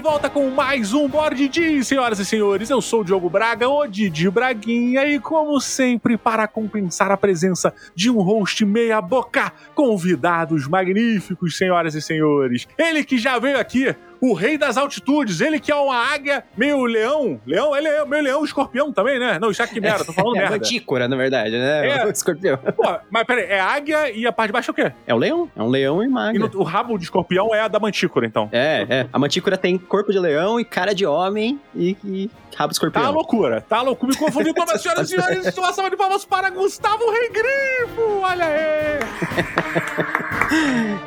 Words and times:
De 0.00 0.04
volta 0.04 0.30
com 0.30 0.48
mais 0.48 0.94
um 0.94 1.06
Board 1.06 1.46
D, 1.46 1.84
senhoras 1.84 2.18
e 2.18 2.24
senhores. 2.24 2.70
Eu 2.70 2.80
sou 2.80 3.02
o 3.02 3.04
Diogo 3.04 3.28
Braga, 3.28 3.68
o 3.68 3.86
Didi 3.86 4.30
Braguinha, 4.30 5.04
e 5.04 5.20
como 5.20 5.60
sempre, 5.60 6.16
para 6.16 6.48
compensar 6.48 7.10
a 7.10 7.18
presença 7.18 7.70
de 7.94 8.08
um 8.08 8.22
host 8.22 8.64
meia 8.64 8.98
boca, 9.02 9.52
convidados 9.74 10.66
magníficos, 10.66 11.58
senhoras 11.58 11.94
e 11.94 12.00
senhores. 12.00 12.66
Ele 12.78 13.04
que 13.04 13.18
já 13.18 13.38
veio 13.38 13.60
aqui 13.60 13.94
o 14.20 14.34
rei 14.34 14.58
das 14.58 14.76
altitudes, 14.76 15.40
ele 15.40 15.58
que 15.58 15.70
é 15.72 15.74
uma 15.74 15.96
águia 15.96 16.44
meio 16.56 16.84
leão. 16.84 17.40
Leão, 17.46 17.74
ele 17.76 17.88
é 17.88 18.04
meio 18.04 18.22
leão, 18.22 18.44
escorpião 18.44 18.92
também, 18.92 19.18
né? 19.18 19.38
Não, 19.40 19.50
isso 19.50 19.62
é 19.62 19.66
que 19.66 19.80
merda, 19.80 20.04
tô 20.04 20.12
falando 20.12 20.36
É 20.40 20.40
merda. 20.40 20.56
mantícora, 20.56 21.08
na 21.08 21.16
verdade, 21.16 21.52
né? 21.52 21.88
É. 22.00 22.06
O 22.06 22.10
escorpião. 22.12 22.56
Pô, 22.58 22.98
mas 23.10 23.24
peraí, 23.24 23.44
é 23.44 23.60
águia 23.60 24.10
e 24.12 24.26
a 24.26 24.32
parte 24.32 24.48
de 24.48 24.52
baixo 24.52 24.70
é 24.70 24.72
o 24.72 24.74
quê? 24.74 24.92
É 25.06 25.14
um 25.14 25.18
leão. 25.18 25.50
É 25.56 25.62
um 25.62 25.68
leão 25.68 26.02
e 26.02 26.06
E 26.06 26.08
maga. 26.08 26.38
no- 26.38 26.50
o 26.60 26.62
rabo 26.62 26.96
de 26.98 27.04
escorpião 27.04 27.54
é 27.54 27.60
a 27.60 27.68
da 27.68 27.78
mantícora, 27.80 28.26
então. 28.26 28.48
É, 28.52 28.86
é. 28.88 29.06
A 29.12 29.18
mantícora 29.18 29.56
tem 29.56 29.78
corpo 29.78 30.12
de 30.12 30.18
leão 30.18 30.58
e 30.60 30.64
cara 30.64 30.94
de 30.94 31.06
homem 31.06 31.58
e, 31.74 31.96
e 32.04 32.30
rabo 32.56 32.72
de 32.72 32.78
Tá 32.80 32.86
escorpião. 32.86 33.04
uma 33.04 33.10
loucura, 33.10 33.60
tá 33.68 33.80
loucura. 33.80 34.12
Me 34.12 34.18
confundiu 34.18 34.52
todas 34.52 34.74
as 34.74 34.82
senhoras 34.82 35.10
e 35.10 35.14
senhores. 35.20 35.56
Uma 35.56 35.72
salva 35.72 35.90
de 35.90 35.96
palmas 35.96 36.24
para 36.24 36.50
Gustavo 36.50 37.10
Rei 37.10 37.28
Grifo. 37.30 38.20
Olha 38.22 38.44
aí. 38.44 38.98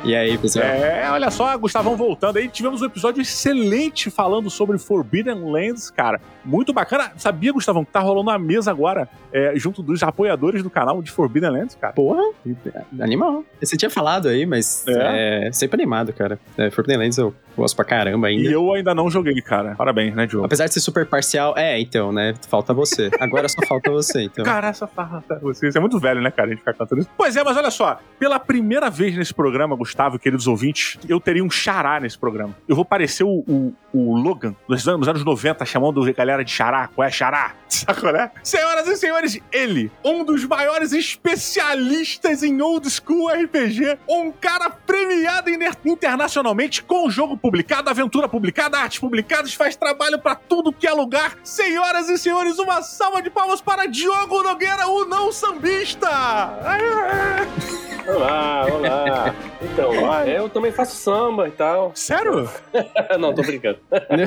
E 0.04 0.14
aí, 0.14 0.36
pessoal? 0.38 0.64
É, 0.64 1.10
olha 1.10 1.30
só, 1.30 1.56
Gustavão 1.58 1.96
voltando 1.96 2.36
aí. 2.38 2.48
Tivemos 2.48 2.82
um 2.82 2.86
episódio 2.86 3.03
excelente 3.20 4.10
falando 4.10 4.48
sobre 4.50 4.78
Forbidden 4.78 5.50
Lands, 5.50 5.90
cara. 5.90 6.20
Muito 6.44 6.72
bacana. 6.72 7.12
Sabia, 7.16 7.52
Gustavão, 7.52 7.84
que 7.84 7.90
tá 7.92 8.00
rolando 8.00 8.30
uma 8.30 8.38
mesa 8.38 8.70
agora 8.70 9.08
é, 9.32 9.52
junto 9.56 9.82
dos 9.82 10.02
apoiadores 10.02 10.62
do 10.62 10.70
canal 10.70 11.00
de 11.02 11.10
Forbidden 11.10 11.50
Lands, 11.50 11.74
cara? 11.80 11.92
Porra, 11.92 12.22
animal. 13.00 13.44
Você 13.60 13.76
tinha 13.76 13.90
falado 13.90 14.28
aí, 14.28 14.46
mas 14.46 14.84
É? 14.86 15.46
é, 15.48 15.52
sempre 15.52 15.80
animado, 15.80 16.12
cara. 16.12 16.38
É, 16.56 16.70
Forbidden 16.70 16.98
Lands 16.98 17.18
eu 17.18 17.34
gosto 17.56 17.76
pra 17.76 17.84
caramba 17.84 18.28
ainda. 18.28 18.48
E 18.48 18.52
eu 18.52 18.72
ainda 18.72 18.94
não 18.94 19.10
joguei, 19.10 19.40
cara. 19.40 19.74
Parabéns, 19.76 20.14
né, 20.14 20.26
Diogo? 20.26 20.46
Apesar 20.46 20.66
de 20.66 20.74
ser 20.74 20.80
super 20.80 21.06
parcial, 21.06 21.54
é, 21.56 21.80
então, 21.80 22.12
né? 22.12 22.34
Falta 22.48 22.72
você. 22.74 23.10
Agora 23.20 23.48
só 23.48 23.64
falta 23.66 23.90
você, 23.90 24.24
então. 24.24 24.44
Cara, 24.44 24.68
essa 24.68 24.86
farra, 24.86 25.22
você, 25.40 25.70
você 25.70 25.78
é 25.78 25.80
muito 25.80 25.98
velho, 25.98 26.20
né, 26.20 26.30
cara? 26.30 26.48
A 26.48 26.50
gente 26.50 26.58
ficar 26.58 26.74
cantando 26.74 27.02
isso. 27.02 27.10
Pois 27.16 27.36
é, 27.36 27.44
mas 27.44 27.56
olha 27.56 27.70
só. 27.70 27.98
Pela 28.18 28.38
primeira 28.38 28.90
vez 28.90 29.16
nesse 29.16 29.32
programa, 29.32 29.76
Gustavo, 29.76 30.18
queridos 30.18 30.46
ouvintes, 30.46 30.98
eu 31.08 31.20
teria 31.20 31.44
um 31.44 31.50
xará 31.50 32.00
nesse 32.00 32.18
programa. 32.18 32.54
Eu 32.68 32.76
vou 32.76 32.84
parecer 32.84 33.24
o, 33.24 33.44
o, 33.48 33.72
o 33.94 34.16
Logan 34.16 34.54
dos 34.68 34.86
anos, 34.88 35.06
anos 35.06 35.24
90, 35.24 35.64
chamando 35.64 36.02
a 36.02 36.12
galera 36.12 36.44
de 36.44 36.50
xará. 36.50 36.88
Qual 36.88 37.06
é 37.06 37.10
xará? 37.10 37.54
Saco, 37.68 38.10
né? 38.10 38.30
Senhoras 38.42 38.88
e 38.88 38.96
senhores, 38.96 39.38
ele, 39.52 39.90
um 40.04 40.24
dos 40.24 40.44
maiores 40.44 40.92
especialistas 40.92 42.42
em 42.42 42.60
old 42.60 42.88
school 42.90 43.28
RPG, 43.28 43.98
um 44.08 44.32
cara 44.32 44.70
premiado 44.70 45.50
internacionalmente 45.84 46.82
com 46.82 47.06
o 47.06 47.10
jogo 47.10 47.36
publicado, 47.36 47.90
aventura 47.90 48.28
publicada, 48.28 48.78
artes 48.78 48.98
publicadas, 48.98 49.54
faz 49.54 49.76
trabalho 49.76 50.18
pra 50.18 50.34
tudo 50.34 50.72
que 50.72 50.86
é 50.86 50.92
lugar. 50.92 51.36
Senhoras 51.42 52.08
e 52.08 52.18
senhores, 52.18 52.58
uma 52.58 52.82
salva 52.82 53.22
de 53.22 53.30
palmas 53.30 53.60
para 53.60 53.86
Diogo 53.86 54.42
Nogueira, 54.42 54.88
o 54.88 55.04
não 55.04 55.32
sambista! 55.32 56.08
Olá, 58.06 58.66
olá. 58.70 59.34
Então, 59.62 59.90
Olha. 60.04 60.30
eu 60.30 60.48
também 60.48 60.70
faço 60.70 60.94
samba 60.96 61.48
e 61.48 61.50
tal. 61.50 61.90
Sério? 61.94 62.48
Não, 63.18 63.32
tô 63.34 63.42
brincando. 63.42 63.78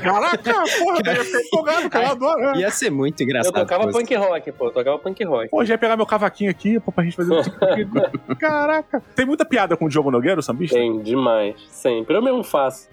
Caraca, 0.02 0.54
porra, 0.80 1.00
eu 1.06 1.14
ia 1.14 1.24
ficar 1.24 1.42
empolgado, 1.42 1.90
cara, 1.90 2.06
eu 2.08 2.12
adoro. 2.12 2.42
é. 2.56 2.58
Ia 2.60 2.72
ser 2.72 2.90
muito 2.90 3.22
Eu 3.22 3.26
engraçado. 3.26 3.54
tocava 3.54 3.84
se 3.86 3.92
fosse. 3.92 4.06
punk 4.06 4.16
rock, 4.16 4.52
pô. 4.52 4.66
Eu 4.68 4.72
tocava 4.72 4.98
punk 5.00 5.24
rock. 5.24 5.50
Pô, 5.50 5.64
já 5.64 5.76
ia 5.76 5.78
pegar 5.78 5.96
meu 5.96 6.06
cavaquinho 6.08 6.50
aqui 6.50 6.80
pô, 6.80 6.92
pra 6.92 7.04
gente 7.04 7.16
fazer 7.16 7.34
um 7.34 7.42
tipo 7.44 7.56
Caraca. 8.40 9.02
Tem 9.16 9.26
muita 9.26 9.46
piada 9.46 9.78
com 9.78 9.86
o 9.86 9.90
Diogo 9.90 10.10
Nogueira, 10.10 10.40
o 10.40 10.44
sambista? 10.44 10.76
Tem, 10.76 11.00
demais. 11.02 11.56
Sempre. 11.70 12.16
Eu 12.16 12.22
mesmo 12.22 12.44
faço. 12.44 12.88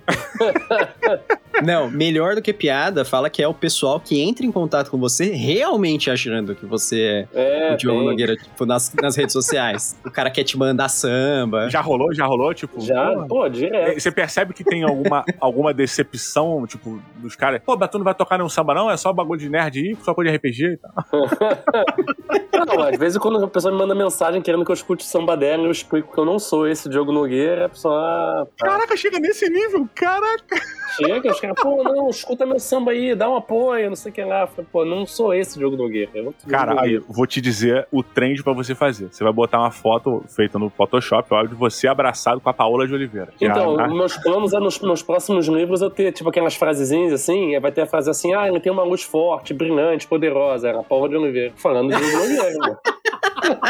Não, 1.63 1.91
melhor 1.91 2.35
do 2.35 2.43
que 2.43 2.53
piada, 2.53 3.05
fala 3.05 3.31
que 3.31 3.43
é 3.43 3.49
o 3.49 3.55
pessoal 3.55 3.99
que 4.01 4.21
entra 4.21 4.45
em 4.45 4.53
contato 4.53 4.91
com 4.91 4.99
você 4.99 5.31
realmente 5.31 6.11
achando 6.11 6.55
que 6.55 6.67
você 6.67 7.27
é, 7.33 7.71
É, 7.71 7.75
o 7.75 7.77
Diogo 7.77 8.01
tem. 8.01 8.09
Nogueira, 8.09 8.37
tipo, 8.37 8.67
nas, 8.67 8.93
nas 9.01 9.17
redes 9.17 9.33
sociais. 9.33 9.97
O 10.05 10.11
cara 10.11 10.31
quer 10.31 10.45
te 10.45 10.59
mandar 10.59 10.74
samba. 10.89 11.69
Já 11.71 11.81
rolou, 11.81 12.13
já 12.15 12.27
rolou, 12.27 12.53
tipo. 12.55 12.81
Já, 12.81 13.15
pô, 13.15 13.27
pô, 13.27 13.49
direto. 13.49 14.01
Você 14.01 14.11
percebe 14.11 14.53
que 14.53 14.65
tem 14.65 14.83
alguma, 14.83 15.25
alguma 15.41 15.73
decepção, 15.73 16.67
tipo, 16.67 17.01
dos 17.17 17.37
caras. 17.37 17.61
Pô, 17.65 17.77
mas 17.77 17.89
tu 17.89 17.99
não 17.99 18.05
vai 18.05 18.15
tocar 18.15 18.37
nenhum 18.37 18.49
samba, 18.49 18.75
não? 18.75 18.91
É 18.91 18.97
só 18.97 19.13
bagulho 19.13 19.41
de 19.41 19.49
nerd 19.49 19.79
aí, 19.79 19.97
só 20.03 20.15
coisa 20.15 20.31
de 20.31 20.37
RPG 20.37 20.65
e 20.65 20.77
tal. 20.77 20.93
Não, 22.67 22.83
às 22.83 22.97
vezes 22.97 23.19
quando 23.19 23.45
a 23.45 23.49
pessoa 23.49 23.71
me 23.73 23.79
manda 23.79 23.95
mensagem 23.95 24.41
querendo 24.41 24.65
que 24.65 24.71
eu 24.71 24.75
escute 24.75 25.05
samba 25.05 25.37
dela, 25.37 25.65
eu 25.65 25.71
explico 25.71 26.13
que 26.13 26.19
eu 26.19 26.25
não 26.25 26.39
sou 26.39 26.67
esse 26.67 26.89
Diogo 26.89 27.13
Nogueira, 27.13 27.67
a 27.67 27.69
pessoa 27.69 27.95
ah, 27.95 28.47
tá. 28.57 28.67
Caraca, 28.67 28.97
chega 28.97 29.19
nesse 29.19 29.49
nível, 29.49 29.89
caraca. 29.95 30.57
chega, 30.97 31.31
os 31.31 31.41
caras, 31.41 31.57
pô, 31.61 31.83
não, 31.83 32.09
escuta 32.09 32.47
meu 32.47 32.59
samba 32.59 32.93
aí, 32.93 33.15
dá 33.15 33.29
um 33.29 33.37
apoio, 33.37 33.89
não 33.89 33.97
sei 33.97 34.11
o 34.11 34.15
que 34.15 34.25
lá. 34.25 34.43
Eu 34.43 34.49
falei, 34.49 34.67
pô, 34.71 34.85
não 34.85 35.07
sou 35.07 35.35
esse 35.35 35.59
Diogo 35.59 35.77
Nogueira. 35.77 36.11
É 36.15 36.21
outro 36.21 36.47
Diogo 36.47 36.51
Cara, 36.51 36.81
aí, 36.81 36.99
vou 37.09 37.27
te 37.27 37.41
dizer 37.41 37.87
o 37.91 38.03
trend 38.03 38.43
pra 38.43 38.53
você 38.53 38.75
fazer. 38.75 39.09
Você 39.11 39.23
vai 39.23 39.33
botar 39.33 39.59
uma 39.59 39.71
foto 39.71 40.25
feita 40.29 40.59
no 40.59 40.64
Photoshop, 40.71 41.33
óbvio, 41.33 41.49
de 41.51 41.55
você 41.55 41.87
abraçado 41.89 42.41
com 42.41 42.49
a 42.49 42.53
Paola 42.53 42.87
de 42.87 42.95
Oliveira. 42.95 43.29
Então, 43.41 43.77
Já- 43.77 43.89
meus 43.89 44.17
planos 44.19 44.53
é 44.53 44.61
nos, 44.61 44.81
nos 44.81 45.03
próximos 45.03 45.47
livros 45.49 45.83
eu 45.83 45.91
ter, 45.91 46.13
tipo, 46.13 46.29
aquelas 46.31 46.55
frasezinhas 46.55 47.13
assim, 47.13 47.59
vai 47.61 47.71
ter 47.73 47.83
a 47.83 47.87
frase 47.87 48.11
assim, 48.11 48.35
ah, 48.35 48.49
ele 48.49 48.61
tem 48.61 48.73
uma 48.73 48.83
luz 48.85 49.03
forte, 49.03 49.53
brilhante, 49.55 50.07
poderosa, 50.07 50.69
era 50.69 50.81
a 50.81 50.83
Paula 50.83 51.09
de 51.09 51.17
Oliveira. 51.17 51.53
Falando 51.57 51.95
de 51.95 52.01
Nogueira, 52.01 52.59
né? 52.59 52.77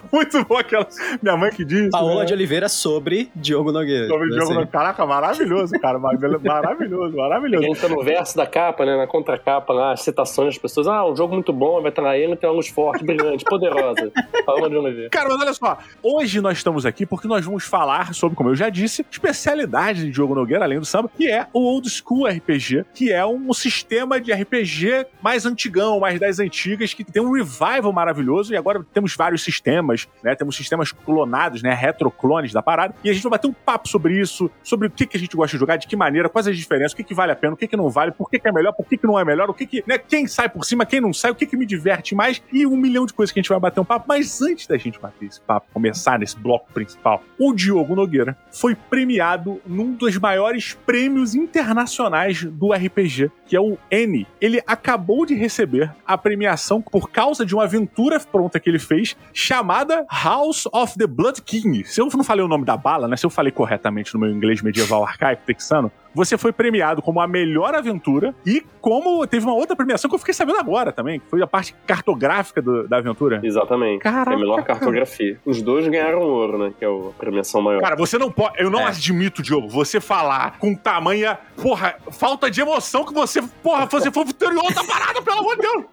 Muito 0.12 0.44
bom 0.44 0.56
aquela. 0.56 0.86
Minha 1.22 1.36
mãe 1.36 1.50
que 1.50 1.64
diz. 1.64 1.90
Paola 1.90 2.20
né? 2.20 2.24
de 2.26 2.32
Oliveira 2.34 2.68
sobre 2.68 3.30
Diogo 3.34 3.72
Nogueira. 3.72 4.08
Sobre 4.08 4.26
Assim. 4.26 4.34
Diogo 4.36 4.48
Nogueira. 4.54 4.66
Caraca, 4.70 5.06
maravilhoso, 5.06 5.72
cara. 5.80 5.98
mar- 5.98 6.16
Maravilhoso, 6.42 7.16
maravilhoso. 7.16 7.64
a 7.64 7.68
gente 7.68 7.80
tá 7.80 7.88
no 7.88 8.02
verso 8.02 8.36
da 8.36 8.46
capa, 8.46 8.84
né, 8.84 8.96
na 8.96 9.06
contracapa 9.06 9.72
lá, 9.72 9.92
as 9.92 10.02
citações 10.02 10.48
das 10.48 10.58
pessoas, 10.58 10.86
ah, 10.86 11.04
um 11.06 11.14
jogo 11.16 11.34
muito 11.34 11.52
bom, 11.52 11.80
vai 11.80 11.90
estar 11.90 12.02
lá 12.02 12.16
ele, 12.16 12.36
tem 12.36 12.48
uma 12.48 12.56
luz 12.56 12.68
forte, 12.68 13.04
brilhante, 13.04 13.44
poderosa. 13.44 14.10
Paula 14.46 14.68
de 14.70 14.76
Oliveira. 14.76 15.10
Cara, 15.10 15.28
mas 15.28 15.40
olha 15.40 15.52
só, 15.54 15.78
hoje 16.02 16.40
nós 16.40 16.58
estamos 16.58 16.86
aqui 16.86 17.04
porque 17.06 17.26
nós 17.28 17.44
vamos 17.44 17.64
falar 17.64 18.14
sobre, 18.14 18.36
como 18.36 18.50
eu 18.50 18.54
já 18.54 18.68
disse, 18.68 19.04
especialidade 19.10 20.04
de 20.06 20.10
Diogo 20.10 20.34
Nogueira, 20.34 20.64
além 20.64 20.78
do 20.78 20.84
samba, 20.86 21.10
que 21.16 21.28
é 21.30 21.46
o 21.52 21.60
Old 21.60 21.88
School 21.90 22.26
RPG, 22.26 22.84
que 22.94 23.12
é 23.12 23.24
um 23.24 23.52
sistema 23.52 24.20
de 24.20 24.32
RPG 24.32 25.06
mais 25.22 25.44
antigão, 25.46 26.00
mais 26.00 26.18
das 26.18 26.38
antigas, 26.38 26.94
que 26.94 27.04
tem 27.04 27.22
um 27.22 27.32
revival 27.32 27.92
maravilhoso, 27.92 28.52
e 28.52 28.56
agora 28.56 28.84
temos 28.92 29.14
vários 29.16 29.42
sistemas, 29.42 29.95
né? 30.22 30.34
Temos 30.34 30.56
sistemas 30.56 30.92
clonados, 30.92 31.62
né? 31.62 31.72
Retroclones 31.72 32.52
da 32.52 32.62
parada, 32.62 32.94
e 33.02 33.10
a 33.10 33.12
gente 33.12 33.22
vai 33.22 33.32
bater 33.32 33.46
um 33.46 33.52
papo 33.52 33.88
sobre 33.88 34.20
isso, 34.20 34.50
sobre 34.62 34.88
o 34.88 34.90
que, 34.90 35.06
que 35.06 35.16
a 35.16 35.20
gente 35.20 35.36
gosta 35.36 35.56
de 35.56 35.60
jogar, 35.60 35.76
de 35.76 35.86
que 35.86 35.96
maneira, 35.96 36.28
quais 36.28 36.48
as 36.48 36.56
diferenças, 36.56 36.92
o 36.92 36.96
que, 36.96 37.04
que 37.04 37.14
vale 37.14 37.32
a 37.32 37.36
pena, 37.36 37.54
o 37.54 37.56
que, 37.56 37.66
que 37.66 37.76
não 37.76 37.88
vale, 37.88 38.12
por 38.12 38.28
que, 38.28 38.38
que 38.38 38.48
é 38.48 38.52
melhor, 38.52 38.72
por 38.72 38.86
que, 38.86 38.96
que 38.96 39.06
não 39.06 39.18
é 39.18 39.24
melhor, 39.24 39.48
o 39.48 39.54
que, 39.54 39.66
que, 39.66 39.84
né? 39.86 39.98
Quem 39.98 40.26
sai 40.26 40.48
por 40.48 40.64
cima, 40.64 40.84
quem 40.84 41.00
não 41.00 41.12
sai, 41.12 41.30
o 41.30 41.34
que, 41.34 41.46
que 41.46 41.56
me 41.56 41.66
diverte 41.66 42.14
mais, 42.14 42.42
e 42.52 42.66
um 42.66 42.76
milhão 42.76 43.06
de 43.06 43.14
coisas 43.14 43.32
que 43.32 43.40
a 43.40 43.42
gente 43.42 43.48
vai 43.48 43.60
bater 43.60 43.80
um 43.80 43.84
papo. 43.84 44.06
Mas 44.08 44.42
antes 44.42 44.66
da 44.66 44.76
gente 44.76 44.98
bater 44.98 45.26
esse 45.26 45.40
papo, 45.40 45.66
começar 45.72 46.18
nesse 46.18 46.36
bloco 46.36 46.72
principal, 46.72 47.22
o 47.38 47.52
Diogo 47.52 47.94
Nogueira 47.94 48.36
foi 48.50 48.74
premiado 48.74 49.60
num 49.66 49.92
dos 49.92 50.16
maiores 50.18 50.74
prêmios 50.86 51.34
internacionais 51.34 52.44
do 52.44 52.72
RPG, 52.72 53.30
que 53.46 53.56
é 53.56 53.60
o 53.60 53.78
N. 53.90 54.26
Ele 54.40 54.62
acabou 54.66 55.24
de 55.24 55.34
receber 55.34 55.92
a 56.06 56.18
premiação 56.18 56.80
por 56.82 57.10
causa 57.10 57.44
de 57.44 57.54
uma 57.54 57.64
aventura 57.64 58.18
pronta 58.20 58.58
que 58.58 58.68
ele 58.68 58.78
fez 58.78 59.16
chamada 59.32 59.85
House 60.10 60.66
of 60.72 60.96
the 60.98 61.06
Blood 61.06 61.42
King. 61.42 61.84
Se 61.84 62.00
eu 62.00 62.08
não 62.12 62.24
falei 62.24 62.44
o 62.44 62.48
nome 62.48 62.64
da 62.64 62.76
bala, 62.76 63.06
né? 63.08 63.16
Se 63.16 63.24
eu 63.26 63.30
falei 63.30 63.52
corretamente 63.52 64.12
no 64.14 64.20
meu 64.20 64.30
inglês 64.30 64.62
medieval 64.62 65.04
arcaico 65.04 65.42
texano, 65.46 65.90
você 66.14 66.38
foi 66.38 66.50
premiado 66.52 67.02
como 67.02 67.20
a 67.20 67.26
melhor 67.28 67.74
aventura 67.74 68.34
e 68.46 68.64
como 68.80 69.26
teve 69.26 69.44
uma 69.44 69.54
outra 69.54 69.76
premiação 69.76 70.08
que 70.08 70.14
eu 70.14 70.18
fiquei 70.18 70.32
sabendo 70.32 70.58
agora 70.58 70.90
também, 70.90 71.20
que 71.20 71.26
foi 71.28 71.42
a 71.42 71.46
parte 71.46 71.74
cartográfica 71.86 72.62
do- 72.62 72.88
da 72.88 72.96
aventura. 72.98 73.40
Exatamente. 73.42 74.00
Caraca. 74.00 74.30
É 74.30 74.34
a 74.34 74.38
melhor 74.38 74.62
cartografia. 74.64 75.38
Os 75.44 75.60
dois 75.60 75.86
ganharam 75.88 76.20
ouro, 76.22 76.56
né, 76.58 76.72
que 76.78 76.84
é 76.84 76.88
a 76.88 77.10
premiação 77.18 77.60
maior. 77.60 77.80
Cara, 77.82 77.96
você 77.96 78.16
não 78.18 78.30
pode. 78.30 78.58
Eu 78.62 78.70
não 78.70 78.80
É. 78.80 78.86
admito, 78.88 79.42
Diogo, 79.42 79.68
você 79.68 80.00
falar 80.00 80.58
com 80.58 80.74
tamanha, 80.74 81.38
porra, 81.60 81.96
falta 82.12 82.50
de 82.50 82.60
emoção 82.62 83.04
que 83.04 83.12
você, 83.12 83.42
porra, 83.62 83.84
você 83.86 84.10
foi 84.10 84.24
vitorioso 84.24 84.74
da 84.74 84.84
parada, 84.84 85.20
pelo 85.20 85.40
amor 85.40 85.56
de 85.56 85.62
Deus! 85.62 85.84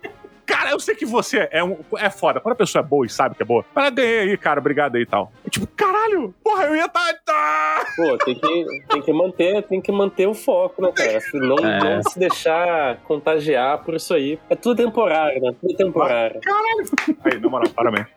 Cara, 0.45 0.71
eu 0.71 0.79
sei 0.79 0.93
que 0.95 1.05
você 1.05 1.47
é, 1.51 1.63
um, 1.63 1.77
é 1.97 2.09
foda. 2.09 2.39
Quando 2.39 2.53
a 2.53 2.57
pessoa 2.57 2.83
é 2.83 2.85
boa 2.85 3.05
e 3.05 3.09
sabe 3.09 3.35
que 3.35 3.43
é 3.43 3.45
boa, 3.45 3.63
fala, 3.73 3.89
ganhei 3.89 4.19
aí, 4.19 4.37
cara, 4.37 4.59
obrigado 4.59 4.95
aí 4.95 5.03
e 5.03 5.05
tal. 5.05 5.31
Tipo, 5.49 5.65
caralho, 5.67 6.33
porra, 6.43 6.65
eu 6.65 6.75
ia 6.75 6.85
estar. 6.85 7.13
Tá... 7.25 7.85
Pô, 7.95 8.17
tem 8.17 8.35
que, 8.35 8.65
tem 8.89 9.01
que 9.01 9.13
manter, 9.13 9.63
tem 9.63 9.81
que 9.81 9.91
manter 9.91 10.27
o 10.27 10.33
foco, 10.33 10.81
né, 10.81 10.91
cara? 10.91 11.21
Se 11.21 11.37
não, 11.37 11.57
É. 11.57 11.79
não 11.95 12.03
se 12.03 12.19
deixar 12.19 12.97
contagiar 13.03 13.79
por 13.83 13.93
isso 13.95 14.13
aí. 14.13 14.37
É 14.49 14.55
tudo 14.55 14.83
temporário, 14.83 15.41
né? 15.41 15.53
Tudo 15.61 15.75
temporário. 15.75 16.41
Caralho! 16.41 16.83
Aí, 17.23 17.39
na 17.39 17.49
moral, 17.49 17.69
parabéns. 17.73 18.07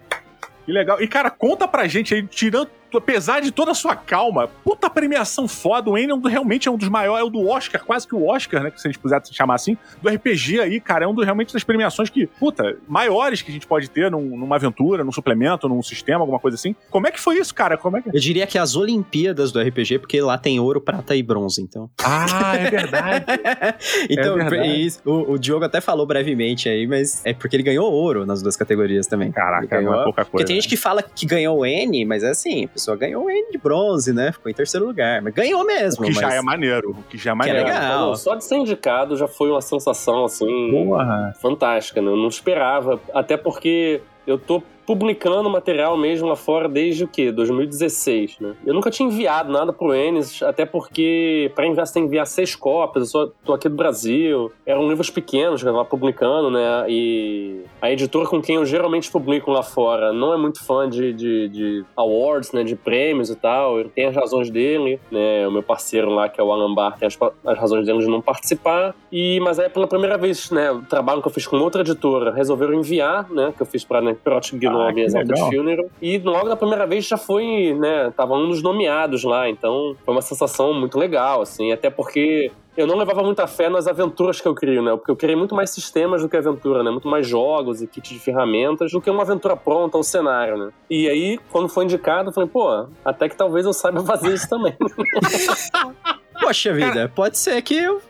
Que 0.64 0.72
legal. 0.72 1.00
E, 1.00 1.06
cara, 1.06 1.30
conta 1.30 1.68
pra 1.68 1.86
gente 1.86 2.12
aí, 2.12 2.26
tirando 2.26 2.68
apesar 2.94 3.40
de 3.40 3.50
toda 3.50 3.70
a 3.70 3.74
sua 3.74 3.94
calma, 3.96 4.48
puta 4.64 4.88
premiação 4.90 5.46
foda. 5.48 5.90
O 5.90 5.96
N 5.98 6.12
é 6.12 6.28
realmente 6.28 6.68
é 6.68 6.70
um 6.70 6.76
dos 6.76 6.88
maiores, 6.88 7.22
é 7.22 7.24
o 7.24 7.30
do 7.30 7.46
Oscar, 7.48 7.82
quase 7.84 8.06
que 8.06 8.14
o 8.14 8.26
Oscar, 8.26 8.62
né? 8.62 8.70
Que 8.70 8.80
se 8.80 8.86
a 8.86 8.90
gente 8.90 8.98
puder 9.00 9.20
chamar 9.30 9.54
assim, 9.54 9.76
do 10.02 10.08
RPG 10.08 10.60
aí, 10.60 10.80
cara, 10.80 11.04
é 11.04 11.08
um 11.08 11.14
dos 11.14 11.24
realmente 11.24 11.52
das 11.52 11.64
premiações 11.64 12.08
que, 12.10 12.26
puta, 12.26 12.76
maiores 12.88 13.42
que 13.42 13.50
a 13.50 13.54
gente 13.54 13.66
pode 13.66 13.88
ter 13.90 14.10
num, 14.10 14.36
numa 14.36 14.56
aventura, 14.56 15.02
num 15.04 15.12
suplemento, 15.12 15.68
num 15.68 15.82
sistema, 15.82 16.20
alguma 16.20 16.38
coisa 16.38 16.54
assim. 16.56 16.74
Como 16.90 17.06
é 17.06 17.10
que 17.10 17.20
foi 17.20 17.38
isso, 17.38 17.54
cara? 17.54 17.76
Como 17.76 17.96
é 17.96 18.02
que... 18.02 18.08
Eu 18.08 18.20
diria 18.20 18.46
que 18.46 18.58
as 18.58 18.76
Olimpíadas 18.76 19.52
do 19.52 19.60
RPG, 19.60 19.98
porque 20.00 20.20
lá 20.20 20.36
tem 20.38 20.58
ouro, 20.60 20.80
prata 20.80 21.14
e 21.16 21.22
bronze, 21.22 21.60
então. 21.62 21.90
Ah, 22.02 22.56
é 22.56 22.70
verdade. 22.70 23.24
então, 24.10 24.38
É 24.40 24.48
verdade. 24.48 24.86
isso, 24.86 25.00
o, 25.04 25.32
o 25.32 25.38
Diogo 25.38 25.64
até 25.64 25.80
falou 25.80 26.06
brevemente 26.06 26.68
aí, 26.68 26.86
mas 26.86 27.24
é 27.24 27.32
porque 27.32 27.56
ele 27.56 27.62
ganhou 27.62 27.90
ouro 27.92 28.24
nas 28.26 28.42
duas 28.42 28.56
categorias 28.56 29.06
também. 29.06 29.30
Caraca, 29.32 29.66
ganhou, 29.66 29.92
não 29.92 30.00
é 30.00 30.04
pouca 30.04 30.22
Porque 30.24 30.30
coisa. 30.32 30.46
tem 30.46 30.56
gente 30.56 30.68
que 30.68 30.76
fala 30.76 31.02
que 31.02 31.26
ganhou 31.26 31.58
o 31.58 31.66
N, 31.66 32.04
mas 32.04 32.22
é 32.22 32.30
assim, 32.30 32.68
pessoa 32.86 32.96
ganhou 32.96 33.24
o 33.24 33.30
N 33.30 33.50
de 33.50 33.58
bronze, 33.58 34.12
né? 34.12 34.32
Ficou 34.32 34.50
em 34.50 34.54
terceiro 34.54 34.86
lugar. 34.86 35.20
Mas 35.20 35.34
ganhou 35.34 35.64
mesmo. 35.64 36.04
O 36.04 36.06
que 36.06 36.12
já 36.12 36.22
mas- 36.22 36.34
é 36.34 36.42
maneiro. 36.42 36.90
O 36.90 37.02
que 37.02 37.18
já 37.18 37.30
é 37.32 37.34
Que 37.34 37.42
é 37.50 37.52
maneiro. 37.52 37.64
legal. 37.68 38.16
Só 38.16 38.34
de 38.34 38.44
ser 38.44 38.56
indicado 38.56 39.16
já 39.16 39.26
foi 39.26 39.50
uma 39.50 39.60
sensação, 39.60 40.24
assim, 40.24 40.70
Porra. 40.70 41.34
fantástica, 41.40 42.00
né? 42.00 42.08
Eu 42.10 42.16
não 42.16 42.28
esperava. 42.28 43.00
Até 43.12 43.36
porque 43.36 44.00
eu 44.26 44.38
tô 44.38 44.62
publicando 44.86 45.50
material 45.50 45.96
mesmo 45.96 46.28
lá 46.28 46.36
fora 46.36 46.68
desde 46.68 47.04
o 47.04 47.08
quê? 47.08 47.32
2016, 47.32 48.38
né? 48.40 48.54
Eu 48.64 48.72
nunca 48.72 48.90
tinha 48.90 49.08
enviado 49.08 49.52
nada 49.52 49.72
pro 49.72 49.92
Enes, 49.92 50.42
até 50.42 50.64
porque 50.64 51.50
pra 51.54 51.66
enviar 51.66 51.86
você 51.86 51.94
tem 51.94 52.02
que 52.04 52.08
enviar 52.08 52.26
seis 52.26 52.54
cópias, 52.54 53.06
eu 53.06 53.10
só 53.10 53.32
tô 53.44 53.52
aqui 53.52 53.68
do 53.68 53.74
Brasil. 53.74 54.52
Eram 54.64 54.88
livros 54.88 55.10
pequenos 55.10 55.62
que 55.62 55.68
eu 55.68 55.72
tava 55.72 55.84
publicando, 55.84 56.50
né? 56.50 56.86
E 56.88 57.62
a 57.82 57.90
editora 57.90 58.28
com 58.28 58.40
quem 58.40 58.56
eu 58.56 58.64
geralmente 58.64 59.10
publico 59.10 59.50
lá 59.50 59.62
fora 59.62 60.12
não 60.12 60.32
é 60.32 60.36
muito 60.36 60.64
fã 60.64 60.88
de, 60.88 61.12
de, 61.12 61.48
de 61.48 61.84
awards, 61.96 62.52
né? 62.52 62.62
De 62.62 62.76
prêmios 62.76 63.30
e 63.30 63.36
tal. 63.36 63.80
Ele 63.80 63.88
tem 63.88 64.06
as 64.06 64.14
razões 64.14 64.50
dele, 64.50 65.00
né? 65.10 65.46
O 65.48 65.50
meu 65.50 65.62
parceiro 65.62 66.10
lá, 66.10 66.28
que 66.28 66.40
é 66.40 66.44
o 66.44 66.52
Alan 66.52 66.72
Bar, 66.72 66.96
tem 66.98 67.06
as, 67.06 67.18
as 67.44 67.58
razões 67.58 67.84
dele 67.84 67.98
de 67.98 68.08
não 68.08 68.20
participar. 68.20 68.94
E, 69.10 69.40
mas 69.40 69.58
aí, 69.58 69.68
pela 69.68 69.86
primeira 69.86 70.16
vez, 70.16 70.50
né? 70.50 70.70
O 70.70 70.82
trabalho 70.82 71.20
que 71.20 71.28
eu 71.28 71.32
fiz 71.32 71.46
com 71.46 71.56
outra 71.56 71.82
editora, 71.82 72.32
resolveram 72.32 72.74
enviar, 72.74 73.28
né? 73.30 73.52
Que 73.56 73.62
eu 73.62 73.66
fiz 73.66 73.84
pra 73.84 74.00
Gnome 74.00 74.75
Ah, 74.75 74.75
que 74.92 75.00
e 75.00 75.04
Exalted 75.04 75.32
legal. 75.32 75.50
Funeral. 75.50 75.86
E 76.00 76.18
logo 76.18 76.48
da 76.48 76.56
primeira 76.56 76.86
vez 76.86 77.06
já 77.06 77.16
foi, 77.16 77.74
né? 77.74 78.12
Tava 78.16 78.34
um 78.34 78.48
dos 78.48 78.62
nomeados 78.62 79.24
lá. 79.24 79.48
Então 79.48 79.96
foi 80.04 80.14
uma 80.14 80.22
sensação 80.22 80.72
muito 80.72 80.98
legal, 80.98 81.42
assim. 81.42 81.72
Até 81.72 81.90
porque 81.90 82.50
eu 82.76 82.86
não 82.86 82.96
levava 82.96 83.22
muita 83.22 83.46
fé 83.46 83.70
nas 83.70 83.86
aventuras 83.86 84.40
que 84.40 84.46
eu 84.46 84.54
crio, 84.54 84.82
né? 84.82 84.90
Porque 84.92 85.10
eu 85.10 85.16
criei 85.16 85.34
muito 85.34 85.54
mais 85.54 85.70
sistemas 85.70 86.20
do 86.22 86.28
que 86.28 86.36
aventura, 86.36 86.82
né? 86.82 86.90
Muito 86.90 87.08
mais 87.08 87.26
jogos 87.26 87.80
e 87.80 87.86
kits 87.86 88.10
de 88.10 88.18
ferramentas 88.18 88.92
do 88.92 89.00
que 89.00 89.10
uma 89.10 89.22
aventura 89.22 89.56
pronta, 89.56 89.96
um 89.96 90.02
cenário, 90.02 90.58
né? 90.58 90.70
E 90.90 91.08
aí, 91.08 91.38
quando 91.50 91.68
foi 91.68 91.84
indicado, 91.84 92.28
eu 92.28 92.32
falei, 92.34 92.48
pô, 92.48 92.86
até 93.04 93.28
que 93.28 93.36
talvez 93.36 93.64
eu 93.64 93.72
saiba 93.72 94.02
fazer 94.04 94.34
isso 94.34 94.48
também. 94.48 94.74
Poxa 96.38 96.72
vida, 96.72 97.10
pode 97.14 97.38
ser 97.38 97.60
que 97.62 97.74
eu, 97.74 98.00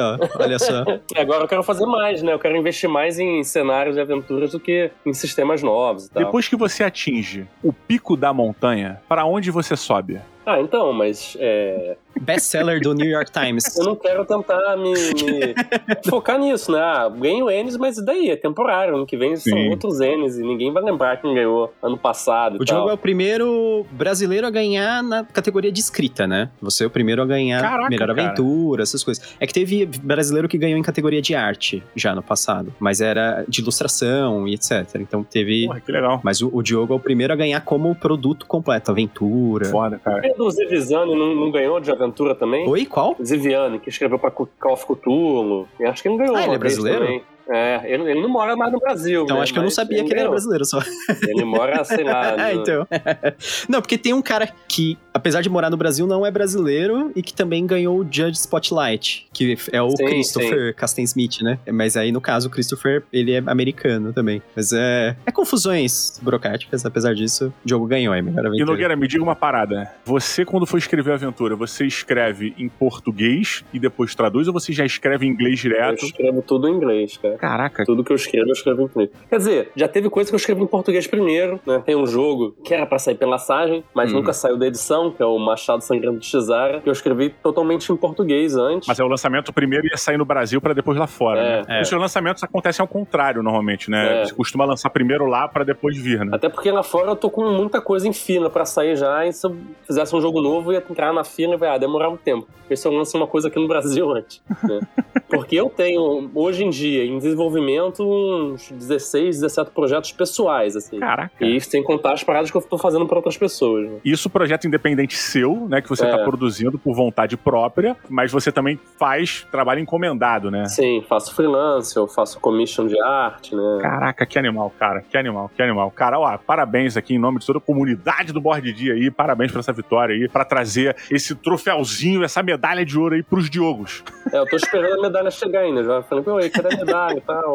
ó. 0.00 0.42
olha 0.42 0.58
só. 0.58 0.84
E 1.14 1.20
agora 1.20 1.44
eu 1.44 1.48
quero 1.48 1.62
fazer 1.62 1.86
mais, 1.86 2.22
né? 2.22 2.32
Eu 2.32 2.38
quero 2.38 2.56
investir 2.56 2.88
mais 2.88 3.18
em 3.18 3.42
cenários 3.44 3.94
de 3.94 4.00
aventuras 4.00 4.52
do 4.52 4.60
que 4.60 4.90
em 5.04 5.12
sistemas 5.12 5.62
novos 5.62 6.06
e 6.06 6.10
tal. 6.10 6.24
Depois 6.24 6.48
que 6.48 6.56
você 6.56 6.82
atinge 6.82 7.46
o 7.62 7.72
pico 7.72 8.16
da 8.16 8.32
montanha, 8.32 9.00
pra 9.08 9.24
onde 9.24 9.50
você 9.50 9.76
sobe? 9.76 10.20
Ah, 10.46 10.60
então, 10.60 10.92
mas 10.92 11.36
é, 11.40 11.96
Best-seller 12.20 12.80
do 12.80 12.94
New 12.94 13.08
York 13.08 13.30
Times. 13.30 13.76
eu 13.76 13.84
não 13.84 13.96
quero 13.96 14.24
tentar 14.24 14.76
me, 14.76 14.92
me 14.92 15.54
focar 16.08 16.38
nisso, 16.38 16.70
né? 16.72 16.78
Ah, 16.78 17.08
ganho 17.08 17.46
N's, 17.46 17.76
mas 17.76 17.98
e 17.98 18.04
daí? 18.04 18.30
É 18.30 18.36
temporário. 18.36 18.94
Ano 18.96 19.06
que 19.06 19.16
vem 19.16 19.36
são 19.36 19.52
Sim. 19.52 19.70
outros 19.70 19.98
N's 19.98 20.38
e 20.38 20.42
ninguém 20.42 20.72
vai 20.72 20.82
lembrar 20.82 21.20
quem 21.20 21.34
ganhou 21.34 21.72
ano 21.82 21.98
passado 21.98 22.60
O 22.60 22.64
Diogo 22.64 22.88
é 22.88 22.92
o 22.92 22.98
primeiro 22.98 23.84
brasileiro 23.90 24.46
a 24.46 24.50
ganhar 24.50 25.02
na 25.02 25.24
categoria 25.24 25.72
de 25.72 25.80
escrita, 25.80 26.26
né? 26.26 26.50
Você 26.60 26.84
é 26.84 26.86
o 26.86 26.90
primeiro 26.90 27.20
a 27.22 27.26
ganhar 27.26 27.60
Caraca, 27.60 27.90
melhor 27.90 28.08
cara. 28.08 28.12
aventura, 28.12 28.82
essas 28.82 29.02
coisas. 29.02 29.34
É 29.40 29.46
que 29.46 29.52
teve 29.52 29.86
brasileiro 29.86 30.48
que 30.48 30.56
ganhou 30.56 30.78
em 30.78 30.82
categoria 30.82 31.20
de 31.20 31.34
arte 31.34 31.82
já 31.96 32.14
no 32.14 32.22
passado, 32.22 32.72
mas 32.78 33.00
era 33.00 33.44
de 33.48 33.60
ilustração 33.60 34.46
e 34.46 34.54
etc. 34.54 34.96
Então 34.96 35.24
teve. 35.24 35.66
Porra, 35.66 35.80
que 35.80 35.92
legal. 35.92 36.20
Mas 36.22 36.40
o, 36.40 36.50
o 36.52 36.62
Diogo 36.62 36.92
é 36.92 36.96
o 36.96 37.00
primeiro 37.00 37.32
a 37.32 37.36
ganhar 37.36 37.60
como 37.62 37.94
produto 37.94 38.46
completo, 38.46 38.90
aventura. 38.90 39.66
Foda, 39.66 39.98
cara. 39.98 40.33
O 40.38 40.50
Ziviziane 40.50 41.14
não, 41.14 41.34
não 41.34 41.50
ganhou 41.50 41.78
de 41.80 41.90
aventura 41.90 42.34
também? 42.34 42.68
Oi, 42.68 42.84
qual? 42.86 43.16
Ziviane, 43.22 43.78
que 43.78 43.88
escreveu 43.88 44.18
pra 44.18 44.30
Call 44.30 44.48
of 44.64 44.84
Cthulhu. 44.86 45.68
Eu 45.78 45.90
acho 45.90 46.02
que 46.02 46.08
ele 46.08 46.16
ganhou 46.18 46.36
Ah, 46.36 46.44
ele 46.44 46.54
é 46.54 46.58
brasileiro? 46.58 47.00
também. 47.00 47.22
É, 47.50 47.82
ele, 47.92 48.10
ele 48.10 48.20
não 48.22 48.28
mora 48.28 48.56
mais 48.56 48.72
no 48.72 48.78
Brasil. 48.78 49.24
Então 49.24 49.36
né? 49.36 49.42
acho 49.42 49.52
que 49.52 49.58
eu 49.58 49.62
não 49.62 49.66
Mas 49.66 49.74
sabia 49.74 50.02
que 50.04 50.10
ele 50.12 50.20
era 50.20 50.30
brasileiro 50.30 50.64
só. 50.64 50.80
Ele 51.22 51.44
mora, 51.44 51.84
sei 51.84 52.04
lá. 52.04 52.34
É, 52.44 52.54
no- 52.54 52.60
então. 52.62 52.86
não, 53.68 53.80
porque 53.80 53.98
tem 53.98 54.12
um 54.12 54.22
cara 54.22 54.48
que, 54.68 54.96
apesar 55.12 55.40
de 55.42 55.48
morar 55.50 55.68
no 55.70 55.76
Brasil, 55.76 56.06
não 56.06 56.24
é 56.24 56.30
brasileiro 56.30 57.12
e 57.14 57.22
que 57.22 57.32
também 57.34 57.66
ganhou 57.66 57.98
o 57.98 58.02
Judge 58.02 58.38
Spotlight, 58.38 59.26
que 59.32 59.56
é 59.72 59.82
o 59.82 59.90
Sim, 59.90 60.04
Christopher 60.06 60.74
Casten 60.74 61.04
Smith, 61.04 61.42
né? 61.42 61.58
Mas 61.70 61.96
aí, 61.96 62.10
no 62.10 62.20
caso, 62.20 62.48
o 62.48 62.50
Christopher, 62.50 63.02
ele 63.12 63.32
é 63.32 63.42
americano 63.46 64.12
também. 64.12 64.42
Mas 64.56 64.72
é, 64.72 65.16
é 65.26 65.30
confusões 65.30 66.18
burocráticas, 66.22 66.84
apesar 66.86 67.14
disso, 67.14 67.52
o 67.64 67.68
jogo 67.68 67.86
ganhou, 67.86 68.14
é 68.14 68.22
melhor 68.22 68.44
E 68.44 68.46
aventura. 68.48 68.70
Nogueira, 68.70 68.96
me 68.96 69.06
diga 69.06 69.22
uma 69.22 69.36
parada. 69.36 69.92
Você, 70.04 70.44
quando 70.44 70.66
for 70.66 70.78
escrever 70.78 71.12
a 71.12 71.14
aventura, 71.14 71.54
você 71.56 71.84
escreve 71.86 72.54
em 72.58 72.68
português 72.68 73.64
e 73.72 73.78
depois 73.78 74.14
traduz 74.14 74.46
ou 74.48 74.52
você 74.54 74.72
já 74.72 74.84
escreve 74.84 75.26
em 75.26 75.30
inglês 75.30 75.62
Eu 75.64 75.70
direto? 75.70 76.04
escrevo 76.06 76.42
tudo 76.42 76.68
em 76.68 76.72
inglês, 76.74 77.16
cara. 77.18 77.33
Caraca. 77.38 77.84
Tudo 77.84 78.02
que 78.04 78.12
eu 78.12 78.16
escrevo, 78.16 78.48
eu 78.48 78.52
escrevo 78.52 78.82
em 78.82 78.84
inglês. 78.86 79.10
Quer 79.28 79.36
dizer, 79.38 79.70
já 79.76 79.88
teve 79.88 80.08
coisa 80.10 80.30
que 80.30 80.34
eu 80.34 80.38
escrevi 80.38 80.62
em 80.62 80.66
português 80.66 81.06
primeiro, 81.06 81.60
né? 81.66 81.82
Tem 81.84 81.96
um 81.96 82.06
jogo 82.06 82.54
que 82.64 82.72
era 82.74 82.86
pra 82.86 82.98
sair 82.98 83.14
pela 83.16 83.38
Sagem, 83.38 83.84
mas 83.94 84.10
Hum. 84.12 84.16
nunca 84.16 84.32
saiu 84.32 84.56
da 84.56 84.66
edição, 84.66 85.10
que 85.10 85.22
é 85.22 85.26
o 85.26 85.38
Machado 85.38 85.82
Sangrento 85.82 86.18
de 86.18 86.26
Cesara, 86.26 86.80
que 86.80 86.88
eu 86.88 86.92
escrevi 86.92 87.30
totalmente 87.42 87.90
em 87.92 87.96
português 87.96 88.56
antes. 88.56 88.88
Mas 88.88 88.98
é 88.98 89.04
o 89.04 89.08
lançamento 89.08 89.52
primeiro 89.52 89.86
ia 89.86 89.96
sair 89.96 90.16
no 90.16 90.24
Brasil 90.24 90.60
pra 90.60 90.72
depois 90.72 90.98
lá 90.98 91.06
fora, 91.06 91.40
É. 91.40 91.62
né? 91.62 91.78
É. 91.78 91.82
Os 91.82 91.88
seus 91.88 92.00
lançamentos 92.00 92.42
acontecem 92.42 92.82
ao 92.82 92.88
contrário, 92.88 93.42
normalmente, 93.42 93.90
né? 93.90 94.22
É. 94.22 94.24
Você 94.26 94.34
costuma 94.34 94.64
lançar 94.64 94.90
primeiro 94.90 95.26
lá 95.26 95.48
pra 95.48 95.64
depois 95.64 95.96
vir, 95.98 96.24
né? 96.24 96.30
Até 96.34 96.48
porque 96.48 96.70
lá 96.70 96.82
fora 96.82 97.10
eu 97.10 97.16
tô 97.16 97.30
com 97.30 97.44
muita 97.50 97.80
coisa 97.80 98.06
em 98.08 98.12
fila 98.12 98.48
pra 98.50 98.64
sair 98.64 98.96
já, 98.96 99.26
e 99.26 99.32
se 99.32 99.46
eu 99.46 99.56
fizesse 99.86 100.14
um 100.14 100.20
jogo 100.20 100.40
novo, 100.40 100.70
eu 100.72 100.74
ia 100.80 100.84
entrar 100.90 101.12
na 101.12 101.24
fila 101.24 101.54
e 101.54 101.56
vai 101.56 101.68
ah, 101.68 101.78
demorar 101.78 102.08
um 102.08 102.16
tempo. 102.16 102.46
Porque 102.60 102.76
se 102.76 102.86
eu 102.88 102.92
lanço 102.92 103.16
uma 103.16 103.26
coisa 103.26 103.48
aqui 103.48 103.58
no 103.58 103.68
Brasil 103.68 104.10
antes. 104.14 104.42
né? 104.62 104.80
Porque 105.28 105.56
eu 105.56 105.68
tenho, 105.68 106.30
hoje 106.34 106.64
em 106.64 106.70
dia, 106.70 107.04
em 107.04 107.18
desenvolvimento, 107.24 108.02
uns 108.04 108.70
16, 108.70 109.40
17 109.40 109.70
projetos 109.70 110.12
pessoais, 110.12 110.76
assim. 110.76 110.98
Caraca. 110.98 111.44
E 111.44 111.60
sem 111.60 111.82
contar 111.82 112.12
as 112.12 112.22
paradas 112.24 112.50
que 112.50 112.56
eu 112.56 112.62
tô 112.62 112.78
fazendo 112.78 113.06
pra 113.06 113.16
outras 113.16 113.36
pessoas. 113.36 113.88
né? 113.90 113.98
Isso 114.04 114.28
projeto 114.30 114.66
independente 114.66 115.16
seu, 115.16 115.66
né? 115.68 115.80
Que 115.80 115.88
você 115.88 116.04
É. 116.06 116.10
tá 116.10 116.24
produzindo 116.24 116.78
por 116.78 116.94
vontade 116.94 117.36
própria, 117.36 117.96
mas 118.08 118.30
você 118.32 118.50
também 118.52 118.78
faz 118.98 119.46
trabalho 119.50 119.80
encomendado, 119.80 120.50
né? 120.50 120.64
Sim, 120.66 121.04
faço 121.08 121.34
freelance, 121.34 121.96
eu 121.96 122.06
faço 122.06 122.38
commission 122.40 122.86
de 122.86 123.00
arte, 123.00 123.54
né? 123.54 123.78
Caraca, 123.80 124.26
que 124.26 124.38
animal, 124.38 124.72
cara. 124.78 125.02
Que 125.02 125.16
animal, 125.16 125.50
que 125.54 125.62
animal. 125.62 125.90
Cara, 125.90 126.18
ó, 126.18 126.36
parabéns 126.38 126.96
aqui 126.96 127.14
em 127.14 127.18
nome 127.18 127.38
de 127.38 127.46
toda 127.46 127.58
a 127.58 127.62
comunidade 127.62 128.32
do 128.32 128.40
Board 128.40 128.72
Dia 128.72 128.94
aí. 128.94 129.10
Parabéns 129.10 129.50
por 129.52 129.58
essa 129.58 129.72
vitória 129.72 130.14
aí, 130.14 130.28
pra 130.28 130.44
trazer 130.44 130.96
esse 131.10 131.34
troféuzinho, 131.34 132.22
essa 132.24 132.42
medalha 132.42 132.84
de 132.84 132.98
ouro 132.98 133.14
aí 133.14 133.22
pros 133.22 133.48
Diogos. 133.48 134.02
É, 134.32 134.38
eu 134.38 134.46
tô 134.46 134.56
esperando 134.56 134.98
a 134.98 135.02
medalha 135.02 135.30
chegar 135.30 135.60
ainda. 135.60 135.82
Já 135.84 136.02
falei, 136.02 136.24
pô, 136.24 136.36
aí, 136.36 136.50
cadê 136.50 136.74
a 136.74 136.78
medalha 136.78 137.13
e 137.16 137.20
tal? 137.20 137.54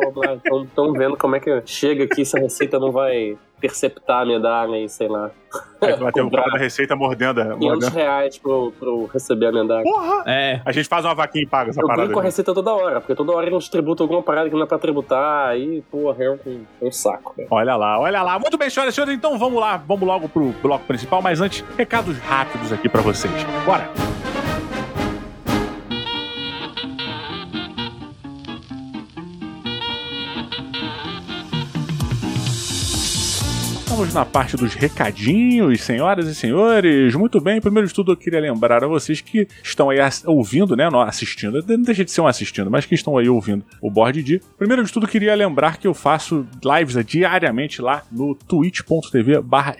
Estão 0.63 0.93
vendo 0.93 1.17
como 1.17 1.35
é 1.35 1.39
que 1.39 1.61
chega 1.65 2.03
aqui 2.05 2.23
se 2.25 2.37
a 2.37 2.41
Receita 2.41 2.79
não 2.79 2.91
vai 2.91 3.37
interceptar 3.57 4.21
a 4.21 4.25
medalha 4.25 4.77
e 4.77 4.87
sei 4.87 5.09
lá. 5.09 5.31
Aí 5.81 5.93
vai 5.97 6.11
ter 6.13 6.21
o 6.21 6.25
Comprar 6.25 6.43
cara 6.43 6.53
da 6.53 6.59
Receita 6.59 6.95
mordendo. 6.95 7.41
500 7.41 7.59
mordendo. 7.59 7.93
reais 7.93 8.37
pro, 8.37 8.71
pro 8.79 9.05
receber 9.07 9.47
a 9.47 9.51
medalha. 9.51 9.83
Porra! 9.83 10.23
É, 10.25 10.61
A 10.63 10.71
gente 10.71 10.87
faz 10.87 11.03
uma 11.03 11.13
vaquinha 11.13 11.43
e 11.43 11.47
paga 11.47 11.69
essa 11.71 11.81
Eu 11.81 11.85
parada. 11.87 12.03
brigo 12.03 12.13
com 12.13 12.19
a. 12.21 12.23
Receita 12.23 12.53
toda 12.53 12.71
hora, 12.73 13.01
porque 13.01 13.15
toda 13.15 13.33
hora 13.33 13.47
eles 13.47 13.67
tributam 13.67 14.05
alguma 14.05 14.23
parada 14.23 14.49
que 14.49 14.55
não 14.55 14.63
é 14.63 14.65
pra 14.65 14.77
tributar, 14.77 15.49
aí, 15.49 15.81
porra, 15.91 16.23
é 16.23 16.29
um, 16.31 16.65
um 16.81 16.91
saco. 16.91 17.33
cara. 17.35 17.47
Olha 17.51 17.75
lá, 17.75 17.99
olha 17.99 18.21
lá. 18.21 18.39
Muito 18.39 18.57
bem, 18.57 18.69
senhoras 18.69 18.93
e 18.93 18.95
senhores, 18.95 19.13
então 19.15 19.37
vamos 19.37 19.59
lá, 19.59 19.75
vamos 19.75 20.07
logo 20.07 20.29
pro 20.29 20.53
bloco 20.61 20.85
principal, 20.85 21.21
mas 21.21 21.41
antes, 21.41 21.61
recados 21.77 22.17
rápidos 22.19 22.71
aqui 22.71 22.87
pra 22.87 23.01
vocês. 23.01 23.33
Bora! 23.65 23.89
Estamos 33.99 34.13
na 34.13 34.23
parte 34.23 34.55
dos 34.55 34.75
recadinhos, 34.75 35.81
senhoras 35.81 36.25
e 36.25 36.33
senhores. 36.33 37.13
Muito 37.15 37.41
bem, 37.41 37.59
primeiro 37.59 37.85
de 37.85 37.93
tudo 37.93 38.13
eu 38.13 38.15
queria 38.15 38.39
lembrar 38.39 38.81
a 38.81 38.87
vocês 38.87 39.19
que 39.19 39.45
estão 39.61 39.89
aí 39.89 39.99
ouvindo, 40.25 40.73
né? 40.73 40.89
Não 40.89 41.01
assistindo, 41.01 41.61
não 41.67 41.81
deixa 41.81 42.05
de 42.05 42.11
ser 42.11 42.21
um 42.21 42.27
assistindo, 42.27 42.71
mas 42.71 42.85
que 42.85 42.95
estão 42.95 43.17
aí 43.17 43.27
ouvindo 43.27 43.61
o 43.81 43.91
Board 43.91 44.23
D. 44.23 44.41
Primeiro 44.57 44.85
de 44.85 44.93
tudo, 44.93 45.05
queria 45.05 45.35
lembrar 45.35 45.75
que 45.75 45.85
eu 45.85 45.93
faço 45.93 46.47
lives 46.63 46.95
eh, 46.95 47.03
diariamente 47.03 47.81
lá 47.81 48.03
no 48.09 48.35
twitch.tv 48.35 49.41
barra 49.41 49.75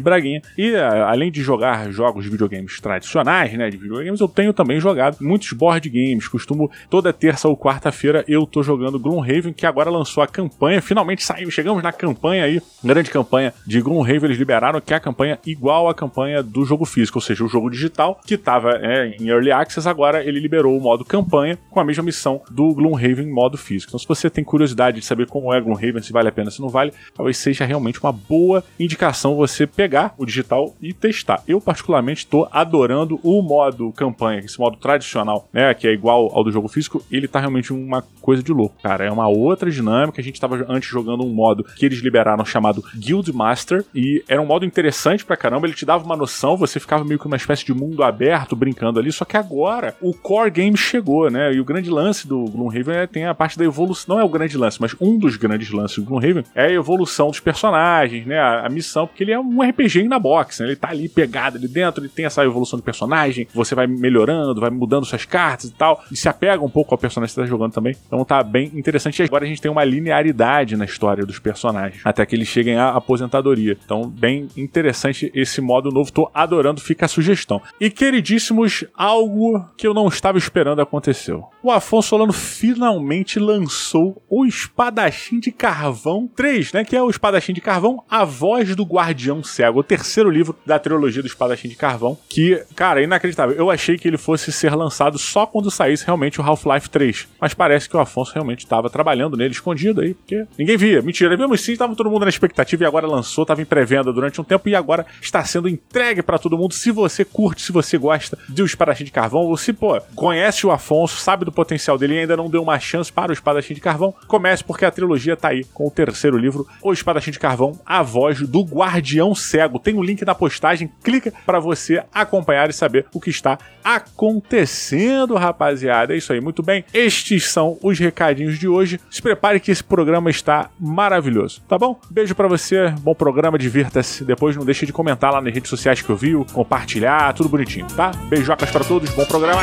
Braguinha. 0.00 0.40
E 0.56 0.74
além 0.74 1.30
de 1.30 1.42
jogar 1.42 1.92
jogos 1.92 2.24
de 2.24 2.30
videogames 2.30 2.80
tradicionais, 2.80 3.52
né? 3.52 3.68
De 3.68 3.76
videogames, 3.76 4.18
eu 4.18 4.28
tenho 4.28 4.54
também 4.54 4.80
jogado 4.80 5.18
muitos 5.20 5.52
board 5.52 5.90
games. 5.90 6.26
Costumo 6.26 6.70
toda 6.88 7.12
terça 7.12 7.46
ou 7.46 7.54
quarta-feira 7.54 8.24
eu 8.26 8.46
tô 8.46 8.62
jogando 8.62 8.98
Gloomhaven, 8.98 9.52
que 9.52 9.66
agora 9.66 9.90
lançou 9.90 10.22
a 10.22 10.26
campanha. 10.26 10.80
Finalmente 10.80 11.22
saiu, 11.22 11.50
chegamos 11.50 11.82
na 11.82 11.92
campanha 11.92 12.44
aí, 12.44 12.62
grande 12.82 13.10
campanha 13.10 13.52
de 13.66 13.80
Gloomhaven 13.80 14.24
eles 14.24 14.38
liberaram 14.38 14.80
que 14.80 14.92
é 14.92 14.96
a 14.96 15.00
campanha 15.00 15.38
igual 15.46 15.88
à 15.88 15.94
campanha 15.94 16.42
do 16.42 16.64
jogo 16.64 16.84
físico, 16.84 17.18
ou 17.18 17.22
seja, 17.22 17.44
o 17.44 17.48
jogo 17.48 17.70
digital 17.70 18.20
que 18.26 18.34
estava 18.34 18.72
é, 18.80 19.16
em 19.18 19.28
Early 19.28 19.52
Access, 19.52 19.88
agora 19.88 20.24
ele 20.24 20.40
liberou 20.40 20.76
o 20.76 20.80
modo 20.80 21.04
campanha 21.04 21.58
com 21.70 21.80
a 21.80 21.84
mesma 21.84 22.02
missão 22.02 22.40
do 22.50 22.74
Gloomhaven 22.74 23.30
modo 23.30 23.56
físico. 23.56 23.90
Então 23.90 23.98
se 23.98 24.08
você 24.08 24.28
tem 24.28 24.44
curiosidade 24.44 25.00
de 25.00 25.06
saber 25.06 25.26
como 25.26 25.52
é 25.52 25.60
Gloomhaven, 25.60 26.02
se 26.02 26.12
vale 26.12 26.28
a 26.28 26.32
pena, 26.32 26.50
se 26.50 26.60
não 26.60 26.68
vale, 26.68 26.92
talvez 27.14 27.36
seja 27.36 27.64
realmente 27.64 28.00
uma 28.00 28.12
boa 28.12 28.64
indicação 28.78 29.36
você 29.36 29.66
pegar 29.66 30.14
o 30.18 30.26
digital 30.26 30.74
e 30.80 30.92
testar. 30.92 31.42
Eu 31.46 31.60
particularmente 31.60 32.24
estou 32.24 32.48
adorando 32.50 33.18
o 33.22 33.42
modo 33.42 33.92
campanha, 33.92 34.40
esse 34.40 34.58
modo 34.58 34.76
tradicional, 34.76 35.48
né, 35.52 35.72
que 35.74 35.86
é 35.86 35.92
igual 35.92 36.30
ao 36.34 36.44
do 36.44 36.52
jogo 36.52 36.68
físico, 36.68 37.04
ele 37.10 37.28
tá 37.28 37.40
realmente 37.40 37.72
uma 37.72 38.02
coisa 38.20 38.42
de 38.42 38.52
louco, 38.52 38.76
cara. 38.82 39.04
É 39.04 39.10
uma 39.10 39.28
outra 39.28 39.70
dinâmica. 39.70 40.20
A 40.20 40.24
gente 40.24 40.34
estava 40.34 40.64
antes 40.68 40.88
jogando 40.88 41.24
um 41.24 41.32
modo 41.32 41.64
que 41.64 41.84
eles 41.84 42.00
liberaram 42.00 42.44
chamado 42.44 42.82
Guild 42.94 43.32
Master 43.32 43.47
e 43.94 44.22
era 44.28 44.40
um 44.40 44.46
modo 44.46 44.64
interessante 44.64 45.24
pra 45.24 45.36
caramba. 45.36 45.66
Ele 45.66 45.74
te 45.74 45.86
dava 45.86 46.04
uma 46.04 46.16
noção, 46.16 46.56
você 46.56 46.80
ficava 46.80 47.04
meio 47.04 47.18
que 47.18 47.26
uma 47.26 47.36
espécie 47.36 47.64
de 47.64 47.74
mundo 47.74 48.02
aberto 48.02 48.56
brincando 48.56 48.98
ali. 48.98 49.12
Só 49.12 49.24
que 49.24 49.36
agora 49.36 49.94
o 50.00 50.12
core 50.12 50.50
game 50.50 50.76
chegou, 50.76 51.30
né? 51.30 51.52
E 51.52 51.60
o 51.60 51.64
grande 51.64 51.90
lance 51.90 52.26
do 52.26 52.44
Gloomhaven 52.44 52.96
é, 52.96 53.06
tem 53.06 53.26
a 53.26 53.34
parte 53.34 53.58
da 53.58 53.64
evolução. 53.64 54.16
Não 54.16 54.22
é 54.22 54.24
o 54.24 54.28
grande 54.28 54.56
lance, 54.56 54.80
mas 54.80 54.94
um 55.00 55.18
dos 55.18 55.36
grandes 55.36 55.70
lances 55.70 55.98
do 55.98 56.04
Gloomhaven 56.04 56.44
é 56.54 56.66
a 56.66 56.72
evolução 56.72 57.28
dos 57.28 57.40
personagens, 57.40 58.26
né? 58.26 58.38
A, 58.38 58.66
a 58.66 58.68
missão, 58.68 59.06
porque 59.06 59.24
ele 59.24 59.32
é 59.32 59.38
um 59.38 59.62
RPG 59.62 60.04
na 60.04 60.18
box, 60.18 60.60
né? 60.60 60.68
Ele 60.68 60.76
tá 60.76 60.88
ali 60.88 61.08
pegado 61.08 61.56
ali 61.56 61.68
dentro, 61.68 62.02
ele 62.02 62.08
tem 62.08 62.24
essa 62.24 62.44
evolução 62.44 62.78
do 62.78 62.82
personagem, 62.82 63.46
você 63.54 63.74
vai 63.74 63.86
melhorando, 63.86 64.60
vai 64.60 64.70
mudando 64.70 65.04
suas 65.04 65.24
cartas 65.24 65.70
e 65.70 65.74
tal, 65.74 66.02
e 66.10 66.16
se 66.16 66.28
apega 66.28 66.62
um 66.62 66.70
pouco 66.70 66.94
ao 66.94 66.98
personagem 66.98 67.32
que 67.32 67.34
você 67.34 67.42
tá 67.42 67.46
jogando 67.46 67.72
também. 67.72 67.96
Então 68.06 68.24
tá 68.24 68.42
bem 68.42 68.70
interessante. 68.74 69.20
E 69.20 69.24
agora 69.24 69.44
a 69.44 69.48
gente 69.48 69.60
tem 69.60 69.70
uma 69.70 69.84
linearidade 69.84 70.76
na 70.76 70.84
história 70.84 71.24
dos 71.24 71.38
personagens, 71.38 72.00
até 72.04 72.24
que 72.24 72.34
eles 72.34 72.48
cheguem 72.48 72.76
à 72.76 72.90
aposentadoria. 72.90 73.37
Então, 73.84 74.08
bem 74.08 74.48
interessante 74.56 75.30
esse 75.34 75.60
modo 75.60 75.90
novo. 75.90 76.12
Tô 76.12 76.30
adorando, 76.34 76.80
fica 76.80 77.06
a 77.06 77.08
sugestão. 77.08 77.60
E 77.80 77.90
queridíssimos, 77.90 78.84
algo 78.94 79.64
que 79.76 79.86
eu 79.86 79.94
não 79.94 80.08
estava 80.08 80.38
esperando 80.38 80.80
aconteceu. 80.80 81.44
O 81.62 81.70
Afonso 81.70 82.08
Solano 82.08 82.32
finalmente 82.32 83.38
lançou 83.38 84.22
o 84.28 84.46
Espadachim 84.46 85.38
de 85.38 85.52
Carvão 85.52 86.28
3, 86.34 86.72
né? 86.72 86.84
Que 86.84 86.96
é 86.96 87.02
o 87.02 87.10
Espadachim 87.10 87.52
de 87.52 87.60
Carvão, 87.60 88.02
A 88.08 88.24
Voz 88.24 88.74
do 88.74 88.84
Guardião 88.84 89.42
Cego, 89.42 89.80
o 89.80 89.84
terceiro 89.84 90.30
livro 90.30 90.56
da 90.64 90.78
trilogia 90.78 91.20
do 91.20 91.28
Espadachim 91.28 91.68
de 91.68 91.76
Carvão. 91.76 92.16
Que, 92.28 92.64
cara, 92.74 93.00
é 93.00 93.04
inacreditável. 93.04 93.54
Eu 93.56 93.70
achei 93.70 93.98
que 93.98 94.08
ele 94.08 94.16
fosse 94.16 94.50
ser 94.50 94.74
lançado 94.74 95.18
só 95.18 95.46
quando 95.46 95.70
saísse 95.70 96.06
realmente 96.06 96.40
o 96.40 96.44
Half-Life 96.44 96.88
3. 96.88 97.28
Mas 97.40 97.54
parece 97.54 97.88
que 97.88 97.96
o 97.96 98.00
Afonso 98.00 98.32
realmente 98.32 98.60
estava 98.60 98.88
trabalhando 98.88 99.36
nele 99.36 99.52
escondido 99.52 100.00
aí, 100.00 100.14
porque 100.14 100.46
ninguém 100.58 100.76
via. 100.76 101.02
Mentira, 101.02 101.36
vimos 101.36 101.60
sim, 101.60 101.76
tava 101.76 101.94
todo 101.94 102.10
mundo 102.10 102.22
na 102.22 102.28
expectativa 102.28 102.84
e 102.84 102.86
agora 102.86 103.06
lançou, 103.06 103.17
tava 103.46 103.62
em 103.62 103.64
pré-venda 103.64 104.12
durante 104.12 104.40
um 104.40 104.44
tempo 104.44 104.68
e 104.68 104.74
agora 104.74 105.06
está 105.20 105.44
sendo 105.44 105.68
entregue 105.68 106.22
para 106.22 106.38
todo 106.38 106.56
mundo. 106.56 106.74
Se 106.74 106.90
você 106.90 107.24
curte, 107.24 107.62
se 107.62 107.72
você 107.72 107.96
gosta 107.98 108.38
de 108.48 108.62
O 108.62 108.66
Espadachim 108.66 109.04
de 109.04 109.10
Carvão, 109.10 109.46
você, 109.48 109.72
pô, 109.72 110.00
conhece 110.14 110.66
o 110.66 110.70
Afonso, 110.70 111.18
sabe 111.18 111.44
do 111.44 111.52
potencial 111.52 111.98
dele 111.98 112.14
e 112.14 112.18
ainda 112.20 112.36
não 112.36 112.50
deu 112.50 112.62
uma 112.62 112.78
chance 112.78 113.12
para 113.12 113.30
o 113.30 113.32
Espadachim 113.32 113.74
de 113.74 113.80
Carvão, 113.80 114.14
comece 114.26 114.62
porque 114.64 114.84
a 114.84 114.90
trilogia 114.90 115.36
tá 115.36 115.48
aí 115.48 115.64
com 115.72 115.86
o 115.86 115.90
terceiro 115.90 116.36
livro, 116.36 116.66
O 116.82 116.92
Espadachim 116.92 117.30
de 117.30 117.38
Carvão, 117.38 117.78
A 117.84 118.02
Voz 118.02 118.40
do 118.40 118.62
Guardião 118.62 119.34
Cego. 119.34 119.78
Tem 119.78 119.94
o 119.94 119.98
um 119.98 120.02
link 120.02 120.24
na 120.24 120.34
postagem, 120.34 120.90
clica 121.02 121.32
para 121.44 121.58
você 121.58 122.02
acompanhar 122.12 122.70
e 122.70 122.72
saber 122.72 123.06
o 123.12 123.20
que 123.20 123.30
está 123.30 123.58
acontecendo, 123.82 125.34
rapaziada. 125.34 126.14
É 126.14 126.16
isso 126.16 126.32
aí, 126.32 126.40
muito 126.40 126.62
bem. 126.62 126.84
Estes 126.92 127.50
são 127.50 127.78
os 127.82 127.98
recadinhos 127.98 128.58
de 128.58 128.68
hoje. 128.68 129.00
Se 129.10 129.22
prepare 129.22 129.60
que 129.60 129.70
esse 129.70 129.82
programa 129.82 130.30
está 130.30 130.70
maravilhoso, 130.78 131.62
tá 131.68 131.78
bom? 131.78 131.98
Beijo 132.10 132.34
para 132.34 132.48
você, 132.48 132.94
bom 133.08 133.14
programa, 133.14 133.58
divirta-se. 133.58 134.22
Depois 134.22 134.54
não 134.54 134.66
deixe 134.66 134.84
de 134.84 134.92
comentar 134.92 135.32
lá 135.32 135.40
nas 135.40 135.54
redes 135.54 135.70
sociais 135.70 136.02
que 136.02 136.10
eu 136.10 136.16
vi, 136.16 136.34
compartilhar, 136.52 137.32
tudo 137.32 137.48
bonitinho, 137.48 137.86
tá? 137.96 138.10
Beijocas 138.28 138.70
para 138.70 138.84
todos, 138.84 139.08
bom 139.10 139.24
programa. 139.24 139.62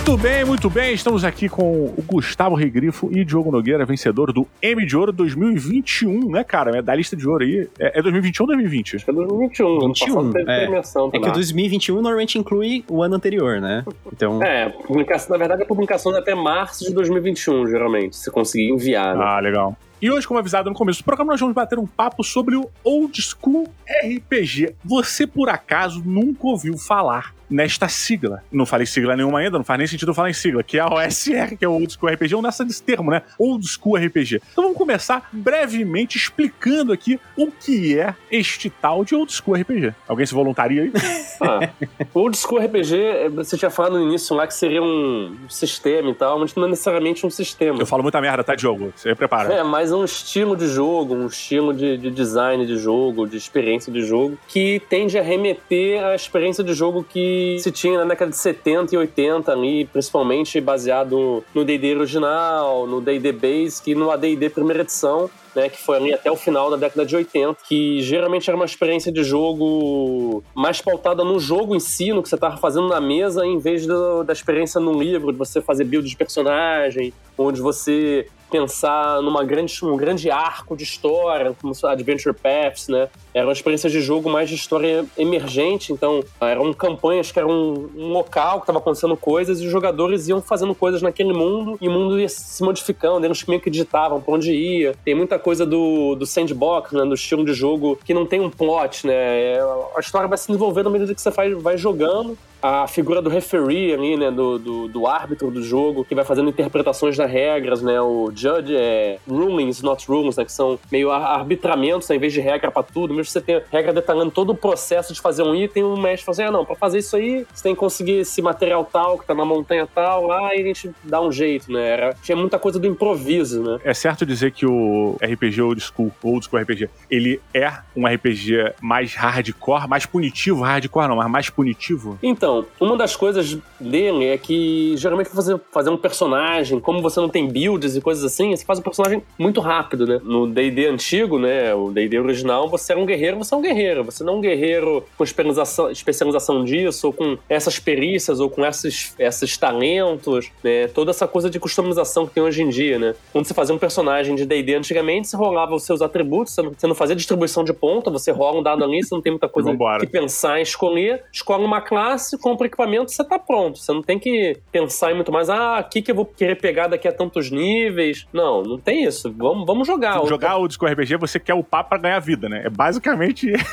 Muito 0.00 0.16
bem, 0.16 0.44
muito 0.46 0.70
bem. 0.70 0.94
Estamos 0.94 1.24
aqui 1.24 1.46
com 1.46 1.84
o 1.84 2.02
Gustavo 2.06 2.54
Regrifo 2.54 3.10
e 3.12 3.22
Diogo 3.22 3.52
Nogueira, 3.52 3.84
vencedor 3.84 4.32
do 4.32 4.48
M 4.62 4.86
de 4.86 4.96
Ouro 4.96 5.12
2021, 5.12 6.30
né, 6.30 6.42
cara? 6.42 6.78
É 6.78 6.82
da 6.82 6.94
lista 6.94 7.14
de 7.14 7.28
ouro 7.28 7.44
aí. 7.44 7.68
É, 7.78 7.98
é 7.98 8.02
2021 8.02 8.42
ou 8.42 8.46
2020? 8.46 8.96
Acho 8.96 9.04
que 9.04 9.10
é 9.10 9.14
2021. 9.14 9.78
21. 9.88 10.38
É, 10.38 10.60
premiação 10.62 11.10
é 11.12 11.18
que 11.18 11.28
o 11.28 11.32
2021 11.32 11.94
normalmente 11.96 12.38
inclui 12.38 12.82
o 12.88 13.02
ano 13.02 13.14
anterior, 13.14 13.60
né? 13.60 13.84
Então... 14.10 14.42
É, 14.42 14.70
publicação, 14.70 15.32
na 15.32 15.36
verdade 15.36 15.62
a 15.62 15.66
publicação 15.66 16.16
é 16.16 16.18
até 16.18 16.34
março 16.34 16.86
de 16.86 16.94
2021, 16.94 17.66
geralmente, 17.66 18.16
se 18.16 18.30
conseguir 18.30 18.70
enviar. 18.70 19.14
Né? 19.14 19.22
Ah, 19.22 19.38
legal. 19.38 19.76
E 20.00 20.10
hoje, 20.10 20.26
como 20.26 20.40
avisado 20.40 20.70
no 20.70 20.74
começo 20.74 21.02
do 21.02 21.04
programa, 21.04 21.34
nós 21.34 21.40
vamos 21.40 21.54
bater 21.54 21.78
um 21.78 21.86
papo 21.86 22.24
sobre 22.24 22.56
o 22.56 22.70
Old 22.82 23.20
School 23.20 23.68
RPG. 24.06 24.76
Você, 24.82 25.26
por 25.26 25.50
acaso, 25.50 26.02
nunca 26.02 26.46
ouviu 26.46 26.78
falar 26.78 27.34
nesta 27.50 27.88
sigla. 27.88 28.42
Não 28.50 28.64
falei 28.64 28.86
sigla 28.86 29.16
nenhuma 29.16 29.40
ainda, 29.40 29.58
não 29.58 29.64
faz 29.64 29.78
nem 29.78 29.86
sentido 29.86 30.10
eu 30.10 30.14
falar 30.14 30.30
em 30.30 30.34
sigla, 30.34 30.62
que 30.62 30.78
é 30.78 30.80
a 30.80 30.88
OSR, 30.88 31.56
que 31.58 31.64
é 31.64 31.68
o 31.68 31.72
Old 31.72 31.92
School 31.92 32.12
RPG, 32.12 32.34
ou 32.34 32.42
nessa 32.42 32.64
desse 32.64 32.82
termo, 32.82 33.10
né? 33.10 33.22
Old 33.38 33.66
School 33.66 33.96
RPG. 33.96 34.40
Então 34.52 34.64
vamos 34.64 34.78
começar 34.78 35.28
brevemente 35.32 36.16
explicando 36.16 36.92
aqui 36.92 37.18
o 37.36 37.50
que 37.50 37.98
é 37.98 38.14
este 38.30 38.70
tal 38.70 39.04
de 39.04 39.14
Old 39.14 39.32
School 39.32 39.56
RPG. 39.56 39.94
Alguém 40.06 40.26
se 40.26 40.34
voluntaria 40.34 40.82
aí? 40.82 40.92
Ah, 41.42 41.70
Old 42.12 42.36
School 42.36 42.62
RPG, 42.62 43.30
você 43.34 43.56
tinha 43.56 43.70
falado 43.70 43.98
no 43.98 44.02
início 44.06 44.36
lá 44.36 44.46
que 44.46 44.52
seria 44.52 44.82
um 44.82 45.38
sistema 45.48 46.10
e 46.10 46.14
tal, 46.14 46.38
mas 46.38 46.54
não 46.54 46.66
é 46.66 46.68
necessariamente 46.68 47.24
um 47.24 47.30
sistema. 47.30 47.80
Eu 47.80 47.86
falo 47.86 48.02
muita 48.02 48.20
merda, 48.20 48.44
tá, 48.44 48.54
Diogo? 48.54 48.92
Você 48.94 49.14
prepara. 49.14 49.50
É, 49.50 49.62
mas 49.62 49.90
um 49.90 50.04
estilo 50.04 50.54
de 50.54 50.66
jogo, 50.66 51.14
um 51.14 51.28
estilo 51.28 51.72
de, 51.72 51.96
de 51.96 52.10
design 52.10 52.66
de 52.66 52.76
jogo, 52.76 53.26
de 53.26 53.38
experiência 53.38 53.90
de 53.90 54.02
jogo, 54.02 54.38
que 54.48 54.82
tende 54.90 55.18
a 55.18 55.22
remeter 55.22 56.04
à 56.04 56.14
experiência 56.14 56.62
de 56.62 56.74
jogo 56.74 57.02
que 57.02 57.39
se 57.60 57.70
tinha 57.70 57.98
na 57.98 58.04
década 58.04 58.30
de 58.30 58.36
70 58.36 58.94
e 58.94 58.98
80 58.98 59.52
ali, 59.52 59.84
principalmente 59.86 60.60
baseado 60.60 61.44
no 61.54 61.64
D&D 61.64 61.96
original, 61.96 62.86
no 62.86 63.00
D&D 63.00 63.32
Basic 63.32 63.90
e 63.90 63.94
no 63.94 64.10
AD&D 64.10 64.50
primeira 64.50 64.82
edição, 64.82 65.30
né, 65.54 65.68
que 65.68 65.78
foi 65.78 65.96
ali 65.96 66.14
até 66.14 66.30
o 66.30 66.36
final 66.36 66.70
da 66.70 66.76
década 66.76 67.04
de 67.04 67.16
80, 67.16 67.58
que 67.66 68.00
geralmente 68.02 68.48
era 68.48 68.56
uma 68.56 68.64
experiência 68.64 69.10
de 69.10 69.22
jogo 69.24 70.42
mais 70.54 70.80
pautada 70.80 71.24
no 71.24 71.38
jogo 71.38 71.74
em 71.74 71.80
si, 71.80 72.12
no 72.12 72.22
que 72.22 72.28
você 72.28 72.34
estava 72.34 72.56
fazendo 72.56 72.88
na 72.88 73.00
mesa, 73.00 73.44
em 73.44 73.58
vez 73.58 73.86
do, 73.86 74.22
da 74.22 74.32
experiência 74.32 74.80
num 74.80 74.98
livro, 74.98 75.32
de 75.32 75.38
você 75.38 75.60
fazer 75.60 75.84
build 75.84 76.08
de 76.08 76.16
personagem, 76.16 77.12
onde 77.36 77.60
você 77.60 78.26
pensar 78.50 79.22
numa 79.22 79.44
grande, 79.44 79.72
um 79.84 79.96
grande 79.96 80.30
arco 80.30 80.76
de 80.76 80.82
história, 80.82 81.54
como 81.60 81.72
Adventure 81.84 82.34
Paths, 82.34 82.88
né? 82.88 83.08
Era 83.32 83.46
uma 83.46 83.52
experiência 83.52 83.88
de 83.88 84.00
jogo 84.00 84.28
mais 84.28 84.48
de 84.48 84.54
história 84.54 85.04
emergente, 85.16 85.92
então 85.92 86.22
eram 86.40 86.72
campanhas 86.72 87.30
que 87.30 87.38
eram 87.38 87.50
um, 87.50 87.90
um 87.96 88.08
local 88.08 88.58
que 88.58 88.64
estava 88.64 88.78
acontecendo 88.78 89.16
coisas 89.16 89.60
e 89.60 89.66
os 89.66 89.70
jogadores 89.70 90.28
iam 90.28 90.40
fazendo 90.40 90.74
coisas 90.74 91.02
naquele 91.02 91.32
mundo 91.32 91.78
e 91.80 91.88
o 91.88 91.90
mundo 91.90 92.18
ia 92.18 92.28
se 92.28 92.62
modificando, 92.62 93.24
eles 93.24 93.44
meio 93.46 93.60
que 93.60 93.70
digitavam 93.70 94.20
pra 94.20 94.34
onde 94.34 94.52
ia. 94.52 94.94
Tem 95.04 95.14
muita 95.14 95.38
coisa 95.38 95.64
do, 95.64 96.14
do 96.14 96.26
sandbox, 96.26 96.92
né? 96.92 97.04
Do 97.04 97.14
estilo 97.14 97.44
de 97.44 97.52
jogo 97.52 97.98
que 98.04 98.14
não 98.14 98.26
tem 98.26 98.40
um 98.40 98.50
plot, 98.50 99.06
né? 99.06 99.14
É, 99.14 99.60
a 99.96 100.00
história 100.00 100.28
vai 100.28 100.38
se 100.38 100.46
desenvolvendo 100.46 100.88
à 100.88 100.90
medida 100.90 101.14
que 101.14 101.20
você 101.20 101.30
vai, 101.30 101.54
vai 101.54 101.76
jogando 101.76 102.36
a 102.62 102.86
figura 102.86 103.22
do 103.22 103.30
referee 103.30 103.92
ali, 103.92 104.16
né, 104.16 104.30
do, 104.30 104.58
do, 104.58 104.88
do, 104.88 105.06
árbitro 105.06 105.50
do 105.50 105.62
jogo, 105.62 106.04
que 106.04 106.14
vai 106.14 106.24
fazendo 106.24 106.50
interpretações 106.50 107.16
das 107.16 107.30
regras, 107.30 107.80
né, 107.80 108.00
o 108.00 108.30
judge 108.34 108.76
é 108.76 109.18
rulings, 109.28 109.80
not 109.82 110.06
rulings, 110.06 110.36
né, 110.36 110.44
que 110.44 110.52
são 110.52 110.78
meio 110.92 111.10
arbitramentos, 111.10 112.10
ao 112.10 112.16
invés 112.16 112.32
de 112.32 112.40
regra 112.40 112.70
para 112.70 112.82
tudo, 112.82 113.14
que 113.26 113.32
você 113.32 113.40
tenha 113.40 113.62
regra 113.70 113.92
detalhando 113.92 114.30
todo 114.30 114.50
o 114.50 114.54
processo 114.54 115.12
de 115.12 115.20
fazer 115.20 115.42
um 115.42 115.54
item, 115.54 115.84
o 115.84 115.96
mestre 115.96 116.24
fala 116.24 116.34
assim, 116.34 116.42
ah, 116.42 116.50
não, 116.50 116.64
pra 116.64 116.74
fazer 116.74 116.98
isso 116.98 117.16
aí, 117.16 117.46
você 117.52 117.62
tem 117.62 117.74
que 117.74 117.80
conseguir 117.80 118.18
esse 118.20 118.42
material 118.42 118.84
tal, 118.84 119.18
que 119.18 119.26
tá 119.26 119.34
na 119.34 119.44
montanha 119.44 119.86
tal, 119.86 120.26
lá, 120.26 120.54
e 120.54 120.60
a 120.60 120.64
gente 120.64 120.90
dá 121.02 121.20
um 121.20 121.32
jeito, 121.32 121.72
né, 121.72 121.88
Era, 121.88 122.14
tinha 122.22 122.36
muita 122.36 122.58
coisa 122.58 122.78
do 122.78 122.86
improviso, 122.86 123.62
né. 123.62 123.78
É 123.84 123.94
certo 123.94 124.26
dizer 124.26 124.52
que 124.52 124.66
o 124.66 125.16
RPG 125.22 125.62
Old 125.62 125.80
School, 125.80 126.12
Old 126.22 126.46
School 126.46 126.62
RPG, 126.62 126.90
ele 127.10 127.40
é 127.54 127.72
um 127.96 128.06
RPG 128.06 128.74
mais 128.80 129.14
hardcore, 129.14 129.88
mais 129.88 130.04
punitivo, 130.04 130.62
hardcore 130.62 131.08
não, 131.08 131.16
mas 131.16 131.30
mais 131.30 131.50
punitivo? 131.50 132.18
Então, 132.22 132.50
então, 132.50 132.66
uma 132.80 132.96
das 132.96 133.14
coisas 133.14 133.58
dele 133.78 134.24
é 134.24 134.38
que 134.38 134.96
geralmente 134.96 135.30
fazer, 135.30 135.60
fazer 135.70 135.90
um 135.90 135.96
personagem, 135.96 136.80
como 136.80 137.00
você 137.00 137.20
não 137.20 137.28
tem 137.28 137.46
builds 137.46 137.94
e 137.94 138.00
coisas 138.00 138.24
assim, 138.24 138.56
você 138.56 138.64
faz 138.64 138.78
um 138.78 138.82
personagem 138.82 139.22
muito 139.38 139.60
rápido, 139.60 140.06
né? 140.06 140.20
No 140.24 140.46
D&D 140.46 140.86
antigo, 140.86 141.38
né, 141.38 141.74
o 141.74 141.90
D&D 141.90 142.18
original, 142.18 142.68
você 142.68 142.92
era 142.92 143.00
um 143.00 143.04
guerreiro, 143.10 143.36
você 143.36 143.54
é 143.54 143.56
um 143.56 143.60
guerreiro. 143.60 144.04
Você 144.04 144.24
não 144.24 144.34
é 144.34 144.36
um 144.36 144.40
guerreiro 144.40 145.04
com 145.16 145.24
especialização, 145.24 145.90
especialização 145.90 146.64
disso, 146.64 147.08
ou 147.08 147.12
com 147.12 147.36
essas 147.48 147.78
perícias, 147.78 148.40
ou 148.40 148.48
com 148.48 148.64
esses, 148.64 149.14
esses 149.18 149.56
talentos, 149.56 150.50
né? 150.62 150.88
Toda 150.88 151.10
essa 151.10 151.26
coisa 151.26 151.50
de 151.50 151.58
customização 151.58 152.26
que 152.26 152.34
tem 152.34 152.42
hoje 152.42 152.62
em 152.62 152.68
dia, 152.68 152.98
né? 152.98 153.14
Quando 153.32 153.46
você 153.46 153.54
fazia 153.54 153.74
um 153.74 153.78
personagem 153.78 154.34
de 154.34 154.46
D&D 154.46 154.74
antigamente, 154.74 155.28
você 155.28 155.36
rolava 155.36 155.74
os 155.74 155.84
seus 155.84 156.00
atributos, 156.00 156.54
você 156.54 156.62
não, 156.62 156.72
você 156.76 156.86
não 156.86 156.94
fazia 156.94 157.16
distribuição 157.16 157.64
de 157.64 157.72
ponta, 157.72 158.10
você 158.10 158.30
rola 158.30 158.60
um 158.60 158.62
dado 158.62 158.84
ali, 158.84 159.02
você 159.02 159.14
não 159.14 159.22
tem 159.22 159.32
muita 159.32 159.48
coisa 159.48 159.70
Vambora. 159.70 160.00
que 160.00 160.06
pensar 160.06 160.58
em 160.58 160.62
escolher, 160.62 161.24
escolhe 161.32 161.64
uma 161.64 161.80
classe, 161.80 162.38
compra 162.38 162.66
equipamento, 162.66 163.10
você 163.10 163.24
tá 163.24 163.38
pronto. 163.38 163.78
Você 163.78 163.92
não 163.92 164.02
tem 164.02 164.18
que 164.18 164.56
pensar 164.70 165.12
em 165.12 165.14
muito 165.14 165.32
mais, 165.32 165.50
ah, 165.50 165.80
o 165.80 165.90
que, 165.90 166.02
que 166.02 166.10
eu 166.10 166.14
vou 166.14 166.24
querer 166.24 166.56
pegar 166.56 166.88
daqui 166.88 167.08
a 167.08 167.12
tantos 167.12 167.50
níveis. 167.50 168.26
Não, 168.32 168.62
não 168.62 168.78
tem 168.78 169.04
isso. 169.04 169.32
Vamos, 169.36 169.66
vamos 169.66 169.86
jogar. 169.86 170.24
Jogar 170.26 170.56
o 170.56 170.68
Disco 170.68 170.86
RPG, 170.86 171.16
você 171.16 171.38
quer 171.38 171.54
upar 171.54 171.88
pra 171.88 171.98
ganhar 171.98 172.18
vida, 172.20 172.48
né? 172.48 172.62
É 172.64 172.70
basicamente 172.70 172.99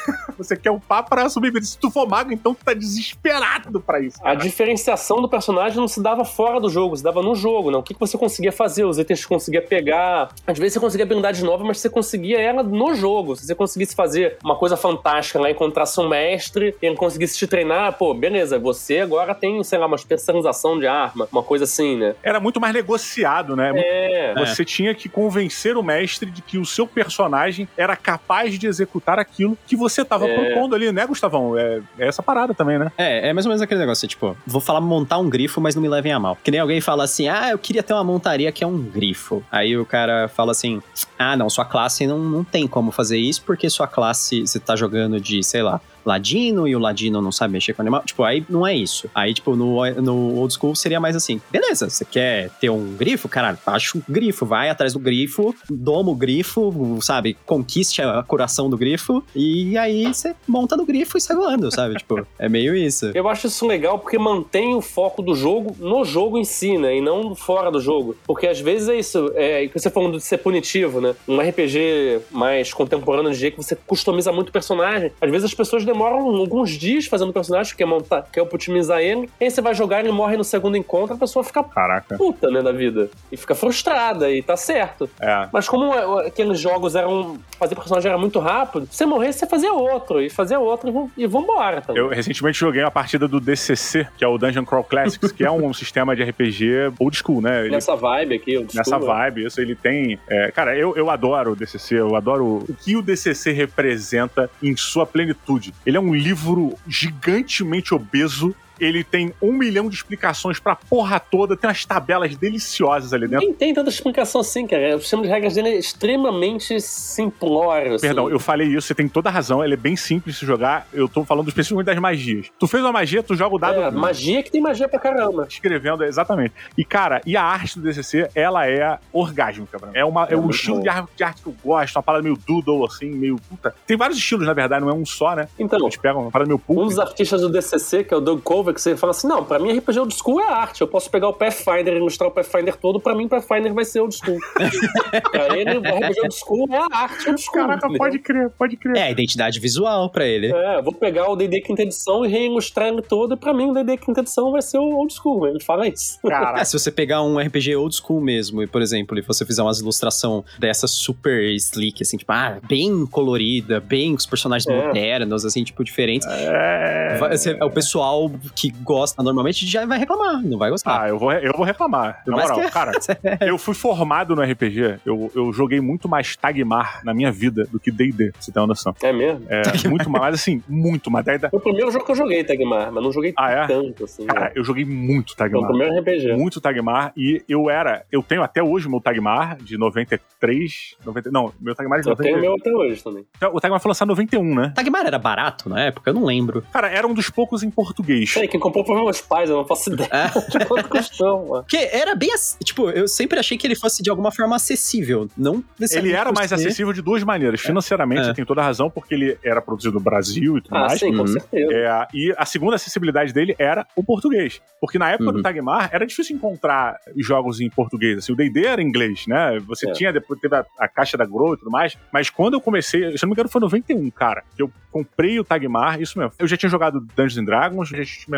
você 0.38 0.56
quer 0.56 0.72
upar 0.72 1.04
pra 1.04 1.30
sobreviver. 1.30 1.64
Se 1.64 1.78
tu 1.78 1.90
for 1.90 2.08
mago, 2.08 2.32
então 2.32 2.54
tu 2.54 2.64
tá 2.64 2.74
desesperado 2.74 3.80
pra 3.82 4.00
isso. 4.00 4.18
A 4.22 4.24
cara. 4.24 4.36
diferenciação 4.36 5.22
do 5.22 5.30
personagem 5.30 5.78
não 5.78 5.88
se 5.88 6.02
dava 6.02 6.24
fora 6.24 6.60
do 6.60 6.70
jogo, 6.70 6.96
se 6.96 7.04
dava 7.04 7.22
no 7.22 7.36
jogo, 7.36 7.72
né? 7.72 7.78
O 7.78 7.84
que, 7.84 7.94
que 7.94 8.00
você 8.00 8.18
conseguia 8.18 8.52
fazer, 8.52 8.86
os 8.86 8.98
itens 8.98 9.22
que 9.22 9.28
conseguia 9.28 9.62
pegar. 9.62 10.30
Às 10.46 10.58
vezes 10.58 10.74
você 10.74 10.80
conseguia 10.80 11.06
habilidade 11.06 11.44
nova, 11.44 11.64
mas 11.64 11.80
você 11.80 11.90
conseguia 11.90 12.40
ela 12.40 12.64
no 12.64 12.94
jogo. 12.96 13.36
Se 13.36 13.46
você 13.46 13.56
conseguisse 13.56 13.96
fazer 13.96 14.38
uma 14.44 14.56
coisa 14.56 14.78
fantástica 14.78 15.40
lá, 15.40 15.50
encontrasse 15.50 16.00
um 16.00 16.08
mestre 16.08 16.76
e 16.82 16.86
ele 16.86 16.96
conseguisse 16.96 17.38
te 17.38 17.48
treinar, 17.48 17.94
pô, 17.98 18.14
beleza, 18.14 18.60
você 18.60 19.00
agora 19.00 19.34
tem, 19.34 19.64
sei 19.64 19.78
lá, 19.78 19.86
uma 19.86 19.96
especialização 19.96 20.80
de 20.80 20.88
arma, 20.88 21.28
uma 21.32 21.44
coisa 21.44 21.64
assim, 21.64 21.98
né? 21.98 22.16
Era 22.24 22.40
muito 22.40 22.60
mais 22.60 22.74
negociado, 22.74 23.56
né? 23.56 23.72
É. 23.76 24.34
Você 24.38 24.64
tinha 24.64 24.94
que 24.94 25.10
convencer 25.10 25.78
o 25.78 25.84
mestre 25.84 26.30
de 26.30 26.42
que 26.42 26.58
o 26.58 26.66
seu 26.66 26.88
personagem 26.88 27.68
era 27.78 27.96
capaz 27.96 28.58
de 28.58 28.68
executar 28.68 29.17
aquilo 29.22 29.58
que 29.68 29.76
você 29.76 30.04
tava 30.06 30.28
É. 30.28 30.36
propondo 30.52 30.76
ali, 30.76 30.92
né, 30.92 31.06
Gustavão? 31.06 31.58
É, 31.58 31.82
é 31.98 32.08
essa 32.08 32.22
parada 32.24 32.54
também, 32.54 32.78
né? 32.78 32.92
É, 32.98 33.30
é 33.30 33.34
mais 33.34 33.46
ou 33.46 33.50
menos 33.50 33.62
aquele 33.62 33.80
negócio, 33.80 34.08
tipo, 34.08 34.36
vou 34.46 34.62
falar 34.62 34.82
montar 34.82 35.18
um 35.18 35.30
grifo, 35.30 35.60
mas 35.62 35.76
não 35.76 35.82
me 35.82 35.90
levem 35.90 36.12
a 36.12 36.20
mal. 36.20 36.38
Que 36.44 36.52
nem 36.52 36.60
alguém 36.60 36.82
fala 36.82 37.04
assim, 37.04 37.28
ah, 37.28 37.50
eu 37.52 37.58
queria 37.58 37.84
ter 37.84 37.94
uma 37.94 38.04
montaria 38.04 38.52
que 38.52 38.64
é 38.64 38.68
um 38.68 38.78
grifo. 38.78 39.44
Aí 39.52 39.78
o 39.78 39.86
cara 39.86 40.28
fala 40.28 40.52
assim, 40.52 40.82
ah, 41.18 41.36
não, 41.36 41.50
sua 41.50 41.66
classe 41.66 42.06
não, 42.08 42.20
não 42.20 42.44
tem 42.44 42.68
como 42.68 42.92
fazer 42.92 43.18
isso, 43.18 43.42
porque 43.44 43.70
sua 43.70 43.88
classe, 43.88 44.42
você 44.42 44.60
tá 44.60 44.76
jogando 44.76 45.20
de, 45.20 45.44
sei 45.44 45.62
lá, 45.64 45.80
ladino 46.06 46.68
e 46.68 46.76
o 46.76 46.80
ladino 46.80 47.22
não 47.22 47.32
sabe 47.32 47.54
mexer 47.54 47.74
com 47.74 47.82
animal. 47.82 48.04
Tipo, 48.06 48.24
aí 48.24 48.46
não 48.50 48.66
é 48.66 48.76
isso. 48.76 49.10
Aí, 49.14 49.34
tipo, 49.34 49.56
no, 49.56 49.84
no 50.02 50.36
old 50.36 50.54
school 50.54 50.76
seria 50.76 51.00
mais 51.00 51.16
assim: 51.16 51.42
beleza, 51.52 51.90
você 51.90 52.06
quer 52.06 52.50
ter 52.60 52.70
um 52.70 52.96
grifo? 52.96 53.28
Caralho, 53.28 53.58
acha 53.66 53.98
um 53.98 54.02
grifo, 54.08 54.46
vai 54.46 54.70
atrás 54.70 54.94
do 54.94 55.00
grifo, 55.00 55.54
doma 55.70 56.12
o 56.12 56.16
grifo, 56.16 57.00
sabe? 57.02 57.38
Conquiste 57.46 58.02
a 58.02 58.24
coração 58.24 58.70
do 58.70 58.78
grifo 58.78 59.24
e 59.36 59.78
aí 59.78 60.06
você 60.06 60.36
monta 60.48 60.76
no 60.76 60.86
grifo 60.86 61.18
e 61.18 61.22
sai 61.22 61.36
voando, 61.36 61.72
sabe? 61.72 61.96
tipo, 61.96 62.26
é 62.40 62.50
meio 62.50 62.76
isso. 62.76 63.12
Eu 63.14 63.28
acho 63.28 63.48
isso 63.48 63.66
legal 63.66 64.00
porque 64.00 64.18
mantém 64.18 64.76
o 64.76 64.82
foco 64.82 65.22
do 65.22 65.36
jogo 65.36 65.76
no 65.80 66.04
jogo 66.06 66.38
em 66.38 66.44
si, 66.44 66.78
né? 66.78 66.98
E 66.98 67.02
não 67.02 67.36
fora 67.36 67.72
do 67.72 67.80
jogo. 67.80 68.16
Porque 68.26 68.48
às 68.48 68.60
vezes 68.60 68.90
é 68.90 68.96
isso, 68.98 69.32
é, 69.36 69.68
você 69.68 69.90
falando 69.90 70.18
de 70.18 70.24
ser 70.24 70.38
punitivo, 70.38 71.02
né? 71.02 71.16
Um 71.28 71.40
RPG 71.40 72.22
mais 72.32 72.74
contemporâneo 72.74 73.32
de 73.32 73.38
jeito 73.38 73.58
que 73.58 73.64
você 73.64 73.76
customiza 73.76 74.32
muito 74.32 74.50
o 74.50 74.52
personagem. 74.52 75.12
Às 75.20 75.30
vezes 75.30 75.46
as 75.46 75.54
pessoas 75.54 75.84
demoram 75.86 75.97
alguns 76.06 76.72
dias 76.72 77.06
fazendo 77.06 77.30
o 77.30 77.34
personagem, 77.34 77.76
quer 77.76 77.86
montar, 77.86 78.24
quer 78.32 78.42
otimizar 78.42 79.00
ele. 79.00 79.30
Aí 79.40 79.50
você 79.50 79.62
vai 79.62 79.74
jogar, 79.74 80.00
ele 80.00 80.12
morre 80.12 80.38
no 80.38 80.44
segundo 80.44 80.78
encontro, 80.78 81.16
a 81.16 81.18
pessoa 81.20 81.44
fica 81.44 81.64
Caraca. 81.64 82.18
puta, 82.18 82.50
né, 82.50 82.62
da 82.62 82.72
vida. 82.72 83.10
E 83.32 83.38
fica 83.38 83.56
frustrada, 83.56 84.30
e 84.32 84.42
tá 84.42 84.56
certo. 84.58 85.10
É. 85.20 85.48
Mas 85.52 85.68
como 85.68 85.94
é, 85.94 86.28
aqueles 86.28 86.60
jogos 86.60 86.96
eram. 86.96 87.38
Fazer 87.60 87.74
personagem 87.76 88.10
era 88.10 88.18
muito 88.20 88.38
rápido, 88.40 88.88
você 88.90 89.04
morrer, 89.06 89.34
você 89.34 89.48
fazia 89.48 89.74
outro, 89.74 90.22
e 90.22 90.30
fazia 90.30 90.60
outro, 90.60 91.10
e, 91.18 91.24
e 91.24 91.28
vambora 91.28 91.82
também. 91.82 92.02
Eu 92.02 92.10
recentemente 92.10 92.60
joguei 92.60 92.84
uma 92.84 92.92
partida 92.92 93.28
do 93.28 93.40
DCC, 93.40 94.08
que 94.16 94.24
é 94.24 94.28
o 94.28 94.38
Dungeon 94.38 94.64
Crawl 94.64 94.84
Classics, 94.84 95.32
que 95.32 95.44
é 95.44 95.50
um 95.52 95.74
sistema 95.74 96.16
de 96.16 96.24
RPG 96.24 96.94
old 97.00 97.18
school, 97.18 97.42
né? 97.42 97.62
Ele- 97.62 97.72
Nessa 97.72 97.96
vibe 97.96 98.36
aqui, 98.36 98.54
eu 98.54 98.62
nessa 98.62 98.82
desculpa. 98.84 99.06
vibe, 99.08 99.46
isso 99.46 99.60
ele 99.60 99.76
tem. 99.76 100.20
é, 100.30 100.52
cara, 100.52 100.78
eu, 100.78 100.96
eu 100.96 101.10
adoro 101.10 101.54
o 101.54 101.56
DCC, 101.56 101.96
eu 102.00 102.16
adoro 102.16 102.46
o 102.70 102.74
que 102.84 102.96
o 102.96 103.02
DCC 103.02 103.52
representa 103.52 104.50
em 104.62 104.76
sua 104.76 105.06
plenitude. 105.06 105.74
Ele 105.88 105.96
é 105.96 106.02
um 106.02 106.14
livro 106.14 106.78
gigantemente 106.86 107.94
obeso. 107.94 108.54
Ele 108.80 109.04
tem 109.04 109.34
um 109.42 109.52
milhão 109.52 109.90
de 109.90 109.96
explicações 109.96 110.60
pra 110.60 110.76
porra 110.76 111.20
toda, 111.20 111.56
tem 111.56 111.68
umas 111.68 111.86
tabelas 111.86 112.36
deliciosas 112.36 113.14
ali 113.14 113.28
dentro. 113.28 113.46
Nem 113.46 113.54
tem 113.54 113.74
tanta 113.74 113.90
explicação 113.90 114.42
assim, 114.42 114.66
cara. 114.68 114.96
O 114.96 115.00
sistema 115.02 115.24
de 115.24 115.30
regras 115.30 115.56
dele 115.56 115.70
é 115.70 115.78
extremamente 115.78 116.80
simplório. 116.82 117.96
Assim. 117.96 118.08
Perdão, 118.08 118.30
eu 118.30 118.40
falei 118.40 118.68
isso, 118.68 118.88
você 118.88 118.96
tem 118.96 119.08
toda 119.08 119.30
a 119.30 119.32
razão, 119.32 119.64
ele 119.64 119.74
é 119.74 119.78
bem 119.78 119.96
simples 119.96 120.38
de 120.40 120.46
jogar. 120.46 120.88
Eu 120.94 121.08
tô 121.08 121.24
falando 121.24 121.48
especificamente 121.48 121.88
das 121.88 122.00
magias. 122.00 122.48
Tu 122.60 122.68
fez 122.68 122.84
uma 122.84 122.92
magia, 122.92 123.24
tu 123.24 123.36
joga 123.36 123.56
o 123.56 123.60
dado. 123.60 123.82
É, 123.82 123.92
magia 123.92 124.44
que 124.44 124.52
tem 124.52 124.62
magia 124.62 124.88
pra 124.88 125.00
caramba. 125.00 125.48
escrevendo, 125.50 126.04
exatamente. 126.04 126.54
E, 126.78 126.84
cara, 126.86 127.22
e 127.26 127.36
a 127.36 127.44
arte 127.44 127.80
do 127.80 127.84
DCC, 127.84 128.30
ela 128.36 128.68
é 128.68 128.98
orgásmica, 129.12 129.80
pra 129.80 129.90
mim. 129.90 129.98
É, 129.98 130.06
uma, 130.06 130.26
é, 130.26 130.34
É 130.34 130.38
um 130.38 130.50
estilo 130.50 130.82
de 130.82 130.90
arte, 130.90 131.10
de 131.16 131.24
arte 131.24 131.42
que 131.42 131.48
eu 131.48 131.56
gosto, 131.64 131.96
uma 131.96 132.04
parada 132.04 132.24
meio 132.24 132.38
doodle, 132.48 132.86
assim, 132.86 133.10
meio 133.10 133.38
puta. 133.50 133.74
Tem 133.86 133.98
vários 133.98 134.18
estilos, 134.18 134.46
na 134.46 134.54
verdade, 134.54 134.84
não 134.84 134.90
é 134.90 134.94
um 134.94 135.06
só, 135.06 135.36
né? 135.36 135.48
Então, 135.58 135.80
Eles 135.80 135.98
pegam 135.98 136.22
uma 136.22 136.32
parada 136.32 136.48
meio 136.48 136.58
um 136.58 136.76
pulp. 136.76 136.88
dos 136.88 137.00
artistas 137.00 137.42
do 137.42 137.50
DCC, 137.50 138.04
que 138.04 138.14
é 138.14 138.18
o 138.18 138.22
Doug 138.22 138.42
Que 138.74 138.82
você 138.82 138.96
fala 138.98 139.12
assim, 139.12 139.28
não, 139.28 139.44
pra 139.44 139.60
mim 139.60 139.78
RPG 139.78 140.00
old 140.00 140.14
school 140.16 140.40
é 140.42 140.48
arte. 140.50 140.82
Eu 140.82 140.88
posso 140.88 141.10
pegar 141.10 141.28
o 141.30 141.34
Pathfinder 141.34 141.94
e 141.94 141.98
ilustrar 141.98 142.30
o 142.30 142.32
Pathfinder 142.32 142.76
todo, 142.76 143.00
pra 143.00 143.16
mim 143.16 143.28
Pathfinder 143.28 143.74
vai 143.74 143.86
ser 143.86 144.00
old 144.02 144.16
school. 144.16 144.38
pra 145.32 145.58
ele, 145.58 145.78
o 145.78 145.82
RPG 145.82 146.22
old 146.22 146.36
school 146.36 146.68
é 146.72 146.78
a 146.78 146.88
arte 146.92 147.30
old 147.30 147.42
school. 147.42 147.54
Caraca, 147.68 147.90
pode 147.98 148.20
crer, 148.20 148.50
pode 148.58 148.78
crer. 148.78 148.98
É 148.98 149.04
a 149.04 149.12
identidade 149.12 149.60
visual 149.60 150.10
pra 150.10 150.26
ele. 150.26 150.48
É, 150.54 150.82
vou 150.82 150.94
pegar 150.94 151.30
o 151.30 151.36
D&D 151.36 151.62
quinta 151.62 151.82
edição 151.84 152.26
e 152.26 152.28
reilustrar 152.28 152.88
ele 152.90 153.02
todo, 153.02 153.34
e 153.34 153.38
pra 153.38 153.54
mim 153.54 153.70
o 153.70 153.74
D&D 153.74 153.98
quinta 153.98 154.22
edição 154.22 154.52
vai 154.52 154.62
ser 154.62 154.78
o 154.78 154.96
old 154.96 155.14
school. 155.14 155.48
Ele 155.48 155.62
fala 155.62 155.88
isso. 155.88 156.20
É, 156.26 156.30
Caraca. 156.30 156.66
se 156.66 156.78
você 156.78 156.92
pegar 156.92 157.22
um 157.24 157.38
RPG 157.40 157.76
old 157.76 157.96
school 157.96 158.22
mesmo, 158.22 158.62
e 158.64 158.68
por 158.68 158.82
exemplo, 158.82 159.18
e 159.18 159.22
você 159.22 159.46
fizer 159.46 159.62
umas 159.62 159.80
ilustração 159.80 160.44
dessa 160.60 160.88
super 160.88 161.44
sleek, 161.56 162.02
assim, 162.04 162.18
tipo, 162.18 162.32
ah, 162.32 162.58
bem 162.68 163.06
colorida, 163.06 163.80
bem 163.80 164.12
com 164.12 164.18
os 164.18 164.26
personagens 164.26 164.68
É. 164.68 164.88
modernos, 164.88 165.46
assim, 165.46 165.64
tipo, 165.64 165.84
diferentes. 165.84 166.28
É... 166.30 167.18
Vai- 167.20 167.38
você- 167.38 167.54
o 167.62 167.70
pessoal 167.70 168.32
que 168.60 168.72
gosta 168.84 169.22
normalmente 169.22 169.68
já 169.68 169.86
vai 169.86 170.00
reclamar, 170.00 170.42
não 170.42 170.58
vai 170.58 170.72
gostar. 170.72 171.04
Ah, 171.04 171.10
eu 171.10 171.20
vou, 171.20 171.32
eu 171.32 171.54
vou 171.54 171.64
reclamar. 171.64 172.24
Na 172.26 172.36
Mas 172.36 172.50
moral, 172.50 172.66
que- 172.66 172.72
cara, 172.72 172.92
eu 173.46 173.58
fui 173.58 173.76
formado 173.76 174.36
no 174.36 174.42
RPG. 174.42 175.00
Eu, 175.06 175.32
eu 175.36 175.54
joguei 175.54 175.80
muito 175.80 176.10
mais 176.10 176.36
Tagmar 176.36 177.02
na 177.04 177.14
minha 177.14 177.32
vida 177.32 177.66
do 177.72 177.80
que 177.80 177.92
D&D, 177.92 178.32
você 178.40 178.52
ter 178.52 178.60
uma 178.60 178.66
noção. 178.68 178.96
É 179.04 179.14
mesmo? 179.14 179.46
É, 179.48 179.62
muito 179.88 180.10
mais, 180.10 180.24
mas 180.24 180.34
assim, 180.36 180.64
muito 180.68 181.12
mais. 181.12 181.24
Daí- 181.26 181.38
Foi 181.40 181.50
o 181.54 181.60
primeiro 181.60 181.92
jogo 181.92 182.04
que 182.04 182.12
eu 182.12 182.16
joguei, 182.16 182.44
Tagmar, 182.44 182.92
mas 182.92 183.04
não 183.04 183.12
joguei 183.12 183.34
Ah, 183.38 183.52
é? 183.52 183.68
tanto, 183.68 184.06
assim. 184.06 184.26
Cara, 184.26 184.46
né? 184.46 184.52
eu 184.56 184.64
joguei 184.64 184.84
muito 184.86 185.36
Foi 185.36 185.46
o 185.48 185.50
Tagmar. 185.52 185.70
primeiro 185.70 186.00
RPG. 186.00 186.34
muito 186.36 186.60
Tagmar 186.60 187.12
e 187.16 187.44
eu 187.48 187.70
era, 187.70 188.06
eu 188.12 188.24
tenho 188.24 188.42
até 188.42 188.64
hoje 188.64 188.88
o 188.88 188.90
meu 188.90 189.00
Tagmar 189.00 189.58
de 189.62 189.78
93, 189.78 190.96
90, 191.06 191.32
não, 191.32 191.54
meu 191.60 191.76
Tagmar 191.76 192.00
é 192.00 192.02
de 192.02 192.10
Eu 192.10 192.16
tenho 192.16 192.38
o 192.38 192.42
90. 192.42 192.42
meu 192.50 192.56
até 192.60 192.72
hoje 192.72 193.04
também. 193.04 193.26
O 193.54 193.60
Tagmar 193.62 193.80
foi 193.80 193.90
lançado 193.90 194.08
em 194.08 194.12
91, 194.12 194.56
né? 194.56 194.72
Tagmar 194.76 195.06
era 195.06 195.20
barato 195.20 195.70
na 195.70 195.82
época? 195.82 196.10
Eu 196.10 196.14
não 196.14 196.26
lembro. 196.26 196.64
Cara, 196.72 196.90
era 196.90 197.06
um 197.08 197.14
dos 197.14 197.30
poucos 197.30 197.64
em 197.64 197.70
português. 197.70 198.34
Sei, 198.48 198.52
quem 198.52 198.60
comprou 198.60 198.86
foi 198.86 198.96
meus 198.96 199.22
pais, 199.22 199.50
eu 199.50 199.58
não 199.58 199.66
faço 199.66 199.92
ideia 199.92 200.10
É. 200.12 200.28
de 200.58 200.66
quanto 200.66 200.90
custou, 200.90 201.48
mano. 201.48 201.64
Porque 201.64 201.78
era 201.78 202.16
bem. 202.16 202.30
Tipo, 202.64 202.90
eu 202.90 203.08
sempre 203.08 203.40
achei 203.40 203.58
que 203.58 203.66
ele 203.68 203.76
fosse 203.76 204.02
de 204.04 204.10
alguma 204.10 204.32
forma 204.32 204.56
acessível. 204.56 205.30
Não 205.38 205.64
Ele 205.92 206.12
era 206.14 206.32
mais 206.32 206.52
acessível 206.54 206.92
de 206.94 207.02
duas 207.02 207.24
maneiras. 207.24 207.62
Financeiramente, 207.62 208.22
É. 208.22 208.24
você 208.26 208.34
tem 208.34 208.46
toda 208.46 208.62
a 208.62 208.64
razão, 208.66 208.90
porque 208.90 209.14
ele 209.14 209.38
era 209.44 209.62
produzido 209.62 209.94
no 209.96 210.00
Brasil 210.00 210.58
e 210.58 210.62
tudo 210.62 210.76
Ah, 210.76 210.82
mais. 210.88 211.00
sim, 211.00 211.12
com 211.12 211.22
Uhum. 211.22 211.28
certeza. 211.28 211.74
É, 211.74 212.08
e 212.14 212.34
a 212.38 212.46
segunda 212.46 212.76
acessibilidade 212.76 213.34
dele 213.34 213.56
era 213.58 213.86
o 213.96 214.04
português. 214.04 214.62
Porque 214.80 214.98
na 215.00 215.10
época 215.12 215.30
Uhum. 215.30 215.38
do 215.38 215.42
Tagmar 215.42 215.90
era 215.92 216.06
difícil 216.06 216.36
encontrar 216.36 216.98
jogos 217.18 217.60
em 217.60 217.70
português. 217.70 218.20
Assim, 218.20 218.32
o 218.34 218.36
D&D 218.36 218.66
era 218.66 218.82
em 218.82 218.86
inglês, 218.88 219.26
né? 219.28 219.60
Você 219.68 219.90
É. 219.90 219.94
tinha, 219.94 220.14
depois 220.14 220.40
teve 220.40 220.56
a, 220.56 220.66
a 220.80 220.88
caixa 220.88 221.18
da 221.18 221.26
Grow 221.26 221.54
e 221.54 221.58
tudo 221.58 221.72
mais. 221.72 221.98
Mas 222.12 222.30
quando 222.30 222.54
eu 222.56 222.62
comecei, 222.62 223.02
se 223.18 223.24
eu 223.24 223.28
não 223.28 223.30
me 223.30 223.34
engano, 223.34 223.50
foi 223.50 223.60
em 223.60 223.64
91, 223.64 224.10
cara. 224.12 224.44
Que 224.56 224.62
eu 224.62 224.72
comprei 224.92 225.40
o 225.40 225.44
Tagmar, 225.44 226.02
isso 226.02 226.18
mesmo. 226.18 226.34
Eu 226.40 226.48
já 226.48 226.58
tinha 226.58 226.70
jogado 226.70 227.00
Dungeons 227.16 227.38
and 227.38 227.44
Dragons, 227.46 227.90
já 227.90 228.04
tinha 228.04 228.37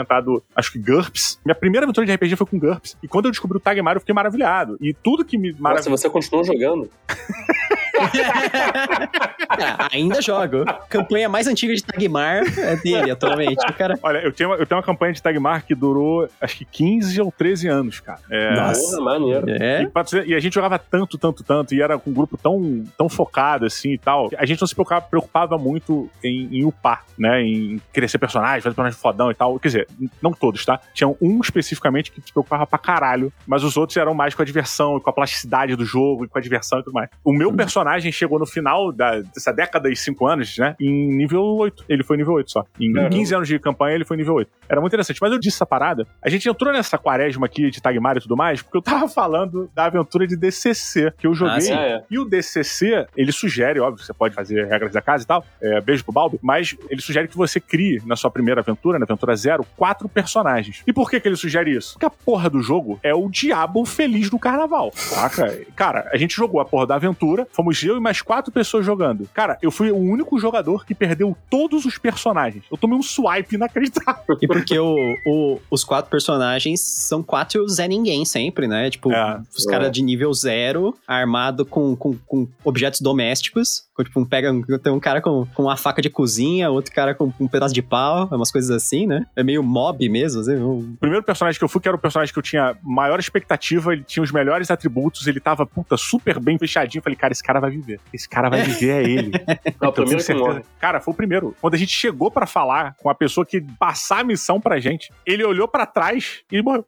acho 0.56 0.72
que 0.72 0.80
GURPS. 0.80 1.40
Minha 1.46 1.56
primeira 1.56 1.86
aventura 1.86 2.06
de 2.06 2.14
RPG 2.14 2.36
foi 2.36 2.48
com 2.48 2.60
GURPS. 2.60 2.98
E 3.04 3.08
quando 3.08 3.26
eu 3.26 3.32
descobri 3.32 3.58
o 3.58 3.60
Tagmar, 3.60 3.96
eu 3.96 4.00
fiquei 4.00 4.14
maravilhado. 4.14 4.78
E 4.82 4.94
tudo 4.94 5.24
que 5.26 5.38
me 5.38 5.52
Nossa, 5.52 5.62
maravilhou. 5.62 5.98
você 5.98 6.10
continuou 6.10 6.44
jogando? 6.46 6.90
Ah, 9.52 9.90
ainda 9.92 10.22
jogo. 10.22 10.64
Campanha 10.88 11.28
mais 11.28 11.48
antiga 11.48 11.74
de 11.74 11.84
Tagmar 11.84 12.44
é 12.60 12.76
dele 12.78 13.12
atualmente. 13.12 13.66
Cara. 13.78 13.98
Olha, 14.02 14.20
eu 14.20 14.32
tenho, 14.32 14.50
uma- 14.50 14.56
eu 14.58 14.66
tenho 14.66 14.78
uma 14.80 14.86
campanha 14.86 15.12
de 15.12 15.22
Tagmar 15.22 15.66
que 15.66 15.74
durou, 15.76 16.30
acho 16.40 16.56
que 16.58 16.66
15 16.66 17.20
ou 17.22 17.32
13 17.32 17.68
anos, 17.68 18.00
cara. 18.00 18.20
É, 18.32 18.56
Nossa. 18.56 19.02
Maneiro. 19.02 19.50
E, 19.50 19.54
É. 19.54 19.90
dizer- 20.04 20.28
e 20.28 20.36
a 20.36 20.40
gente 20.40 20.54
jogava 20.54 20.78
tanto, 20.78 21.18
tanto, 21.18 21.44
tanto, 21.44 21.74
e 21.74 21.82
era 21.82 21.98
com 21.98 22.10
um 22.12 22.14
grupo 22.14 22.38
tão, 22.38 22.84
tão 22.98 23.10
focado 23.10 23.66
assim 23.66 23.94
e 23.94 23.98
tal. 23.98 24.30
A 24.38 24.46
gente 24.46 24.62
não 24.62 24.68
se 24.68 24.76
preocupava, 24.76 25.02
preocupava 25.02 25.58
muito 25.58 26.10
em, 26.24 26.60
em 26.60 26.64
upar, 26.66 27.04
né? 27.18 27.42
Em 27.42 27.82
crescer 27.92 28.18
personagem, 28.20 28.62
fazer 28.62 28.76
personagem 28.76 28.98
fodão 29.00 29.32
e 29.32 29.36
tal. 29.36 29.60
Quer 29.60 29.68
dizer, 29.68 29.88
não 30.22 30.32
todos, 30.32 30.64
tá? 30.64 30.80
Tinha 30.94 31.10
um 31.22 31.40
especificamente 31.42 32.12
que 32.12 32.22
se 32.22 32.32
preocupava 32.32 32.66
pra 32.68 32.78
caralho, 32.80 33.34
mas 33.48 33.64
os 33.64 33.76
outros 33.76 33.98
eram 33.98 34.14
mais 34.14 34.36
com 34.36 34.42
a 34.42 34.46
diversão 34.46 34.98
e 34.98 35.02
com 35.02 35.10
a 35.10 35.14
plasticidade 35.14 35.76
do 35.76 35.84
jogo 35.86 36.26
e 36.26 36.28
com 36.28 36.38
a 36.38 36.42
diversão 36.42 36.80
e 36.80 36.84
tudo 36.84 36.94
mais. 36.94 37.10
O 37.24 37.34
meu 37.34 37.52
personagem 37.52 37.99
personagem 38.00 38.12
chegou 38.12 38.40
no 38.40 38.46
final 38.46 38.92
da, 38.92 39.20
dessa 39.20 39.52
década 39.52 39.90
e 39.90 39.96
5 39.96 40.26
anos, 40.26 40.58
né? 40.58 40.76
Em 40.80 41.16
nível 41.16 41.44
8. 41.44 41.86
Ele 41.88 42.04
foi 42.04 42.18
nível 42.18 42.34
8 42.34 42.52
só. 42.52 42.66
Em 42.80 42.92
Caramba. 42.94 43.16
15 43.16 43.36
anos 43.36 43.48
de 43.48 43.60
campanha, 43.60 43.96
ele 43.96 44.06
foi 44.06 44.18
nível 44.18 44.36
8. 44.36 44.50
Era 44.68 44.80
muito 44.80 44.92
interessante. 44.92 45.20
Mas 45.22 45.32
eu 45.32 45.40
disse 45.40 45.58
essa 45.58 45.66
parada. 45.66 46.08
A 46.22 46.30
gente 46.30 46.48
entrou 46.48 46.72
nessa 46.72 46.98
quaresma 46.98 47.46
aqui 47.46 47.70
de 47.70 47.82
Tagmar 47.82 48.18
e 48.18 48.22
tudo 48.22 48.36
mais, 48.36 48.62
porque 48.62 48.78
eu 48.78 48.82
tava 48.82 49.08
falando 49.10 49.70
da 49.76 49.86
aventura 49.86 50.26
de 50.26 50.38
DCC, 50.38 51.14
que 51.18 51.28
eu 51.28 51.34
joguei. 51.34 51.72
Ah, 51.72 51.82
é. 51.82 52.04
E 52.10 52.18
o 52.18 52.26
DCC, 52.26 53.06
ele 53.16 53.32
sugere, 53.32 53.80
óbvio, 53.80 54.04
você 54.04 54.14
pode 54.14 54.34
fazer 54.34 54.66
regras 54.66 54.94
da 54.94 55.02
casa 55.02 55.24
e 55.24 55.28
tal, 55.28 55.46
é, 55.62 55.82
beijo 55.82 56.04
pro 56.04 56.14
Balbi, 56.14 56.40
mas 56.42 56.76
ele 56.90 57.02
sugere 57.02 57.28
que 57.28 57.36
você 57.36 57.60
crie, 57.60 58.02
na 58.06 58.16
sua 58.16 58.32
primeira 58.32 58.62
aventura, 58.62 58.98
na 58.98 59.06
aventura 59.06 59.36
zero, 59.36 59.66
quatro 59.76 60.08
personagens. 60.08 60.84
E 60.88 60.94
por 60.94 61.10
que 61.10 61.20
que 61.20 61.28
ele 61.28 61.36
sugere 61.36 61.76
isso? 61.76 61.94
Porque 61.94 62.06
a 62.06 62.10
porra 62.10 62.50
do 62.50 62.62
jogo 62.62 63.00
é 63.04 63.14
o 63.14 63.30
diabo 63.30 63.86
feliz 63.86 64.30
do 64.30 64.40
carnaval, 64.40 64.92
saca? 64.94 65.66
Cara, 65.76 66.10
a 66.12 66.18
gente 66.18 66.36
jogou 66.36 66.62
a 66.62 66.66
porra 66.66 66.88
da 66.88 66.96
aventura, 66.96 67.48
fomos 67.52 67.78
eu 67.90 67.98
e 67.98 68.00
mais 68.00 68.22
quatro 68.22 68.52
pessoas 68.52 68.86
jogando. 68.86 69.28
Cara, 69.34 69.58
eu 69.62 69.72
fui 69.72 69.92
o 69.92 69.98
único 69.98 70.40
jogador 70.40 70.86
que 70.86 70.94
perdeu 70.96 71.36
todos 71.50 71.86
os 71.86 71.98
personagens. 71.98 72.64
Eu 72.72 72.78
tomei 72.78 72.98
um 72.98 73.02
swipe 73.02 73.56
inacreditável. 73.56 74.38
E 74.42 74.48
porque 74.48 74.78
o, 74.80 74.96
o- 75.26 75.60
os 75.70 75.84
quatro 75.84 76.10
personagens 76.10 76.80
são 76.82 77.22
quatro 77.24 77.68
Zé 77.68 77.88
Ninguém 77.88 78.24
sempre, 78.26 78.68
né? 78.68 78.90
Tipo, 78.90 79.12
É. 79.12 79.42
os 79.58 79.66
caras 79.66 79.92
de 79.92 80.02
nível 80.02 80.34
zero, 80.34 80.96
armado 81.08 81.66
com, 81.66 81.96
com, 81.96 82.16
com 82.28 82.48
objetos 82.64 83.02
domésticos. 83.02 83.88
Com, 83.94 84.04
Tipo, 84.04 84.20
um 84.22 84.26
pega, 84.26 84.50
tem 84.82 84.94
um 84.94 85.00
cara 85.00 85.22
com, 85.22 85.46
com 85.54 85.64
uma 85.64 85.76
faca 85.76 86.02
de 86.02 86.10
cozinha, 86.10 86.70
outro 86.70 86.94
cara 86.94 87.14
com 87.14 87.34
um 87.40 87.48
pedaço 87.48 87.74
de 87.74 87.82
pau, 87.82 88.28
umas 88.32 88.50
coisas 88.52 88.72
assim, 88.72 89.06
né? 89.06 89.26
É 89.36 89.44
meio 89.44 89.62
mob 89.62 90.08
mesmo, 90.08 90.40
assim. 90.42 90.56
um- 90.56 90.80
O 90.94 90.98
primeiro 91.00 91.24
personagem 91.24 91.60
que 91.60 91.64
eu 91.66 91.68
fui, 91.70 91.82
que 91.82 91.88
era 91.88 91.98
o 91.98 92.00
personagem 92.00 92.32
que 92.34 92.40
eu 92.40 92.44
tinha 92.44 92.78
maior 92.82 93.20
expectativa, 93.20 93.92
ele 93.94 94.04
tinha 94.04 94.24
os 94.24 94.32
melhores 94.32 94.72
atributos, 94.72 95.28
ele 95.28 95.40
tava, 95.40 95.66
puta, 95.66 95.98
super 95.98 96.40
bem 96.40 96.58
fechadinho. 96.58 97.00
Eu 97.00 97.04
falei, 97.04 97.18
cara, 97.18 97.34
esse 97.34 97.44
cara 97.44 97.60
vai 97.60 97.72
viver. 97.82 98.00
Esse 98.14 98.28
cara 98.28 98.50
vai 98.50 98.62
viver, 98.64 98.90
é 98.90 99.04
ele. 99.04 99.32
Não, 99.82 99.90
o 99.90 99.92
Eu 99.92 99.92
tenho 99.92 99.94
primeiro 99.94 100.18
que 100.18 100.24
certeza. 100.24 100.48
morre. 100.48 100.62
Cara, 100.80 101.00
foi 101.02 101.14
o 101.14 101.18
primeiro. 101.18 101.56
Quando 101.62 101.74
a 101.74 101.78
gente 101.78 101.92
chegou 101.92 102.30
pra 102.32 102.46
falar 102.46 102.96
com 103.00 103.10
a 103.10 103.16
pessoa 103.16 103.46
que 103.46 103.62
passar 103.80 104.20
a 104.20 104.24
missão 104.24 104.60
pra 104.60 104.80
gente, 104.80 105.12
ele 105.26 105.44
olhou 105.44 105.68
pra 105.68 105.86
trás 105.86 106.42
e 106.52 106.62
morreu. 106.62 106.86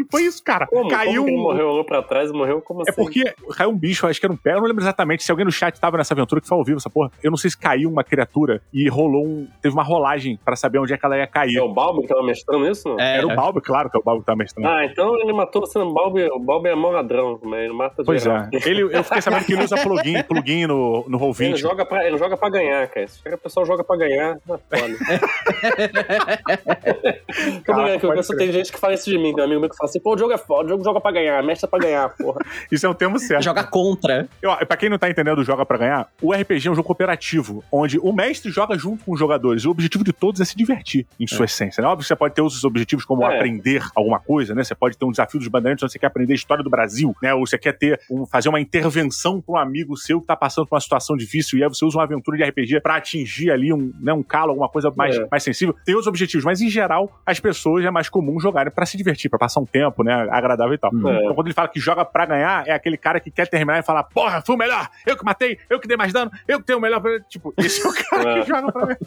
E 0.00 0.06
foi 0.10 0.22
isso, 0.22 0.42
cara. 0.42 0.66
Como? 0.66 0.88
Caiu 0.88 1.22
Como 1.22 1.24
que 1.26 1.30
ele 1.32 1.38
um. 1.40 1.42
morreu, 1.42 1.68
olhou 1.68 1.84
pra 1.84 2.02
trás 2.02 2.30
e 2.30 2.32
morreu? 2.32 2.60
Como 2.62 2.80
É 2.80 2.90
assim? 2.90 3.02
porque 3.02 3.34
caiu 3.56 3.70
um 3.70 3.76
bicho, 3.78 4.06
acho 4.06 4.18
que 4.20 4.26
era 4.26 4.32
um 4.32 4.36
pé, 4.36 4.52
eu 4.52 4.56
não 4.60 4.64
lembro 4.66 4.82
exatamente 4.82 5.22
se 5.24 5.30
alguém 5.30 5.44
no 5.44 5.52
chat 5.52 5.78
tava 5.80 5.96
nessa 5.98 6.14
aventura 6.14 6.40
que 6.40 6.46
foi 6.48 6.56
ao 6.58 6.64
vivo 6.64 6.78
essa 6.78 6.90
porra. 6.90 7.10
Eu 7.22 7.30
não 7.30 7.36
sei 7.36 7.50
se 7.50 7.58
caiu 7.58 7.90
uma 7.90 8.02
criatura 8.04 8.60
e 8.72 8.88
rolou 8.88 9.26
um. 9.26 9.46
Teve 9.62 9.74
uma 9.74 9.82
rolagem 9.82 10.38
pra 10.44 10.56
saber 10.56 10.78
onde 10.78 10.92
é 10.92 10.98
que 10.98 11.04
ela 11.04 11.16
ia 11.16 11.26
cair. 11.26 11.56
É 11.56 11.62
o 11.62 11.72
Balbo 11.72 12.02
que 12.02 12.08
tava 12.08 12.22
mestrando 12.22 12.66
isso? 12.68 12.88
Não? 12.88 12.98
É, 13.00 13.18
Era 13.18 13.26
o 13.26 13.34
Balbo, 13.34 13.60
claro 13.60 13.90
que 13.90 13.96
é 13.96 14.00
o 14.00 14.02
Balbo 14.02 14.20
que 14.20 14.26
tava 14.26 14.38
mestrando. 14.38 14.68
Ah, 14.68 14.84
então 14.84 15.18
ele 15.20 15.32
matou 15.32 15.60
você 15.62 15.78
no 15.78 15.92
Balbo. 15.92 16.18
O 16.18 16.38
Balbo 16.40 16.66
é 16.68 16.74
mó 16.74 16.90
ladrão, 16.90 17.38
mas 17.42 17.60
ele 17.60 17.72
mata 17.72 18.02
Pois 18.04 18.22
geral. 18.22 18.44
é. 18.52 18.68
Ele, 18.68 18.82
eu 18.82 19.02
fiquei 19.04 19.20
sabendo 19.22 19.44
que 19.44 19.52
ele 19.52 19.64
usa 19.64 19.76
plugin, 19.82 20.22
plugin 20.28 20.66
no, 20.66 21.04
no 21.08 21.16
Ele 21.18 21.24
Roll20. 21.26 21.56
joga, 21.56 21.84
pra, 21.86 22.06
ele 22.06 22.16
joga 22.18 22.36
pra 22.36 22.48
ganhar, 22.48 22.86
cara. 22.88 23.04
Esse 23.04 23.22
cara, 23.22 23.36
o 23.36 23.38
pessoal 23.38 23.66
joga 23.66 23.82
pra 23.84 23.96
ganhar, 23.96 24.38
não 24.46 24.56
é 24.70 24.78
foda. 24.78 24.94
Tô 27.64 27.74
brincando, 27.74 27.98
que 27.98 28.06
eu 28.06 28.10
pode 28.10 28.14
penso, 28.16 28.36
tem 28.36 28.52
gente 28.52 28.72
que 28.72 28.78
fala 28.78 28.94
isso 28.94 29.10
de 29.10 29.18
mim, 29.18 29.32
tem 29.34 29.42
um 29.42 29.46
amigo 29.46 29.60
meu 29.60 29.70
que 29.70 29.76
fala 29.76 29.87
assim, 29.88 30.00
pô, 30.00 30.14
o 30.14 30.18
jogo 30.18 30.32
é 30.32 30.38
foda, 30.38 30.66
o 30.66 30.68
jogo 30.68 30.84
joga 30.84 31.00
pra 31.00 31.10
ganhar, 31.12 31.42
mestre 31.42 31.66
é 31.66 31.70
pra 31.70 31.78
ganhar, 31.78 32.08
porra. 32.10 32.40
Isso 32.70 32.86
é 32.86 32.88
um 32.88 32.94
termo 32.94 33.18
certo. 33.18 33.42
Joga 33.42 33.64
contra. 33.64 34.28
Eu, 34.42 34.54
pra 34.66 34.76
quem 34.76 34.88
não 34.88 34.98
tá 34.98 35.08
entendendo 35.10 35.38
o 35.38 35.44
Joga 35.44 35.64
Pra 35.66 35.78
Ganhar, 35.78 36.08
o 36.22 36.32
RPG 36.32 36.68
é 36.68 36.70
um 36.70 36.74
jogo 36.74 36.86
cooperativo, 36.86 37.62
onde 37.72 37.98
o 37.98 38.12
mestre 38.12 38.50
joga 38.50 38.76
junto 38.78 39.04
com 39.04 39.12
os 39.12 39.18
jogadores. 39.18 39.62
E 39.64 39.68
o 39.68 39.70
objetivo 39.70 40.04
de 40.04 40.12
todos 40.12 40.40
é 40.40 40.44
se 40.44 40.56
divertir, 40.56 41.06
em 41.18 41.26
sua 41.26 41.44
essência. 41.46 41.80
Né? 41.82 41.88
Óbvio 41.88 42.02
que 42.02 42.08
você 42.08 42.16
pode 42.16 42.34
ter 42.34 42.40
outros 42.42 42.64
objetivos, 42.64 43.04
como 43.04 43.22
É. 43.24 43.36
aprender 43.36 43.82
alguma 43.94 44.18
coisa, 44.18 44.54
né? 44.54 44.62
Você 44.64 44.74
pode 44.74 44.96
ter 44.96 45.04
um 45.04 45.10
desafio 45.10 45.38
dos 45.38 45.48
bandeirantes 45.48 45.82
onde 45.82 45.92
você 45.92 45.98
quer 45.98 46.06
aprender 46.06 46.32
a 46.32 46.36
história 46.36 46.62
do 46.64 46.70
Brasil, 46.70 47.14
né? 47.22 47.32
Ou 47.34 47.46
você 47.46 47.56
quer 47.58 47.72
ter 47.76 48.00
um, 48.10 48.26
fazer 48.26 48.48
uma 48.48 48.60
intervenção 48.60 49.40
pra 49.40 49.54
um 49.54 49.58
amigo 49.58 49.96
seu 49.96 50.20
que 50.20 50.26
tá 50.26 50.36
passando 50.36 50.66
por 50.66 50.74
uma 50.74 50.80
situação 50.80 51.16
difícil 51.16 51.58
e 51.58 51.62
aí 51.62 51.68
você 51.68 51.84
usa 51.84 51.98
uma 51.98 52.04
aventura 52.04 52.36
de 52.36 52.44
RPG 52.44 52.80
pra 52.80 52.96
atingir 52.96 53.50
ali 53.50 53.72
um, 53.72 53.92
né, 54.00 54.12
um 54.12 54.22
calo, 54.22 54.50
alguma 54.50 54.68
coisa 54.68 54.92
mais, 54.96 55.16
É. 55.16 55.26
mais 55.30 55.42
sensível. 55.42 55.74
Tem 55.84 55.94
outros 55.94 56.08
objetivos, 56.08 56.44
mas 56.44 56.60
em 56.60 56.68
geral, 56.68 57.10
as 57.24 57.40
pessoas 57.40 57.84
é 57.84 57.90
mais 57.90 58.08
comum 58.08 58.38
jogarem 58.40 58.72
pra 58.72 58.84
se 58.86 58.96
divertir, 58.96 59.28
pra 59.30 59.38
passar 59.38 59.60
um 59.60 59.66
tempo, 59.66 59.77
né? 60.04 60.26
Agradável 60.30 60.74
e 60.74 60.78
tal. 60.78 60.90
É. 60.92 60.96
Então, 61.22 61.34
quando 61.34 61.46
ele 61.46 61.54
fala 61.54 61.68
que 61.68 61.80
joga 61.80 62.04
pra 62.04 62.26
ganhar, 62.26 62.66
é 62.66 62.72
aquele 62.72 62.96
cara 62.96 63.20
que 63.20 63.30
quer 63.30 63.46
terminar 63.48 63.78
e 63.78 63.82
falar: 63.82 64.04
Porra, 64.04 64.42
fui 64.44 64.54
o 64.54 64.58
melhor, 64.58 64.88
eu 65.06 65.16
que 65.16 65.24
matei, 65.24 65.58
eu 65.70 65.78
que 65.80 65.88
dei 65.88 65.96
mais 65.96 66.12
dano, 66.12 66.30
eu 66.46 66.58
que 66.58 66.66
tenho 66.66 66.78
o 66.78 66.82
melhor. 66.82 67.00
Tipo, 67.28 67.52
esse 67.58 67.84
é 67.84 67.88
o 67.88 67.92
cara 68.10 68.30
É. 68.38 68.40
que 68.42 68.48
joga 68.48 68.72
pra 68.72 68.82
ganhar. 68.86 68.98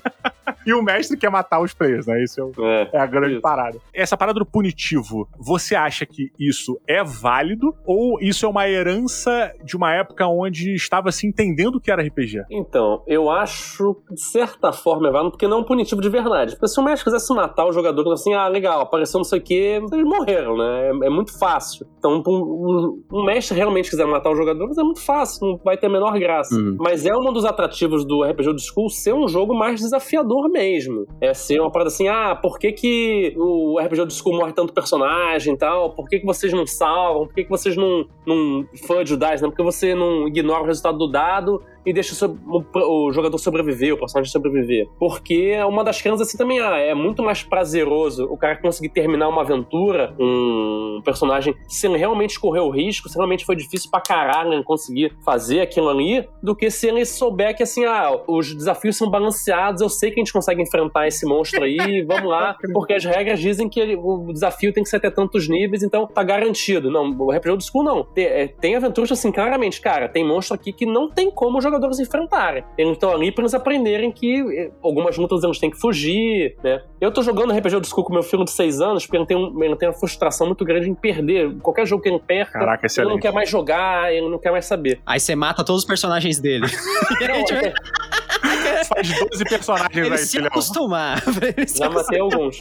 e 0.65 0.73
o 0.73 0.81
mestre 0.81 1.17
quer 1.17 1.29
matar 1.29 1.59
os 1.61 1.73
players, 1.73 2.05
né? 2.07 2.21
Esse 2.23 2.39
é, 2.39 2.43
o- 2.43 2.51
É. 2.59 2.89
é 2.93 2.99
a 2.99 3.05
grande 3.05 3.33
Isso. 3.33 3.41
parada. 3.41 3.77
Essa 3.93 4.15
parada 4.17 4.39
do 4.39 4.45
punitivo, 4.45 5.27
você 5.37 5.75
acha 5.75 6.05
que 6.05 6.31
isso 6.39 6.79
é 6.87 7.03
válido 7.03 7.75
ou 7.85 8.19
isso 8.21 8.45
é 8.45 8.49
uma 8.49 8.67
herança 8.69 9.51
de 9.63 9.75
uma 9.75 9.93
época 9.93 10.27
onde 10.27 10.73
estava 10.73 11.11
se 11.11 11.27
entendendo 11.27 11.75
o 11.75 11.81
que 11.81 11.91
era 11.91 12.01
RPG? 12.01 12.43
Então, 12.49 13.03
eu 13.07 13.29
acho, 13.29 13.95
de 14.11 14.21
certa 14.21 14.71
forma, 14.71 15.07
é 15.07 15.11
válido, 15.11 15.31
porque 15.31 15.47
não 15.47 15.57
é 15.57 15.61
um 15.61 15.63
punitivo 15.63 16.01
de 16.01 16.09
verdade. 16.09 16.51
Porque 16.55 16.67
se 16.67 16.79
o 16.79 16.83
mestre 16.83 17.05
quisesse 17.11 17.33
matar 17.33 17.65
os 17.67 17.75
jogadores 17.75 18.11
assim, 18.11 18.33
ah, 18.33 18.47
legal, 18.47 18.81
apareceu 18.81 19.17
não 19.17 19.23
sei 19.25 19.39
o 19.39 19.41
quê, 19.41 19.79
eles 19.91 20.05
morreram, 20.05 20.50
né? 20.57 20.87
É, 20.87 21.07
é 21.07 21.09
muito 21.09 21.37
fácil. 21.37 21.85
Então, 21.97 22.21
um, 22.25 23.01
um, 23.11 23.25
mestre 23.25 23.55
realmente 23.55 23.89
quiser 23.89 24.05
matar 24.05 24.31
os 24.31 24.37
jogadores, 24.37 24.77
é 24.77 24.83
muito 24.83 25.01
fácil, 25.01 25.47
não 25.47 25.57
vai 25.63 25.77
ter 25.77 25.87
a 25.87 25.89
menor 25.89 26.17
graça. 26.19 26.55
Uhum. 26.55 26.77
Mas 26.79 27.05
é 27.05 27.15
um 27.15 27.31
dos 27.31 27.45
atrativos 27.45 28.05
do 28.05 28.23
RPG 28.23 28.47
Old 28.47 28.61
School 28.61 28.89
ser 28.89 29.13
um 29.13 29.27
jogo 29.27 29.53
mais 29.53 29.79
desafiador 29.79 30.49
mesmo. 30.49 31.05
É 31.19 31.33
ser 31.33 31.59
uma 31.59 31.71
parada 31.71 31.89
assim, 31.89 32.07
ah, 32.07 32.35
por 32.35 32.57
que, 32.57 32.71
que 32.71 33.33
o 33.37 33.79
RPG 33.79 34.01
Old 34.01 34.13
School 34.13 34.37
morre 34.37 34.53
tanto 34.53 34.73
personagem 34.73 35.53
e 35.53 35.57
tal? 35.57 35.91
Por 35.93 36.07
que, 36.07 36.19
que 36.19 36.25
vocês 36.25 36.51
não 36.53 36.65
salvam? 36.65 37.27
Por 37.27 37.35
que, 37.35 37.43
que 37.43 37.49
vocês 37.49 37.75
não, 37.75 38.05
não 38.25 38.65
fudge 38.87 39.13
o 39.13 39.17
dice? 39.17 39.43
Né? 39.43 39.49
Por 39.49 39.55
que 39.55 39.63
você 39.63 39.93
não 39.93 40.27
ignora 40.27 40.63
o 40.63 40.65
resultado 40.65 40.97
do 40.97 41.07
dado 41.07 41.61
e 41.85 41.93
deixa 41.93 42.25
o, 42.25 42.63
o- 42.73 43.07
o 43.07 43.11
jogador 43.13 43.37
sobreviver, 43.37 43.93
o 43.93 43.97
personagem 43.97 44.31
sobreviver. 44.31 44.87
Porque 44.99 45.55
uma 45.63 45.83
das 45.83 46.01
crenças 46.01 46.27
assim 46.27 46.37
também 46.37 46.59
ah, 46.59 46.77
é 46.77 46.93
muito 46.93 47.23
mais 47.23 47.43
prazeroso 47.43 48.25
o 48.25 48.37
cara 48.37 48.55
conseguir 48.57 48.89
terminar 48.89 49.27
uma 49.29 49.41
aventura, 49.41 50.13
um 50.19 51.01
personagem, 51.03 51.55
se 51.67 51.87
ele 51.87 51.97
realmente 51.97 52.39
correu 52.39 52.69
risco, 52.69 53.09
se 53.09 53.15
realmente 53.15 53.45
foi 53.45 53.55
difícil 53.55 53.89
pra 53.89 54.01
caralho 54.01 54.63
conseguir 54.63 55.13
fazer 55.23 55.61
aquilo 55.61 55.89
ali, 55.89 56.27
do 56.41 56.55
que 56.55 56.69
se 56.69 56.87
ele 56.87 57.05
souber 57.05 57.55
que 57.55 57.63
assim, 57.63 57.85
ah, 57.85 58.11
os 58.27 58.53
desafios 58.53 58.97
são 58.97 59.09
balanceados, 59.09 59.81
eu 59.81 59.89
sei 59.89 60.09
que 60.11 60.19
a 60.19 60.23
gente 60.23 60.33
consegue 60.33 60.61
enfrentar 60.61 61.07
esse 61.07 61.25
monstro 61.25 61.63
aí, 61.63 61.77
vamos 62.07 62.29
lá, 62.29 62.55
porque 62.73 62.93
as 62.93 63.03
regras 63.05 63.39
dizem 63.39 63.67
que 63.69 63.79
ele- 63.79 63.95
o 63.95 64.31
desafio 64.31 64.71
tem 64.73 64.83
que 64.83 64.89
ser 64.89 64.97
até 64.97 65.09
tantos 65.09 65.47
níveis, 65.47 65.83
então 65.83 66.05
tá 66.07 66.23
garantido. 66.23 66.89
Não, 66.91 67.09
o 67.17 67.31
RPG 67.31 67.49
Old 67.51 67.63
School 67.65 67.83
não. 67.83 68.03
Tem, 68.03 68.25
é, 68.25 68.47
tem 68.47 68.75
aventuras 68.75 69.11
assim, 69.11 69.31
claramente, 69.31 69.81
cara, 69.81 70.07
tem 70.07 70.25
monstro 70.25 70.55
aqui 70.55 70.71
que 70.71 70.85
não 70.85 71.09
tem 71.09 71.31
como 71.31 71.57
os 71.57 71.65
jogadores 71.71 71.99
enfrentarem. 71.99 72.63
Eles 72.77 72.93
estão 72.93 73.11
ali 73.11 73.31
pra 73.31 73.43
eles 73.43 73.53
aprenderem 73.53 74.11
que 74.11 74.41
eh, 74.57 74.71
algumas 74.83 75.17
lutas 75.17 75.43
eles 75.43 75.59
têm 75.59 75.69
que 75.69 75.79
fugir, 75.79 76.55
né? 76.63 76.81
Eu 76.99 77.11
tô 77.11 77.21
jogando 77.23 77.53
RPG 77.53 77.75
Old 77.75 77.87
School 77.87 78.05
com 78.05 78.13
meu 78.13 78.23
filho 78.23 78.43
de 78.43 78.51
6 78.51 78.81
anos, 78.81 79.05
porque 79.05 79.17
ele 79.17 79.25
tem, 79.25 79.37
um, 79.37 79.63
ele 79.63 79.75
tem 79.75 79.89
uma 79.89 79.95
frustração 79.95 80.47
muito 80.47 80.63
grande 80.63 80.89
em 80.89 80.93
perder. 80.93 81.55
Qualquer 81.59 81.85
jogo 81.87 82.03
que 82.03 82.09
ele 82.09 82.19
perca, 82.19 82.59
Caraca, 82.59 82.87
ele 82.97 83.09
não 83.09 83.19
quer 83.19 83.33
mais 83.33 83.49
jogar, 83.49 84.13
ele 84.13 84.29
não 84.29 84.37
quer 84.37 84.51
mais 84.51 84.65
saber. 84.65 84.99
Aí 85.05 85.19
você 85.19 85.35
mata 85.35 85.63
todos 85.63 85.81
os 85.81 85.87
personagens 85.87 86.39
dele. 86.39 86.67
Não, 87.21 87.57
é, 87.57 87.73
Faz 88.87 89.19
12 89.29 89.43
personagens 89.45 89.97
Ele 89.97 90.11
aí, 90.11 90.17
se 90.17 90.31
filhão. 90.31 90.47
acostumar. 90.47 91.23
Ele 91.57 91.67
se 91.67 91.77
já 91.77 91.89
matei 91.89 92.19
alguns. 92.19 92.59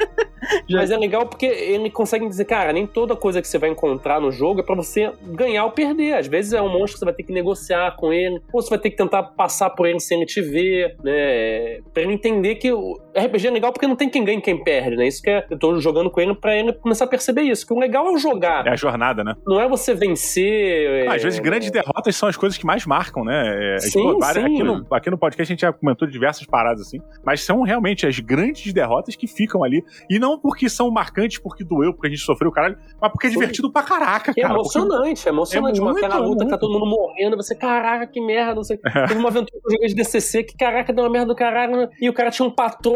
Mas 0.70 0.90
é 0.90 0.96
legal 0.96 1.26
porque 1.26 1.46
ele 1.46 1.90
consegue 1.90 2.26
dizer, 2.26 2.44
cara, 2.44 2.72
nem 2.72 2.86
toda 2.86 3.14
coisa 3.14 3.40
que 3.42 3.48
você 3.48 3.58
vai 3.58 3.70
encontrar 3.70 4.20
no 4.20 4.30
jogo 4.32 4.60
é 4.60 4.62
pra 4.62 4.74
você 4.74 5.12
ganhar 5.22 5.64
ou 5.64 5.70
perder. 5.70 6.14
Às 6.14 6.26
vezes 6.26 6.52
é 6.52 6.62
um 6.62 6.68
monstro 6.68 6.94
que 6.94 6.98
você 7.00 7.04
vai 7.04 7.14
ter 7.14 7.22
que 7.22 7.32
negociar 7.32 7.94
com 7.96 8.12
ele, 8.12 8.40
ou 8.52 8.62
você 8.62 8.70
vai 8.70 8.78
ter 8.78 8.90
que 8.90 8.96
tentar 8.96 9.22
passar 9.22 9.70
por 9.70 9.86
ele 9.86 10.00
sem 10.00 10.18
ele 10.18 10.26
te 10.26 10.40
ver, 10.40 10.96
né? 11.02 11.80
Pra 11.92 12.02
ele 12.02 12.12
entender 12.14 12.56
que 12.56 12.72
o 12.72 12.98
RPG 13.16 13.48
é 13.48 13.50
legal 13.50 13.72
porque 13.72 13.86
não 13.86 13.96
tem 13.96 14.08
quem 14.08 14.24
ganha 14.24 14.38
e 14.38 14.42
quem 14.42 14.62
perde, 14.62 14.96
né? 14.96 15.06
Isso 15.06 15.22
que 15.22 15.30
é, 15.30 15.46
eu 15.50 15.58
tô 15.58 15.78
jogando 15.80 16.10
com 16.10 16.20
ele 16.20 16.34
pra 16.34 16.56
ele 16.56 16.72
começar 16.72 17.04
a 17.04 17.08
perceber 17.08 17.42
isso. 17.42 17.66
Que 17.66 17.72
o 17.72 17.78
legal 17.78 18.06
é 18.06 18.10
o 18.10 18.16
jogar, 18.18 18.66
É 18.66 18.70
a 18.70 18.76
jornada, 18.76 19.24
né? 19.24 19.34
não 19.46 19.60
é 19.60 19.68
você 19.68 19.94
vencer. 19.94 21.08
Ah, 21.08 21.12
é, 21.12 21.16
Às 21.16 21.22
vezes 21.22 21.38
grandes 21.40 21.70
derrotas 21.70 22.14
são 22.16 22.28
as 22.28 22.36
coisas 22.36 22.56
que 22.58 22.64
mais 22.66 22.86
marcam, 22.86 23.24
né? 23.24 23.74
É, 23.76 23.78
Sim, 23.80 23.90
tipo, 23.90 24.18
várias- 24.18 24.44
sim. 24.44 24.54
Aqui, 24.54 24.62
no, 24.62 24.86
aqui 24.94 25.10
no 25.10 25.18
podcast 25.18 25.52
a 25.52 25.54
gente 25.54 25.60
já 25.62 25.72
comentou 25.72 26.06
diversas 26.08 26.46
paradas 26.46 26.82
assim, 26.82 26.98
mas 27.24 27.42
são 27.42 27.62
realmente 27.62 28.06
as 28.06 28.18
grandes 28.20 28.72
derrotas 28.72 29.16
que 29.16 29.26
ficam 29.26 29.62
ali. 29.64 29.82
E 30.08 30.18
não 30.18 30.38
porque 30.38 30.68
são 30.68 30.90
marcantes, 30.90 31.38
porque 31.40 31.64
doeu, 31.64 31.92
porque 31.92 32.06
a 32.08 32.10
gente 32.10 32.22
sofreu, 32.22 32.50
caralho, 32.50 32.76
mas 33.00 33.10
porque 33.10 33.26
é 33.26 33.30
Sim. 33.30 33.38
divertido 33.38 33.72
pra 33.72 33.82
caraca, 33.82 34.32
é 34.36 34.42
cara. 34.42 34.54
porque- 34.54 34.78
emocionante, 34.78 35.26
é 35.26 35.30
emocionante. 35.30 35.78
É 35.80 35.82
muito, 35.82 35.98
aquela 36.04 36.18
luta 36.20 36.44
que 36.44 36.50
tá 36.50 36.58
todo 36.58 36.72
mundo 36.72 36.86
morrendo, 36.86 37.36
você, 37.36 37.54
caraca, 37.54 38.06
que 38.06 38.20
merda, 38.20 38.54
não 38.54 38.64
sei. 38.64 38.78
Teve 39.08 39.18
uma 39.18 39.28
aventura 39.28 39.60
que 39.60 39.66
eu 39.68 39.72
joguei 39.72 39.88
de 39.88 39.94
DCC 39.94 40.44
que, 40.44 40.56
caraca, 40.56 40.92
deu 40.92 41.04
uma 41.04 41.10
merda 41.10 41.26
do 41.28 41.34
caralho, 41.34 41.88
e 42.00 42.08
o 42.08 42.12
cara 42.12 42.30
tinha 42.30 42.46
um 42.46 42.50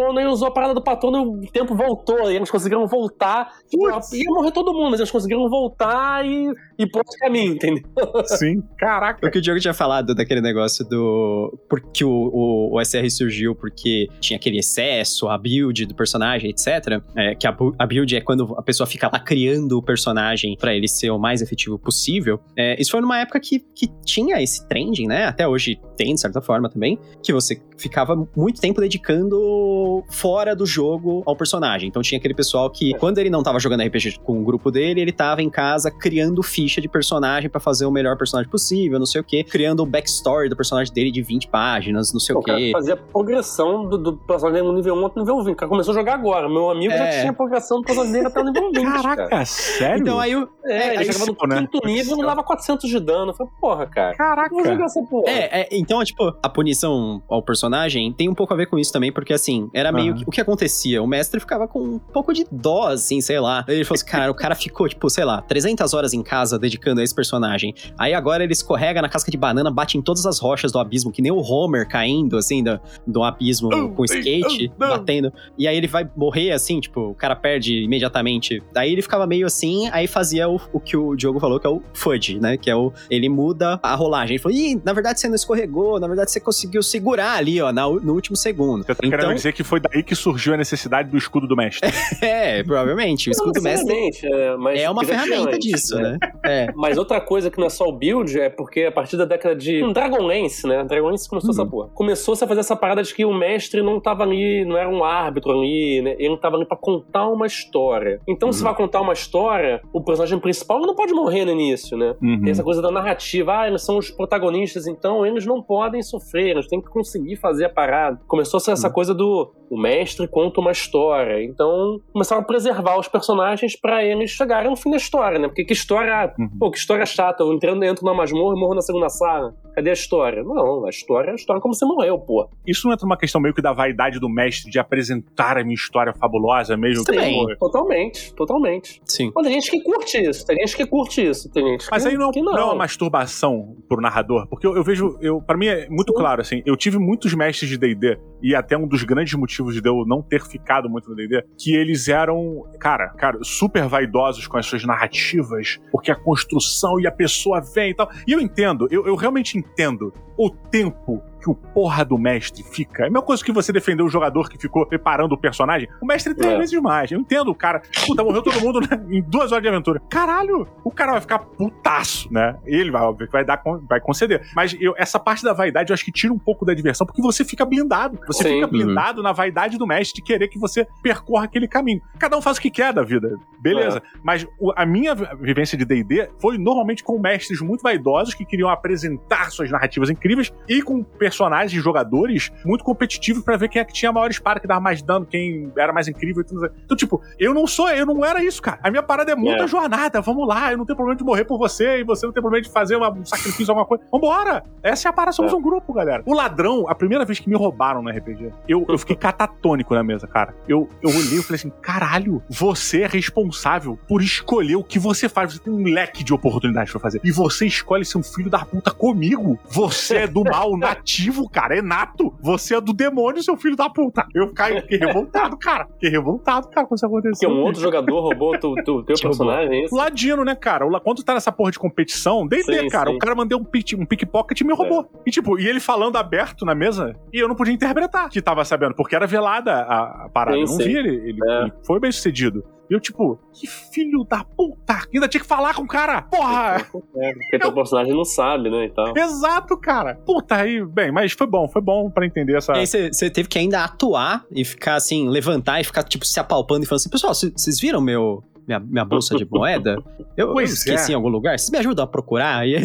patrono 0.05 0.21
e 0.21 0.27
usou 0.27 0.49
a 0.49 0.51
parada 0.51 0.75
do 0.75 0.83
patrono 0.83 1.40
e 1.43 1.47
o 1.47 1.51
tempo 1.51 1.75
voltou, 1.75 2.31
e 2.31 2.37
eles 2.37 2.51
conseguiram 2.51 2.87
voltar. 2.87 3.53
Tipo, 3.69 3.90
Putz. 3.90 4.12
ia 4.12 4.31
morrer 4.31 4.53
todo 4.53 4.73
mundo, 4.73 4.90
mas 4.90 5.01
eles 5.01 5.11
conseguiram 5.11 5.49
voltar 5.49 6.25
e, 6.25 6.53
e 6.79 6.87
pro 6.87 6.99
outro 6.99 7.19
caminho, 7.19 7.55
entendeu? 7.55 7.83
Sim, 8.27 8.62
caraca. 8.77 9.27
O 9.27 9.31
que 9.31 9.38
o 9.38 9.40
Diogo 9.40 9.61
tinha 9.61 9.75
falado 9.75 10.14
daquele 10.14 10.40
negócio 10.40 10.87
do. 10.87 11.59
Porque 11.69 12.05
o, 12.05 12.11
o, 12.11 12.75
o 12.75 12.79
BSR 12.79 13.11
surgiu 13.11 13.55
porque 13.55 14.09
tinha 14.21 14.37
aquele 14.37 14.59
excesso, 14.59 15.29
a 15.29 15.38
build 15.38 15.87
do 15.87 15.95
personagem, 15.95 16.51
etc. 16.51 17.01
É, 17.17 17.35
que 17.35 17.47
a, 17.47 17.57
a, 17.79 17.87
build 17.87 18.14
é 18.17 18.21
quando 18.21 18.55
a 18.57 18.62
pessoa 18.62 18.87
fica 18.87 19.09
lá 19.12 19.21
criando 19.21 19.79
o 19.79 19.83
personagem 19.83 20.57
para 20.57 20.75
ele 20.75 20.88
ser 20.88 21.11
o 21.11 21.19
mais 21.19 21.40
efetivo 21.40 21.79
possível. 21.79 22.40
É, 22.57 22.81
isso 22.81 22.90
foi 22.90 23.01
numa 23.01 23.19
época 23.19 23.40
que, 23.40 23.61
que 23.75 23.88
tinha 24.05 24.43
esse 24.43 24.67
trending, 24.69 25.07
né? 25.07 25.25
Até 25.25 25.47
hoje 25.47 25.79
tem, 25.97 26.14
de 26.14 26.21
certa 26.21 26.40
forma, 26.40 26.69
também, 26.69 26.99
que 27.23 27.33
você 27.33 27.61
ficava 27.77 28.17
muito 28.37 28.61
tempo 28.61 28.81
dedicando 28.81 29.93
fora 30.09 30.57
do 30.57 30.64
jogo 30.64 31.22
ao 31.26 31.37
personagem. 31.37 31.88
Então 31.88 32.02
tinha 32.02 32.18
aquele 32.18 32.35
pessoal 32.35 32.70
que, 32.70 32.94
é. 32.94 32.98
quando 32.98 33.18
ele 33.18 33.30
não 33.30 33.42
tava 33.42 33.59
jogando 33.59 33.83
RPG 33.83 34.20
com 34.24 34.40
o 34.40 34.44
grupo 34.44 34.70
dele, 34.70 35.00
ele 35.00 35.12
tava 35.12 35.42
em 35.42 35.50
casa 35.50 35.90
criando 35.90 36.42
ficha 36.42 36.80
de 36.80 36.88
personagem 36.88 37.50
para 37.50 37.61
fazer 37.61 37.87
o 37.87 37.90
melhor 37.90 38.16
personagem 38.16 38.50
possível, 38.50 38.98
não 38.98 39.07
sei 39.07 39.20
o 39.20 39.24
quê, 39.24 39.44
criando 39.44 39.80
o 39.80 39.87
backstory 39.87 40.48
do 40.48 40.57
personagem 40.57 40.92
dele 40.92 41.11
de 41.11 41.22
20 41.22 41.48
páginas, 41.48 42.12
não 42.12 42.20
sei 42.20 42.35
o, 42.35 42.38
o 42.38 42.42
quê. 42.42 42.70
fazia 42.72 42.96
progressão 42.96 43.87
do, 43.88 43.98
do 43.98 44.16
personagem 44.16 44.62
do 44.62 44.72
nível 44.72 44.94
1 44.94 45.07
até 45.07 45.20
nível 45.20 45.42
20. 45.42 45.52
O 45.52 45.57
cara 45.57 45.68
começou 45.68 45.92
a 45.92 45.98
jogar 45.98 46.14
agora. 46.14 46.48
Meu 46.48 46.70
amigo 46.70 46.92
é. 46.92 46.96
já 46.96 47.20
tinha 47.20 47.33
progressão 47.33 47.80
do 47.80 47.85
personagem 47.85 48.12
dele 48.12 48.26
até 48.26 48.40
o 48.40 48.44
nível 48.44 48.72
20. 48.72 48.85
Caraca, 48.85 49.28
cara. 49.28 49.44
sério? 49.44 50.02
Então 50.02 50.18
aí 50.18 50.37
o. 50.37 50.48
É, 50.64 50.76
é 50.76 50.94
ele 50.94 51.12
jogava 51.12 51.26
no 51.26 51.48
né? 51.48 51.61
quinto 51.61 51.87
nível 51.87 52.18
e 52.18 52.22
dava 52.22 52.42
400 52.42 52.88
de 52.88 53.00
dano. 53.00 53.30
Eu 53.30 53.35
falei, 53.35 53.52
porra, 53.61 53.87
cara. 53.87 54.16
Caraca. 54.16 54.50
Vou 54.50 54.64
jogar 54.64 54.85
essa 54.85 55.02
porra. 55.02 55.30
É, 55.30 55.61
é, 55.61 55.68
então, 55.72 56.02
tipo, 56.04 56.35
a 56.42 56.48
punição 56.48 57.22
ao 57.28 57.42
personagem 57.42 58.12
tem 58.12 58.28
um 58.28 58.35
pouco 58.35 58.52
a 58.52 58.57
ver 58.57 58.66
com 58.66 58.78
isso 58.78 58.92
também, 58.92 59.12
porque 59.12 59.33
assim, 59.33 59.68
era 59.85 59.92
meio 59.92 60.12
uhum. 60.12 60.18
que, 60.18 60.25
o 60.27 60.31
que 60.31 60.40
acontecia. 60.40 61.03
O 61.03 61.07
mestre 61.07 61.40
ficava 61.40 61.68
com 61.68 61.81
um 61.81 61.99
pouco 61.99 62.33
de 62.33 62.47
dó, 62.51 62.88
assim, 62.88 63.20
sei 63.20 63.38
lá. 63.38 63.64
Ele 63.68 63.85
falou 63.85 63.97
assim, 63.97 64.07
cara, 64.07 64.31
o 64.31 64.35
cara 64.35 64.55
ficou, 64.55 64.88
tipo, 64.88 65.09
sei 65.11 65.25
lá, 65.25 65.42
300 65.42 65.92
horas 65.94 66.12
em 66.12 66.23
casa 66.23 66.59
dedicando 66.59 67.01
a 67.01 67.05
esse 67.05 67.14
personagem. 67.14 67.75
Aí 67.99 68.14
agora 68.14 68.44
ele 68.44 68.53
escorrega 68.53 69.03
na 69.03 69.09
casca 69.09 69.31
de 69.31 69.37
banana, 69.37 69.70
bate 69.70 69.99
em 69.99 70.03
todas 70.03 70.27
as 70.27 70.38
rochas 70.38 70.73
do 70.73 70.79
abismo, 70.79 71.12
que 71.12 71.23
nem 71.23 71.33
o 71.33 71.40
Homer 71.40 71.87
caindo, 71.88 72.37
assim, 72.37 72.62
do, 72.62 72.81
do 73.07 73.23
abismo 73.23 73.68
oh, 73.73 73.90
com 73.90 74.05
skate, 74.05 74.73
oh, 74.75 74.79
batendo. 74.79 75.33
E 75.59 75.68
aí 75.68 75.77
ele 75.77 75.87
vai 75.87 76.09
morrer, 76.16 76.53
assim, 76.53 76.81
tipo, 76.81 77.11
o 77.11 77.14
cara 77.14 77.37
perde 77.37 77.83
imediatamente. 77.83 78.62
Aí 78.75 78.92
ele 78.92 79.03
ficava 79.03 79.27
meio 79.27 79.47
assim, 79.47 79.88
aí 79.92 80.07
fazia 80.07 80.49
o, 80.49 80.61
o 80.73 80.81
que 80.81 80.97
o 80.97 81.14
Diogo 81.14 81.40
falou, 81.40 81.61
que 81.61 81.66
é 81.66 81.70
o 81.70 81.83
fudge, 81.92 82.38
né? 82.38 82.57
Que 82.57 82.70
é 82.70 82.77
o. 82.77 82.92
Ele 83.11 83.29
muda 83.29 83.79
a 83.83 83.94
rolagem. 83.94 84.35
Ele 84.37 84.42
falou, 84.42 84.57
ih, 84.57 84.81
na 84.85 84.92
verdade 84.92 85.20
você 85.20 85.29
não 85.29 85.35
escorregou, 85.35 86.01
na 86.01 86.07
verdade 86.07 86.31
você 86.31 86.40
conseguiu 86.40 86.83
segurar 86.83 87.37
ali, 87.37 87.61
ó, 87.61 87.73
na, 87.73 87.88
no 87.88 88.14
último 88.14 88.37
segundo. 88.37 88.85
Você 88.85 88.94
tá 88.94 89.07
então... 89.07 89.18
querendo 89.18 89.35
dizer 89.35 89.53
que 89.53 89.62
foi 89.62 89.73
daí 89.80 90.02
que 90.02 90.14
surgiu 90.14 90.54
a 90.54 90.56
necessidade 90.56 91.10
do 91.10 91.16
escudo 91.16 91.46
do 91.46 91.56
mestre. 91.56 91.90
é, 92.22 92.62
provavelmente. 92.62 93.28
O 93.28 93.32
escudo 93.32 93.52
do 93.52 93.62
mestre 93.62 94.10
é, 94.24 94.82
é 94.82 94.90
uma 94.90 95.04
ferramenta 95.04 95.58
disso, 95.58 95.96
né? 95.96 96.04
né? 96.04 96.18
É. 96.44 96.70
Mas 96.76 96.98
outra 96.98 97.22
coisa 97.22 97.50
que 97.50 97.58
não 97.58 97.66
é 97.66 97.70
só 97.70 97.87
o 97.87 97.92
build, 97.92 98.38
é 98.38 98.50
porque 98.50 98.82
a 98.82 98.92
partir 98.92 99.16
da 99.16 99.24
década 99.24 99.56
de 99.56 99.82
um 99.82 99.92
Dragonlance, 99.92 100.66
né? 100.66 100.84
Dragonlance 100.84 101.26
começou 101.26 101.48
uhum. 101.48 101.62
essa 101.62 101.66
porra. 101.66 101.88
Começou-se 101.94 102.44
a 102.44 102.46
fazer 102.46 102.60
essa 102.60 102.76
parada 102.76 103.02
de 103.02 103.14
que 103.14 103.24
o 103.24 103.32
mestre 103.32 103.82
não 103.82 103.98
tava 103.98 104.24
ali, 104.24 104.62
não 104.64 104.76
era 104.76 104.88
um 104.88 105.02
árbitro 105.02 105.52
ali, 105.52 106.02
né? 106.02 106.16
Ele 106.18 106.28
não 106.28 106.37
tava 106.37 106.56
ali 106.56 106.66
pra 106.66 106.76
contar 106.76 107.26
uma 107.28 107.46
história. 107.46 108.20
Então, 108.28 108.48
uhum. 108.48 108.52
se 108.52 108.62
vai 108.62 108.74
contar 108.74 109.00
uma 109.00 109.14
história, 109.14 109.80
o 109.92 110.02
personagem 110.02 110.38
principal 110.38 110.80
não 110.80 110.94
pode 110.94 111.14
morrer 111.14 111.46
no 111.46 111.52
início, 111.52 111.96
né? 111.96 112.14
Uhum. 112.22 112.42
Tem 112.42 112.50
essa 112.50 112.62
coisa 112.62 112.82
da 112.82 112.90
narrativa. 112.90 113.60
Ah, 113.60 113.68
eles 113.68 113.82
são 113.82 113.96
os 113.96 114.10
protagonistas, 114.10 114.87
então 114.87 115.24
eles 115.24 115.46
não 115.46 115.62
podem 115.62 116.02
sofrer, 116.02 116.50
eles 116.50 116.66
têm 116.66 116.80
que 116.80 116.88
conseguir 116.88 117.37
fazer 117.37 117.64
a 117.64 117.70
parada. 117.70 118.20
Começou 118.26 118.58
a 118.58 118.60
ser 118.60 118.72
essa 118.72 118.88
uhum. 118.88 118.92
coisa 118.92 119.14
do 119.14 119.52
o 119.70 119.81
mestre 119.81 120.29
conta 120.29 120.61
uma 120.61 120.72
história. 120.72 121.42
Então, 121.42 122.00
começaram 122.12 122.42
a 122.42 122.44
preservar 122.44 122.98
os 122.98 123.09
personagens 123.09 123.79
para 123.79 124.05
eles 124.05 124.31
chegarem 124.31 124.70
no 124.70 124.77
fim 124.77 124.90
da 124.90 124.96
história, 124.96 125.38
né? 125.38 125.48
Porque 125.48 125.64
que 125.64 125.72
história. 125.72 126.33
Uhum. 126.38 126.50
Pô, 126.59 126.70
que 126.70 126.79
história 126.79 127.05
chata. 127.07 127.42
Eu 127.42 127.53
entrando, 127.53 127.83
entro 127.85 128.05
na 128.05 128.14
masmorra 128.14 128.57
e 128.57 128.61
morro 128.61 128.74
na 128.74 128.83
segunda 128.83 129.09
sala. 129.09 129.55
Cadê 129.74 129.90
a 129.90 129.92
história? 129.92 130.44
Não, 130.44 130.87
a 130.87 130.90
história 130.90 131.31
é 131.31 131.33
a 131.33 131.35
história 131.35 131.61
como 131.61 131.74
você 131.74 131.85
morreu, 131.85 132.18
pô. 132.18 132.48
Isso 132.66 132.87
não 132.87 132.94
entra 132.94 133.07
numa 133.07 133.16
questão 133.16 133.40
meio 133.40 133.53
que 133.53 133.61
da 133.61 133.72
vaidade 133.72 134.20
do 134.20 134.29
mestre 134.29 134.70
de 134.70 134.79
apresentar 134.79 135.59
a 135.59 135.64
minha 135.64 135.74
história 135.74 136.12
fabulosa 136.14 136.77
mesmo? 136.77 137.05
Sim, 137.05 137.46
totalmente, 137.59 138.33
totalmente. 138.35 139.03
Sim. 139.05 139.33
Pô, 139.33 139.42
tem 139.42 139.53
gente 139.55 139.70
que 139.70 139.83
curte 139.83 140.18
isso, 140.18 140.46
tem 140.46 140.57
gente 140.59 140.77
que 140.77 140.87
curte 140.87 141.27
isso, 141.27 141.50
tem 141.50 141.66
gente 141.66 141.87
Mas 141.90 142.05
que, 142.05 142.09
aí 142.09 142.16
não, 142.16 142.31
que 142.31 142.40
não. 142.40 142.53
não 142.53 142.59
é 142.59 142.64
uma 142.64 142.74
masturbação 142.77 143.77
pro 143.88 144.00
narrador, 144.00 144.46
porque 144.48 144.66
eu, 144.66 144.77
eu 144.77 144.85
vejo, 144.85 145.18
eu, 145.20 145.42
para 145.42 145.57
mim 145.57 145.66
é 145.66 145.88
muito 145.88 146.12
Sim. 146.12 146.18
claro, 146.18 146.40
assim, 146.40 146.62
eu 146.64 146.77
tive 146.77 146.98
muitos 146.98 147.35
mestres 147.35 147.68
de 147.68 147.77
D&D, 147.77 148.16
e 148.42 148.55
até 148.55 148.77
um 148.77 148.87
dos 148.87 149.03
grandes 149.03 149.35
motivos 149.35 149.54
de 149.62 149.88
eu 149.88 150.05
não 150.07 150.23
ter 150.23 150.43
ficado 150.43 150.88
muito 150.88 151.09
no 151.09 151.17
D&D, 151.17 151.45
que 151.59 151.75
eles 151.75 152.09
eram, 152.09 152.64
cara, 152.79 153.09
cara, 153.11 153.38
super 153.43 153.87
vaidosos 153.87 154.47
com 154.47 154.57
as 154.57 154.67
suas 154.67 154.85
narrativas, 154.85 155.79
porque 155.90 156.11
a 156.11 156.17
construção 156.17 157.01
e 157.01 157.07
a 157.07 157.12
pessoa 157.12 157.61
vem 157.61 157.90
e 157.90 157.95
tal. 157.95 158.11
E 158.27 158.33
eu 158.33 158.40
entendo, 158.40 158.88
eu, 158.90 159.07
eu 159.07 159.14
realmente 159.14 159.59
entendo 159.59 160.12
o 160.37 160.51
tempo 160.51 161.23
que 161.44 161.50
o 161.50 161.54
porra 161.54 162.07
do 162.07 162.16
mestre 162.16 162.62
fica. 162.62 163.02
É 163.02 163.07
a 163.07 163.11
mesma 163.11 163.20
coisa 163.20 163.44
que 163.44 163.52
você 163.52 163.70
defendeu 163.70 164.07
o 164.07 164.09
jogador 164.09 164.48
que 164.48 164.57
ficou 164.57 164.87
preparando 164.87 165.33
o 165.33 165.38
personagem. 165.38 165.87
O 166.00 166.07
mestre 166.07 166.35
três 166.35 166.54
é. 166.54 166.59
vezes 166.59 166.80
mais. 166.80 167.12
Eu 167.12 167.20
entendo, 167.20 167.50
o 167.50 167.54
cara. 167.54 167.83
Puta, 168.07 168.24
morreu 168.24 168.42
todo 168.42 168.59
mundo 168.62 168.80
né, 168.80 169.04
em 169.11 169.20
duas 169.22 169.52
horas 169.52 169.62
de 169.62 169.68
aventura. 169.68 170.00
Caralho, 170.09 170.66
o 170.83 170.90
cara 170.90 171.12
vai 171.12 171.20
ficar 171.20 171.40
putaço, 171.40 172.33
né? 172.33 172.57
Ele 172.64 172.90
vai, 172.90 173.02
vai, 173.30 173.44
dar, 173.44 173.62
vai 173.87 174.00
conceder. 174.00 174.48
Mas 174.57 174.74
eu, 174.80 174.94
essa 174.96 175.20
parte 175.20 175.44
da 175.44 175.52
vaidade 175.52 175.90
eu 175.90 175.94
acho 175.94 176.04
que 176.04 176.11
tira 176.11 176.33
um 176.33 176.38
pouco 176.38 176.64
da 176.64 176.72
diversão, 176.72 177.07
porque 177.07 177.20
você 177.20 177.44
fica 177.44 177.66
blindado. 177.66 178.18
Você 178.26 178.44
Sim. 178.44 178.54
fica 178.54 178.66
blindado 178.66 179.18
uhum. 179.18 179.24
na 179.24 179.33
vaidade 179.33 179.76
do 179.76 179.87
mestre 179.87 180.22
de 180.22 180.22
querer 180.22 180.48
que 180.48 180.59
você 180.59 180.87
percorra 181.02 181.44
aquele 181.44 181.68
caminho. 181.68 182.00
Cada 182.18 182.38
um 182.38 182.40
faz 182.40 182.57
o 182.57 182.61
que 182.61 182.70
quer 182.70 182.94
da 182.94 183.02
vida. 183.02 183.37
Beleza. 183.61 183.98
É. 183.98 184.18
Mas 184.22 184.46
o, 184.59 184.72
a 184.74 184.87
minha 184.87 185.14
vivência 185.14 185.76
de 185.76 185.85
DD 185.85 186.30
foi 186.38 186.57
normalmente 186.57 187.04
com 187.04 187.18
mestres 187.18 187.61
muito 187.61 187.83
vaidosos 187.83 188.33
que 188.33 188.46
queriam 188.46 188.70
apresentar 188.70 189.50
suas 189.50 189.70
narrativas 189.70 190.09
incríveis 190.09 190.50
e 190.66 190.80
com 190.80 191.02
personagens 191.02 191.34
e 191.73 191.81
jogadores 191.81 192.53
muito 192.64 192.85
competitivos 192.85 193.42
para 193.42 193.57
ver 193.57 193.68
quem 193.68 193.81
é 193.81 193.85
que 193.85 193.92
tinha 193.92 194.11
a 194.11 194.12
maior 194.12 194.31
espada, 194.31 194.61
que 194.61 194.66
dava 194.66 194.81
mais 194.81 195.03
dano, 195.03 195.27
quem 195.27 195.73
era 195.77 195.92
mais 195.92 196.09
incrível 196.09 196.42
e 196.42 196.44
tudo. 196.44 196.70
Então, 196.85 196.97
tipo, 196.97 197.23
eu 197.38 197.53
não 197.53 197.66
sou, 197.66 197.88
eu 197.90 198.07
não 198.07 198.25
era 198.25 198.42
isso, 198.42 198.61
cara. 198.61 198.79
A 198.83 198.90
minha 198.90 199.03
parada 199.03 199.33
é 199.33 199.35
muita 199.35 199.64
é. 199.64 199.68
jornada. 199.68 200.20
Vamos 200.20 200.47
lá, 200.47 200.73
eu 200.73 200.79
não 200.79 200.85
tenho 200.85 200.97
problema 200.97 201.16
de 201.16 201.25
morrer 201.25 201.44
por 201.44 201.59
você 201.59 202.01
e 202.01 202.05
você 202.05 202.27
não 202.27 202.33
tem 202.33 202.42
problema 202.42 202.62
de 202.62 202.70
fazer 202.70 202.97
uma, 202.97 203.11
um 203.11 203.25
sacrifício, 203.25 203.70
alguma 203.70 203.87
coisa. 203.87 204.05
Vambora! 204.11 204.64
Essa 204.83 205.09
é 205.09 205.11
a 205.11 205.12
parada, 205.12 205.33
somos 205.33 205.53
é. 205.53 205.57
um 205.57 205.62
grupo, 205.62 205.92
galera. 205.92 206.23
O 206.27 206.35
ladrão, 206.35 206.88
a 206.88 206.94
primeira 206.94 207.25
vez 207.25 207.38
que 207.38 207.49
me 207.49 207.57
roubaram 207.57 208.03
no 208.03 208.11
RPG, 208.11 208.53
eu, 208.68 208.85
eu 208.88 208.99
fiquei 208.99 209.16
catatônico 209.16 209.94
na 209.94 210.03
mesa, 210.03 210.27
cara. 210.27 210.55
Eu, 210.68 210.88
eu 211.03 211.11
olhei 211.11 211.38
e 211.38 211.42
falei 211.42 211.57
assim: 211.57 211.73
caralho, 211.81 212.42
você 212.49 213.03
é 213.03 213.07
responsável 213.07 213.99
por 214.09 214.23
escolher 214.23 214.77
o 214.77 214.85
que 214.85 214.99
você 214.99 215.29
faz. 215.29 215.55
Você 215.55 215.59
tem 215.61 215.73
um 215.73 215.85
leque 215.85 216.23
de 216.23 216.33
oportunidades 216.33 216.90
pra 216.90 217.01
fazer. 217.01 217.20
E 217.25 217.31
você 217.31 217.66
escolhe 217.66 218.05
ser 218.05 218.18
um 218.18 218.23
filho 218.23 218.51
da 218.51 218.64
puta 218.64 218.90
comigo. 218.90 219.59
Você 219.68 220.16
é 220.18 220.27
do 220.27 220.44
mal 220.44 220.77
nativo, 220.77 221.23
cara. 221.50 221.78
É 221.78 221.82
nato. 221.82 222.34
Você 222.40 222.74
é 222.74 222.80
do 222.80 222.92
demônio, 222.92 223.42
seu 223.42 223.56
filho 223.56 223.76
da 223.76 223.88
puta. 223.88 224.26
Eu 224.34 224.48
fiquei 224.48 224.98
revoltado, 224.98 225.56
cara. 225.56 225.87
Fiquei 225.94 226.10
revoltado, 226.10 226.68
cara, 226.68 226.87
quando 226.87 226.96
isso 226.96 227.06
aconteceu. 227.06 227.48
Porque 227.48 227.60
um 227.60 227.64
outro 227.64 227.80
jogador 227.80 228.20
roubou 228.20 228.58
tu, 228.58 228.74
tu, 228.84 229.02
teu 229.02 229.16
personagem, 229.16 229.80
é 229.80 229.84
isso? 229.84 229.94
Ladino, 229.94 230.44
né, 230.44 230.54
cara? 230.54 230.84
Quando 231.00 231.18
tu 231.18 231.24
tá 231.24 231.34
nessa 231.34 231.52
porra 231.52 231.70
de 231.70 231.78
competição, 231.78 232.46
D&D, 232.46 232.88
cara. 232.88 233.10
Sim. 233.10 233.16
O 233.16 233.18
cara 233.18 233.34
mandou 233.34 233.60
um, 233.60 233.64
pick, 233.64 233.92
um 233.98 234.06
pickpocket 234.06 234.60
e 234.60 234.64
me 234.64 234.74
roubou. 234.74 235.02
É. 235.02 235.18
E 235.26 235.30
tipo, 235.30 235.58
e 235.58 235.66
ele 235.66 235.80
falando 235.80 236.16
aberto 236.16 236.64
na 236.64 236.74
mesa, 236.74 237.14
e 237.32 237.38
eu 237.38 237.48
não 237.48 237.54
podia 237.54 237.72
interpretar 237.72 238.28
que 238.28 238.40
tava 238.42 238.64
sabendo, 238.64 238.94
porque 238.94 239.14
era 239.14 239.26
velada 239.26 239.72
a, 239.72 240.24
a 240.24 240.28
parada. 240.28 240.56
Sim, 240.56 240.62
eu 240.62 240.68
não 240.68 240.76
sim. 240.76 240.84
vi 240.84 240.96
ele. 240.96 241.14
Ele, 241.14 241.38
é. 241.44 241.62
ele 241.62 241.72
foi 241.82 242.00
bem 242.00 242.12
sucedido. 242.12 242.64
E 242.90 242.94
eu, 242.94 243.01
tipo, 243.01 243.38
que 243.53 243.66
filho 243.66 244.25
da 244.25 244.44
puta! 244.44 245.07
Ainda 245.12 245.29
tinha 245.29 245.40
que 245.40 245.47
falar 245.47 245.75
com 245.75 245.83
o 245.83 245.88
cara! 245.88 246.23
Porra! 246.23 246.87
É, 247.16 247.33
porque 247.33 247.59
teu 247.59 247.73
personagem 247.73 248.12
não 248.12 248.25
sabe, 248.25 248.70
né? 248.70 248.87
E 248.87 248.90
tal. 248.90 249.16
Exato, 249.16 249.77
cara! 249.77 250.16
Puta, 250.27 250.57
aí, 250.57 250.85
bem, 250.85 251.11
mas 251.11 251.33
foi 251.33 251.47
bom, 251.47 251.68
foi 251.68 251.81
bom 251.81 252.11
para 252.11 252.27
entender 252.27 252.57
essa. 252.57 252.73
E 252.75 252.81
aí 252.81 252.87
você 252.87 253.31
teve 253.31 253.49
que 253.49 253.59
ainda 253.59 253.85
atuar 253.85 254.44
e 254.51 254.64
ficar 254.64 254.97
assim, 254.97 255.29
levantar 255.29 255.81
e 255.81 255.85
ficar, 255.85 256.03
tipo, 256.03 256.27
se 256.27 256.38
apalpando 256.38 256.85
e 256.85 256.87
falando 256.87 257.01
assim: 257.01 257.11
pessoal, 257.11 257.35
vocês 257.35 257.81
viram 257.81 258.01
meu, 258.01 258.42
minha, 258.66 258.81
minha 258.81 259.05
bolsa 259.05 259.37
de 259.37 259.47
moeda. 259.51 259.97
Eu, 260.37 260.49
eu 260.49 260.61
esqueci 260.61 261.11
é. 261.11 261.12
em 261.12 261.16
algum 261.16 261.29
lugar. 261.29 261.59
Vocês 261.59 261.70
me 261.70 261.79
ajudam 261.79 262.05
a 262.05 262.09
procurar? 262.09 262.66
E 262.66 262.77
aí 262.77 262.83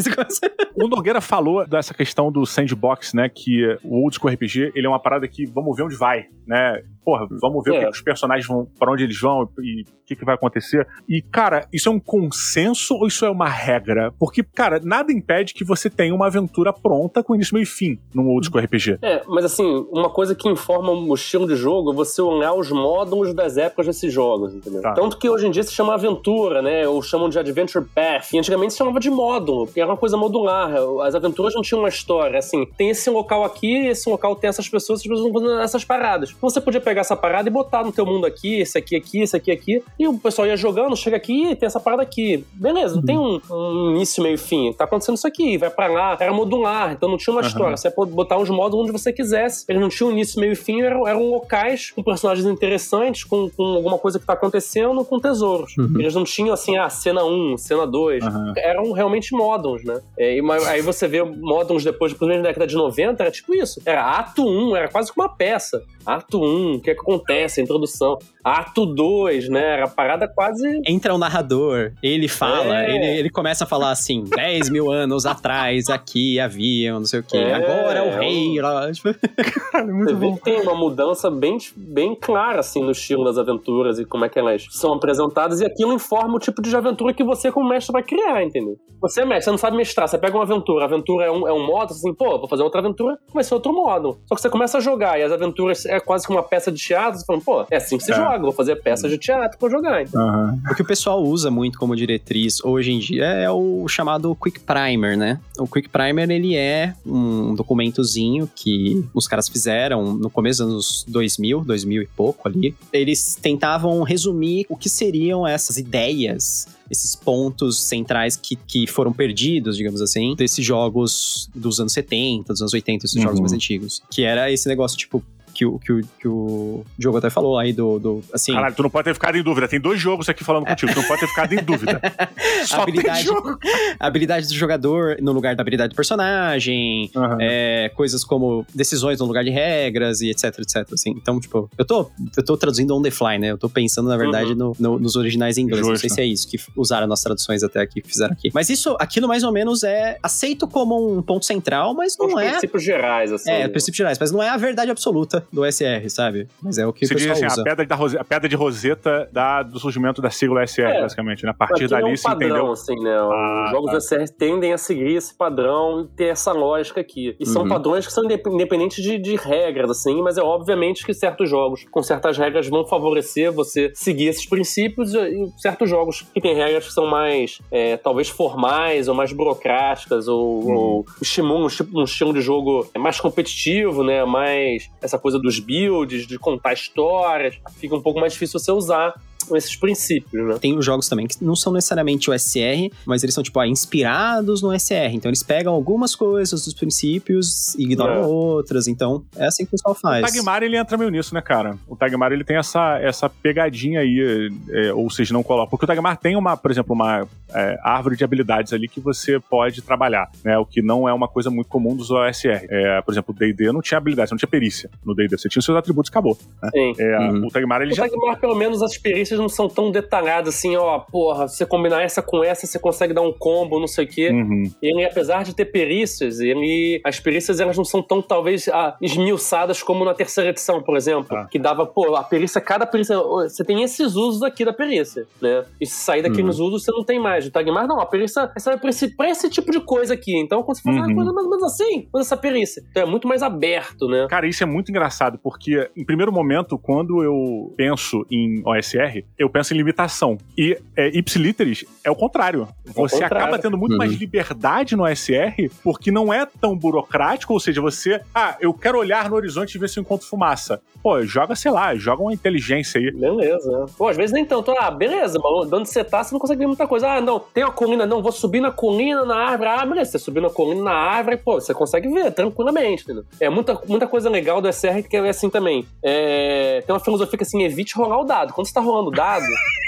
o 0.76 0.88
Nogueira 0.88 1.22
falou 1.22 1.68
dessa 1.68 1.94
questão 1.94 2.32
do 2.32 2.46
sandbox, 2.46 3.14
né? 3.14 3.30
Que 3.30 3.78
o 3.84 4.04
Old 4.04 4.16
School 4.16 4.34
RPG, 4.34 4.74
ele 4.76 4.86
é 4.86 4.90
uma 4.90 5.00
parada 5.00 5.28
que 5.28 5.46
vamos 5.46 5.76
ver 5.76 5.84
onde 5.84 5.96
vai, 5.96 6.26
né? 6.46 6.84
Porra, 7.10 7.28
vamos 7.41 7.63
ver 7.63 7.74
é. 7.74 7.78
o 7.78 7.80
que, 7.80 7.86
que, 7.86 7.91
os 7.98 8.02
personagens 8.04 8.45
vão, 8.48 8.67
para 8.78 8.91
onde 8.91 9.04
eles 9.04 9.19
vão 9.19 9.50
e 9.60 9.82
o 9.82 9.86
que, 10.06 10.15
que 10.15 10.24
vai 10.24 10.36
acontecer. 10.36 10.88
E, 11.08 11.24
cara, 11.24 11.67
isso 11.74 11.89
é 11.89 11.91
um 11.91 12.00
consenso 12.00 12.93
ou 12.93 13.08
isso 13.08 13.26
é 13.26 13.32
uma 13.32 13.50
regra? 13.50 14.13
Porque, 14.19 14.43
cara, 14.43 14.80
nada 14.84 15.12
impede 15.12 15.56
que 15.56 15.63
você 15.63 15.89
tenha 15.89 16.13
uma 16.13 16.28
aventura 16.28 16.72
pronta 16.72 17.24
com 17.24 17.34
início, 17.34 17.56
meio 17.56 17.63
e 17.63 17.65
fim 17.65 18.00
num 18.13 18.28
Old 18.28 18.48
School 18.48 18.63
RPG. 18.63 19.00
É, 19.02 19.24
mas 19.28 19.43
assim, 19.43 19.88
uma 19.91 20.12
coisa 20.12 20.36
que 20.36 20.48
informa 20.48 20.91
o 20.91 21.15
estilo 21.15 21.48
de 21.48 21.56
jogo 21.56 21.91
é 21.91 21.95
você 21.95 22.22
olhar 22.22 22.54
os 22.54 22.69
módulos 22.69 23.34
das 23.34 23.58
épocas 23.58 23.88
desses 23.88 24.13
jogos, 24.13 24.54
entendeu? 24.54 24.84
Tá. 24.84 24.93
Tanto 24.93 25.17
que 25.17 25.28
hoje 25.28 25.48
em 25.48 25.52
dia 25.52 25.63
se 25.63 25.74
chama 25.74 25.95
aventura, 25.95 26.62
né? 26.62 26.88
Ou 26.88 27.02
chamam 27.02 27.28
de 27.28 27.39
Adventure 27.39 27.84
Path. 27.84 28.34
E 28.34 28.38
antigamente 28.38 28.74
se 28.74 28.78
chamava 28.78 29.00
de 29.00 29.10
módulo, 29.10 29.65
porque 29.65 29.82
era 29.82 29.89
uma 29.89 29.98
coisa 29.98 30.15
modular. 30.15 30.72
As 31.04 31.15
aventuras 31.15 31.56
não 31.56 31.63
tinham 31.63 31.80
uma 31.80 31.89
história. 31.89 32.38
Assim, 32.38 32.67
tem 32.78 32.91
esse 32.91 33.10
local 33.10 33.43
aqui, 33.43 33.88
esse 33.88 34.08
local 34.08 34.36
tem 34.36 34.48
essas 34.48 34.69
pessoas, 34.69 35.00
essas 35.00 35.10
pessoas 35.10 35.32
vão 35.32 35.41
fazendo 35.41 35.60
essas 35.60 35.84
paradas. 35.84 36.30
Então 36.38 36.50
você 36.50 36.62
podia 36.62 36.82
pegar 36.82 36.99
pegar 37.00 37.02
essa 37.02 37.16
parada 37.16 37.50
e 37.50 37.52
botar 37.52 37.84
no 37.84 37.92
teu 37.92 38.06
mundo 38.06 38.26
aqui, 38.26 38.60
esse 38.60 38.78
aqui, 38.78 38.96
aqui, 38.96 39.22
esse 39.22 39.36
aqui, 39.36 39.52
aqui. 39.52 39.84
E 39.98 40.08
o 40.08 40.18
pessoal 40.18 40.48
ia 40.48 40.58
jogando, 40.58 40.96
chega 40.96 41.18
aqui 41.18 41.52
e 41.52 41.56
tem 41.56 41.68
essa 41.68 41.80
parada 41.80 42.04
aqui. 42.04 42.46
Beleza, 42.54 42.96
não 42.96 43.04
tem 43.04 43.18
um, 43.18 43.40
um 43.50 43.92
início, 43.96 44.22
meio 44.22 44.38
fim. 44.38 44.74
Tá 44.74 44.84
acontecendo 44.84 45.16
isso 45.16 45.28
aqui, 45.28 45.58
vai 45.58 45.70
pra 45.70 45.88
lá. 45.88 46.18
Era 46.20 46.34
modular, 46.34 46.92
então 46.92 47.10
não 47.10 47.18
tinha 47.18 47.34
uma 47.34 47.42
história. 47.42 47.78
Você 47.78 47.90
pode 47.90 48.12
botar 48.12 48.38
os 48.38 48.50
modos 48.50 48.80
onde 48.80 48.92
você 48.92 49.12
quisesse. 49.14 49.66
Eles 49.68 49.82
não 49.82 49.90
tinham 49.90 50.12
início, 50.12 50.40
meio 50.40 50.54
e 50.54 50.56
fim, 50.56 50.82
eram, 50.82 51.08
eram 51.08 51.30
locais 51.30 51.92
com 51.92 52.04
personagens 52.04 52.46
interessantes, 52.46 53.24
com, 53.24 53.50
com 53.50 53.64
alguma 53.64 53.98
coisa 53.98 54.20
que 54.20 54.26
tá 54.26 54.34
acontecendo, 54.34 55.04
com 55.06 55.20
tesouros. 55.20 55.78
Uhum. 55.78 55.94
Eles 56.00 56.14
não 56.16 56.24
tinham 56.24 56.54
assim, 56.54 56.78
ah, 56.78 56.90
cena 56.90 57.24
1, 57.24 57.58
cena 57.58 57.88
2. 57.88 58.24
Aham. 58.24 58.54
Eram 58.58 58.92
realmente 58.92 59.34
moddons, 59.34 59.84
né? 59.84 60.02
É, 60.18 60.38
e, 60.38 60.52
aí 60.68 60.82
você 60.82 61.08
vê 61.08 61.24
moddons 61.24 61.84
depois, 61.84 62.12
principalmente 62.12 62.38
na 62.38 62.50
década 62.50 62.68
de 62.68 62.76
90, 62.76 63.24
era 63.24 63.32
tipo 63.32 63.54
isso. 63.54 63.82
Era 63.86 64.04
ato 64.04 64.44
1, 64.46 64.76
era 64.76 64.88
quase 64.88 65.12
que 65.12 65.20
uma 65.20 65.30
peça. 65.30 65.84
Ato 66.06 66.42
1, 66.42 66.79
o 66.80 66.82
que, 66.82 66.89
é 66.89 66.94
acontece? 66.94 67.60
A 67.60 67.63
introdução. 67.63 68.18
Ato 68.44 68.86
2, 68.86 69.50
né? 69.50 69.74
Era 69.74 69.86
a 69.86 69.88
parada 69.88 70.28
quase. 70.28 70.82
Entra 70.88 71.13
o 71.13 71.18
narrador, 71.18 71.92
ele 72.02 72.28
fala, 72.28 72.84
É. 72.86 72.96
ele, 72.96 73.20
ele 73.20 73.30
começa 73.30 73.63
a 73.63 73.68
falar 73.68 73.92
assim: 73.92 74.24
10 74.36 74.70
mil 74.70 74.92
anos 74.92 75.26
atrás, 75.26 75.89
aqui 75.89 76.39
haviam, 76.39 77.00
não 77.00 77.06
sei 77.06 77.20
o 77.20 77.24
quê. 77.24 77.38
É, 77.38 77.54
Agora 77.54 78.00
é 78.00 78.02
o 78.02 78.06
é 78.06 78.20
rei. 78.20 78.62
lá, 78.62 78.92
tipo, 78.92 79.10
Você 79.13 80.13
vê 80.15 80.32
que 80.34 80.42
tem 80.42 80.62
uma 80.62 80.76
mudança 80.76 81.30
bem, 81.30 81.58
bem 81.76 82.15
clara, 82.15 82.60
assim, 82.60 82.82
no 82.84 82.92
estilo 82.92 83.24
das 83.24 83.38
aventuras 83.38 84.00
e 84.00 84.06
como 84.06 84.26
é 84.26 84.30
que 84.30 84.39
elas 84.39 84.65
são 84.72 84.94
apresentadas, 84.94 85.62
e 85.62 85.65
aquilo 85.65 85.94
informa 85.94 86.36
o 86.36 86.39
tipo 86.39 86.62
de 86.62 86.76
aventura 86.76 87.13
que 87.13 87.24
você, 87.24 87.52
como 87.52 87.68
mestre, 87.70 87.92
vai 87.94 88.04
criar, 88.04 88.44
entendeu? 88.44 88.76
Você 89.02 89.22
é 89.22 89.26
mestre, 89.26 89.46
você 89.46 89.52
não 89.52 89.58
sabe 89.58 89.78
mestrar, 89.78 90.08
você 90.08 90.18
pega 90.18 90.36
uma 90.36 90.44
aventura, 90.44 90.84
a 90.84 90.88
aventura 90.88 91.26
é 91.26 91.32
um, 91.32 91.48
é 91.48 91.54
um 91.54 91.65
modo, 91.65 91.92
assim, 91.92 92.13
pô, 92.13 92.38
vou 92.38 92.48
fazer 92.48 92.63
outra 92.63 92.80
aventura, 92.82 93.18
vai 93.34 93.44
ser 93.44 93.54
outro 93.54 93.74
modo. 93.74 94.18
Só 94.26 94.36
que 94.36 94.42
você 94.42 94.50
começa 94.50 94.78
a 94.78 94.82
jogar, 94.82 95.20
e 95.20 95.24
as 95.24 95.32
aventuras 95.32 95.86
é 95.86 96.00
quase 96.00 96.26
que 96.28 96.34
uma 96.34 96.44
peça 96.44 96.69
de 96.72 96.82
teatro, 96.82 97.20
você 97.20 97.26
fala, 97.26 97.42
pô, 97.42 97.66
é 97.72 97.78
assim 97.78 97.98
que 97.98 98.04
se 98.04 98.12
É. 98.12 98.16
joga, 98.16 98.40
vou 98.40 98.52
fazer 98.52 98.76
peças 98.78 99.10
de 99.10 99.18
teatro 99.18 99.58
pra 99.58 99.70
jogar, 99.70 100.02
então. 100.04 100.22
Aham. 100.22 100.60
O 100.72 100.76
que 100.76 100.82
o 100.82 100.86
pessoal 100.86 101.24
usa 101.24 101.50
muito 101.52 101.78
como 101.80 101.96
diretriz 101.96 102.64
hoje 102.64 102.92
em 102.92 103.00
dia 103.00 103.26
é 103.26 103.50
o 103.50 103.88
chamado 103.88 104.36
Quick 104.36 104.60
Primer, 104.62 105.18
né? 105.18 105.40
O 105.58 105.68
Quick 105.68 105.90
Primer, 105.90 106.30
ele 106.30 106.56
é 106.56 106.94
um 107.06 107.54
documentozinho 107.56 108.50
que 108.56 109.06
os 109.14 109.28
caras 109.28 109.48
fizeram 109.50 110.14
no 110.14 110.30
começo 110.30 110.64
dos 110.64 110.72
anos 110.72 111.06
2000, 111.08 111.62
2000 111.62 112.02
e 112.04 112.08
pouco 112.08 112.48
ali. 112.48 112.76
Eles 112.94 113.36
tentavam 113.42 114.02
resumir 114.04 114.66
o 114.70 114.76
que 114.76 114.90
seriam 114.90 115.46
essas 115.48 115.78
ideias 115.78 116.68
esses 116.92 117.16
pontos 117.16 117.80
centrais 117.84 118.36
que, 118.36 118.56
que 118.56 118.88
foram 118.88 119.14
perdidos, 119.14 119.78
digamos 119.78 120.02
assim, 120.02 120.34
desses 120.36 120.66
jogos 120.66 121.48
dos 121.54 121.80
anos 121.80 121.94
70, 121.94 122.52
dos 122.52 122.62
anos 122.64 122.74
80, 122.74 123.06
esses 123.06 123.16
Uhum. 123.16 123.22
jogos 123.22 123.40
mais 123.42 123.54
antigos. 123.54 124.02
Que 124.10 124.24
era 124.24 124.52
esse 124.52 124.68
negócio, 124.68 124.98
tipo, 124.98 125.22
que 125.54 125.66
o, 125.66 125.80
que 125.80 125.92
o, 125.92 126.02
que 126.20 126.28
o 126.28 126.86
Diogo 126.98 127.18
até 127.18 127.30
falou 127.30 127.58
aí 127.58 127.74
do, 127.74 128.00
do 128.00 128.24
assim... 128.34 128.54
Caralho, 128.54 128.76
tu 128.76 128.84
não 128.84 128.90
pode 128.90 129.06
ter 129.06 129.14
ficado 129.14 129.38
em 129.38 129.44
dúvida. 129.44 129.68
Tem 129.68 129.80
dois 129.80 130.00
jogos 130.00 130.30
aqui 130.30 130.44
falando 130.44 130.66
contigo. 130.66 130.92
Tu 130.94 131.00
não 131.02 131.08
pode 131.08 131.20
ter 131.22 131.28
ficado 131.28 131.54
em 131.54 131.64
dúvida. 131.64 132.02
Só 132.66 132.82
habilidade, 132.84 133.18
tem 133.18 133.26
jogo. 133.28 133.58
a 134.00 134.08
habilidade 134.08 134.48
do 134.48 134.54
jogador 134.54 135.18
no 135.22 135.32
lugar 135.32 135.56
da 135.56 135.62
habilidade 135.62 135.94
do 135.94 135.96
personagem, 135.96 137.10
Aham. 137.16 137.38
é, 137.40 137.90
coisas 137.96 138.24
como 138.24 138.66
decisões 138.74 139.20
no 139.20 139.26
lugar 139.26 139.44
de 139.44 139.50
regras 139.50 140.22
e 140.22 140.30
etc, 140.30 140.46
etc. 140.60 140.88
Assim. 140.94 141.12
Então, 141.12 141.40
tipo, 141.40 141.70
eu 141.78 141.86
tô, 141.86 142.10
eu 142.38 142.44
tô 142.44 142.58
traduzindo 142.58 142.96
on 142.96 143.02
the 143.02 143.12
fly, 143.12 143.38
né? 143.38 143.52
Eu 143.52 143.58
tô 143.58 143.70
pensando, 143.70 144.10
na 144.10 144.18
verdade, 144.18 144.56
no- 144.56 144.76
no- 144.80 145.00
nos 145.00 145.16
originais 145.16 145.58
em 145.58 145.64
inglês. 145.64 145.82
Não 145.86 145.96
sei 145.96 146.10
Justo. 146.10 146.16
se 146.16 146.22
é 146.22 146.26
isso 146.26 146.48
que 146.48 146.58
usaram 146.76 147.08
nas 147.08 147.22
traduções 147.22 147.64
até 147.64 147.82
aqui, 147.82 148.02
que 148.02 148.08
fizeram 148.08 148.34
aqui. 148.34 148.50
Mas 148.54 148.70
isso, 148.70 148.96
aquilo 149.00 149.28
mais 149.28 149.44
ou 149.44 149.52
menos 149.52 149.84
é 149.84 150.18
aceito 150.22 150.68
como 150.68 151.18
um 151.18 151.22
ponto 151.22 151.46
central, 151.46 151.94
mas 151.94 152.14
São 152.14 152.28
os 152.28 152.34
não 152.34 152.40
é. 152.40 152.52
princípios 152.52 152.84
gerais, 152.84 153.32
assim. 153.32 153.50
É, 153.50 153.60
né? 153.60 153.68
princípios 153.68 153.98
gerais, 153.98 154.18
mas 154.20 154.32
não 154.32 154.42
é 154.44 154.50
a 154.50 154.58
verdade 154.58 154.92
absoluta 154.92 155.46
do 155.52 155.66
SR, 155.66 156.10
sabe? 156.10 156.48
Mas 156.62 156.78
é 156.78 156.86
o 156.86 156.94
que 156.94 157.06
Você 157.06 157.14
o 157.14 157.18
diz 157.18 157.26
pessoal 157.28 157.48
assim, 157.48 157.54
usa. 157.54 157.62
a 157.62 157.64
pedra, 157.64 157.86
da 157.86 157.96
Rose- 157.96 158.18
a 158.18 158.24
pedra 158.24 158.50
de 158.50 158.56
Roseta 158.56 159.30
da, 159.32 159.64
do 159.64 159.80
surgimento 159.80 160.22
da 160.22 160.30
sigla 160.30 160.64
SR, 160.66 160.82
É. 160.98 161.02
basicamente. 161.02 161.44
Né? 161.44 161.50
A 161.52 161.54
partir 161.54 161.86
Aquilo 161.86 161.96
é 161.96 162.02
dali 162.02 162.14
um 162.14 162.16
se 162.18 162.24
padrão, 162.24 162.48
entendeu. 162.50 162.72
assim, 162.72 162.96
né? 163.04 163.16
Ah, 163.18 163.64
Os 163.66 163.72
jogos 163.72 163.86
tá. 163.92 163.98
do 163.98 164.02
SR 164.02 164.30
tendem 164.38 164.74
a 164.74 164.78
seguir 164.78 165.16
esse 165.16 165.34
padrão 165.36 166.02
e 166.02 166.08
ter 166.16 166.26
essa 166.26 166.52
lógica 166.52 167.02
aqui. 167.02 167.36
E 167.40 167.46
são 167.46 167.64
Uhum. 167.64 167.70
padrões 167.70 168.06
que 168.08 168.14
são 168.14 168.24
indep- 168.26 168.48
independentes 168.48 169.04
de, 169.04 169.18
de 169.18 169.36
regras, 169.36 169.90
assim, 169.90 170.22
mas 170.22 170.38
é 170.38 170.42
obviamente 170.42 171.06
que 171.06 171.14
certos 171.14 171.50
jogos 171.50 171.86
com 171.92 172.02
certas 172.02 172.38
regras 172.38 172.68
vão 172.68 172.86
favorecer 172.86 173.52
você 173.52 173.92
seguir 173.94 174.28
esses 174.28 174.46
princípios 174.48 175.14
e 175.14 175.46
certos 175.58 175.90
jogos 175.90 176.26
que 176.34 176.42
têm 176.42 176.56
regras 176.56 176.88
que 176.88 176.94
são 176.94 177.06
mais, 177.08 177.60
é, 177.72 177.98
talvez, 177.98 178.30
formais 178.30 179.08
ou 179.08 179.16
mais 179.16 179.32
burocráticas 179.34 180.28
ou, 180.28 180.64
Uhum. 180.64 180.76
ou 180.76 181.06
estimulam 181.22 181.66
um, 181.66 181.68
tipo- 181.68 182.00
um 182.00 182.04
estilo 182.04 182.34
de 182.34 182.42
jogo 182.42 182.88
mais 182.98 183.20
competitivo, 183.20 184.04
né? 184.04 184.24
Mais 184.26 184.90
essa 185.02 185.18
coisa 185.20 185.29
dos 185.38 185.60
builds, 185.60 186.26
de 186.26 186.39
contar 186.39 186.74
histórias. 186.74 187.60
Fica 187.78 187.96
um 187.96 188.02
pouco 188.02 188.20
mais 188.20 188.34
difícil 188.34 188.60
você 188.60 188.72
usar 188.72 189.13
esses 189.54 189.75
princípios, 189.75 190.47
né? 190.47 190.58
Tem 190.60 190.78
os 190.78 190.86
jogos 190.86 191.08
também 191.08 191.28
que 191.28 191.43
não 191.43 191.56
são 191.56 191.73
necessariamente 191.73 192.30
o 192.30 192.34
SR, 192.38 192.91
mas 193.06 193.23
eles 193.23 193.34
são, 193.34 193.43
tipo, 193.43 193.60
ah, 193.60 193.67
inspirados 193.67 194.62
no 194.62 194.71
SR. 194.78 195.13
Então 195.13 195.30
eles 195.30 195.43
pegam 195.43 195.73
algumas 195.73 196.15
coisas 196.15 196.65
dos 196.65 196.73
princípios 196.73 197.73
e 197.75 197.84
ignoram 197.84 198.13
É. 198.23 198.25
outras. 198.25 198.88
Então 198.88 199.23
é 199.36 199.45
assim 199.47 199.63
que 199.63 199.69
o 199.69 199.71
pessoal 199.71 199.93
O 199.93 199.95
faz. 199.99 200.21
Tagmar, 200.32 200.63
ele 200.63 200.78
entra 200.78 200.97
meio 200.97 201.10
nisso, 201.10 201.34
né, 201.34 201.41
cara? 201.41 201.78
O 201.88 201.95
Tagmar, 201.95 202.32
ele 202.32 202.43
tem 202.43 202.58
essa, 202.58 202.97
essa 202.99 203.30
pegadinha 203.30 204.02
aí, 204.02 204.49
é, 204.69 204.93
ou 204.93 205.10
seja, 205.10 205.34
não 205.34 205.43
coloca. 205.43 205.69
Porque 205.69 205.86
o 205.86 205.88
Tagmar 205.88 206.17
tem 206.17 206.36
uma, 206.36 206.56
por 206.58 206.71
exemplo, 206.71 206.93
uma 206.93 207.28
é, 207.54 207.80
árvore 207.84 208.15
de 208.15 208.23
habilidades 208.23 208.73
ali 208.73 208.88
que 208.88 208.99
você 208.99 209.39
pode 209.39 209.82
trabalhar, 209.82 210.30
né? 210.43 210.58
O 210.58 210.65
que 210.65 210.82
não 210.82 211.08
é 211.08 211.13
uma 211.13 211.28
coisa 211.28 211.49
muito 211.49 211.67
comum 211.67 211.95
dos 211.95 212.12
OSR. 212.12 212.65
É, 212.69 213.02
por 213.02 213.13
exemplo, 213.13 213.34
o 213.36 213.38
D&D 213.38 213.71
não 213.71 213.82
tinha 213.82 213.97
habilidade, 213.97 214.30
você 214.30 214.34
não 214.36 214.39
tinha 214.39 214.49
perícia 214.49 214.89
no 215.06 215.15
D&D. 215.15 215.38
Você 215.38 215.49
tinha 215.49 215.60
os 215.60 215.65
seus 215.65 215.78
atributos 215.78 216.10
e 216.10 216.12
acabou. 216.12 216.38
Sim. 216.73 216.93
É, 216.99 217.19
Uhum. 217.19 217.47
O 217.47 217.52
Tagmar, 217.52 217.82
ele 217.82 217.91
O 217.91 217.95
já... 217.95 218.08
Tagmar, 218.08 218.39
pelo 218.39 218.56
menos, 218.56 218.82
as 218.82 218.97
experiências 219.30 219.39
não 219.39 219.50
são 219.50 219.68
tão 219.68 219.92
detalhadas 219.92 220.56
assim, 220.56 220.76
ó, 220.76 221.00
porra, 221.00 221.48
você 221.48 221.65
combinar 221.65 222.02
essa 222.02 222.22
com 222.22 222.44
essa, 222.44 222.65
você 222.65 222.80
consegue 222.80 223.13
dar 223.13 223.22
um 223.22 223.32
combo, 223.32 223.80
não 223.80 223.88
sei 223.88 224.06
o 224.06 224.08
quê. 224.08 224.30
Uhum. 224.30 224.63
E 224.82 224.92
ele, 224.92 225.06
apesar 225.06 225.44
de 225.44 225.56
ter 225.56 225.65
perícias, 225.65 226.39
ele, 226.39 227.00
as 227.04 227.20
perícias 227.20 227.60
elas 227.60 227.78
não 227.78 227.86
são 227.86 228.02
tão, 228.02 228.22
talvez, 228.22 228.68
ah, 228.70 228.96
esmiuçadas 229.02 229.84
como 229.84 230.04
na 230.04 230.13
terceira 230.13 230.50
edição, 230.50 230.82
por 230.82 230.98
exemplo. 230.98 231.36
Ah. 231.36 231.48
Que 231.50 231.60
dava, 231.60 231.86
pô, 231.86 232.15
a 232.15 232.24
perícia, 232.24 232.60
cada 232.62 232.86
perícia, 232.86 233.18
você 233.18 233.63
tem 233.63 233.84
esses 233.84 234.15
usos 234.15 234.42
aqui 234.44 234.65
da 234.65 234.74
perícia, 234.74 235.26
né? 235.42 235.63
E 235.80 235.86
se 235.86 235.96
sair 235.96 236.22
daqueles 236.22 236.60
usos, 236.60 236.84
você 236.84 236.92
não 236.92 237.04
tem 237.04 237.20
mais. 237.20 237.46
O 237.46 237.52
Tagmar, 237.52 237.88
não, 237.88 238.00
a 238.00 238.06
perícia 238.06 238.52
essa 238.56 238.72
é 238.72 238.78
pra 238.78 238.89
esse, 238.89 239.15
pra 239.15 239.30
esse 239.30 239.50
tipo 239.50 239.72
de 239.72 239.80
coisa 239.80 240.13
aqui. 240.13 240.38
Então, 240.38 240.63
quando 240.63 240.78
você 240.78 240.84
faz 240.84 240.96
Uhum. 240.98 241.04
uma 241.06 241.15
coisa 241.15 241.34
mais 241.34 241.46
ou 241.46 241.52
menos 241.52 241.63
assim, 241.74 242.08
usa 242.13 242.24
essa 242.24 242.38
perícia. 242.38 242.84
Então 242.89 243.04
é 243.04 243.06
muito 243.06 243.28
mais 243.28 243.42
aberto, 243.44 244.08
né? 244.08 244.28
Cara, 244.30 244.48
isso 244.48 244.63
é 244.63 244.65
muito 244.65 244.89
engraçado, 244.89 245.39
porque, 245.42 245.89
em 245.96 246.06
primeiro 246.06 246.32
momento, 246.32 246.78
quando 246.78 247.24
eu 247.24 247.74
penso 247.78 248.26
em 248.32 248.62
OSR, 248.65 249.19
eu 249.38 249.50
penso 249.50 249.74
em 249.74 249.78
limitação. 249.78 250.38
E 250.58 250.78
é, 250.96 251.08
Ipsiliteris 251.18 251.86
é 252.04 252.12
o 252.12 252.16
contrário. 252.16 252.68
Você 252.86 253.22
contrário. 253.22 253.38
acaba 253.38 253.60
tendo 253.60 253.78
muito 253.78 253.92
Uhum. 253.94 253.98
mais 253.98 254.12
liberdade 254.14 254.96
no 254.96 255.04
OSR, 255.04 255.70
porque 255.84 256.12
não 256.12 256.34
é 256.34 256.46
tão 256.46 256.76
burocrático, 256.78 257.54
ou 257.54 257.60
seja, 257.60 257.82
você, 257.82 258.22
ah, 258.34 258.56
eu 258.60 258.74
quero 258.74 258.98
olhar 259.00 259.30
no 259.30 259.36
horizonte 259.36 259.76
e 259.76 259.78
ver 259.80 259.90
se 259.90 260.00
eu 260.00 260.02
encontro 260.02 260.28
fumaça. 260.28 260.82
Pô, 261.02 261.22
joga, 261.24 261.56
sei 261.56 261.72
lá, 261.72 261.96
joga 261.96 262.22
uma 262.22 262.34
inteligência 262.34 263.00
aí. 263.00 263.10
Beleza. 263.12 263.86
Pô, 263.98 264.10
às 264.10 264.18
vezes 264.18 264.34
nem 264.34 264.44
tanto. 264.44 264.72
Ah, 264.72 264.92
beleza, 264.92 265.40
mas 265.42 265.70
de 265.70 265.76
onde 265.76 265.90
você 265.90 266.04
tá, 266.04 266.22
você 266.24 266.34
não 266.34 266.40
consegue 266.40 266.60
ver 266.60 266.68
muita 266.68 266.86
coisa. 266.88 267.08
Ah, 267.14 267.22
não, 267.22 267.40
tem 267.40 267.64
uma 267.64 267.72
colina, 267.72 268.06
não, 268.06 268.22
vou 268.22 268.32
subir 268.34 268.60
na 268.60 268.70
colina, 268.72 269.24
na 269.24 269.36
árvore. 269.36 269.70
Ah, 269.70 269.86
beleza, 269.86 270.12
você 270.12 270.20
subir 270.20 270.42
na 270.42 270.50
colina, 270.50 270.84
na 270.84 270.92
árvore, 270.94 271.38
pô, 271.38 271.54
você 271.60 271.74
consegue 271.74 272.10
ver 272.10 272.32
tranquilamente, 272.34 273.04
entendeu? 273.04 273.24
É 273.40 273.50
muita, 273.50 273.80
muita 273.88 274.08
coisa 274.08 274.30
legal 274.30 274.60
do 274.62 274.68
SR 274.68 275.02
que 275.10 275.16
é 275.16 275.30
assim 275.30 275.50
também. 275.50 275.86
É, 276.04 276.84
tem 276.86 276.94
uma 276.94 277.00
filosofia 277.00 277.38
que 277.38 277.44
assim, 277.44 277.64
evite 277.64 277.96
rolar 277.96 278.20
o 278.20 278.26
dado. 278.26 278.52
Quando 278.54 278.68
você 278.68 278.74
tá 278.74 278.82
rolando 278.82 279.09
o 279.10 279.12
dado, 279.12 279.45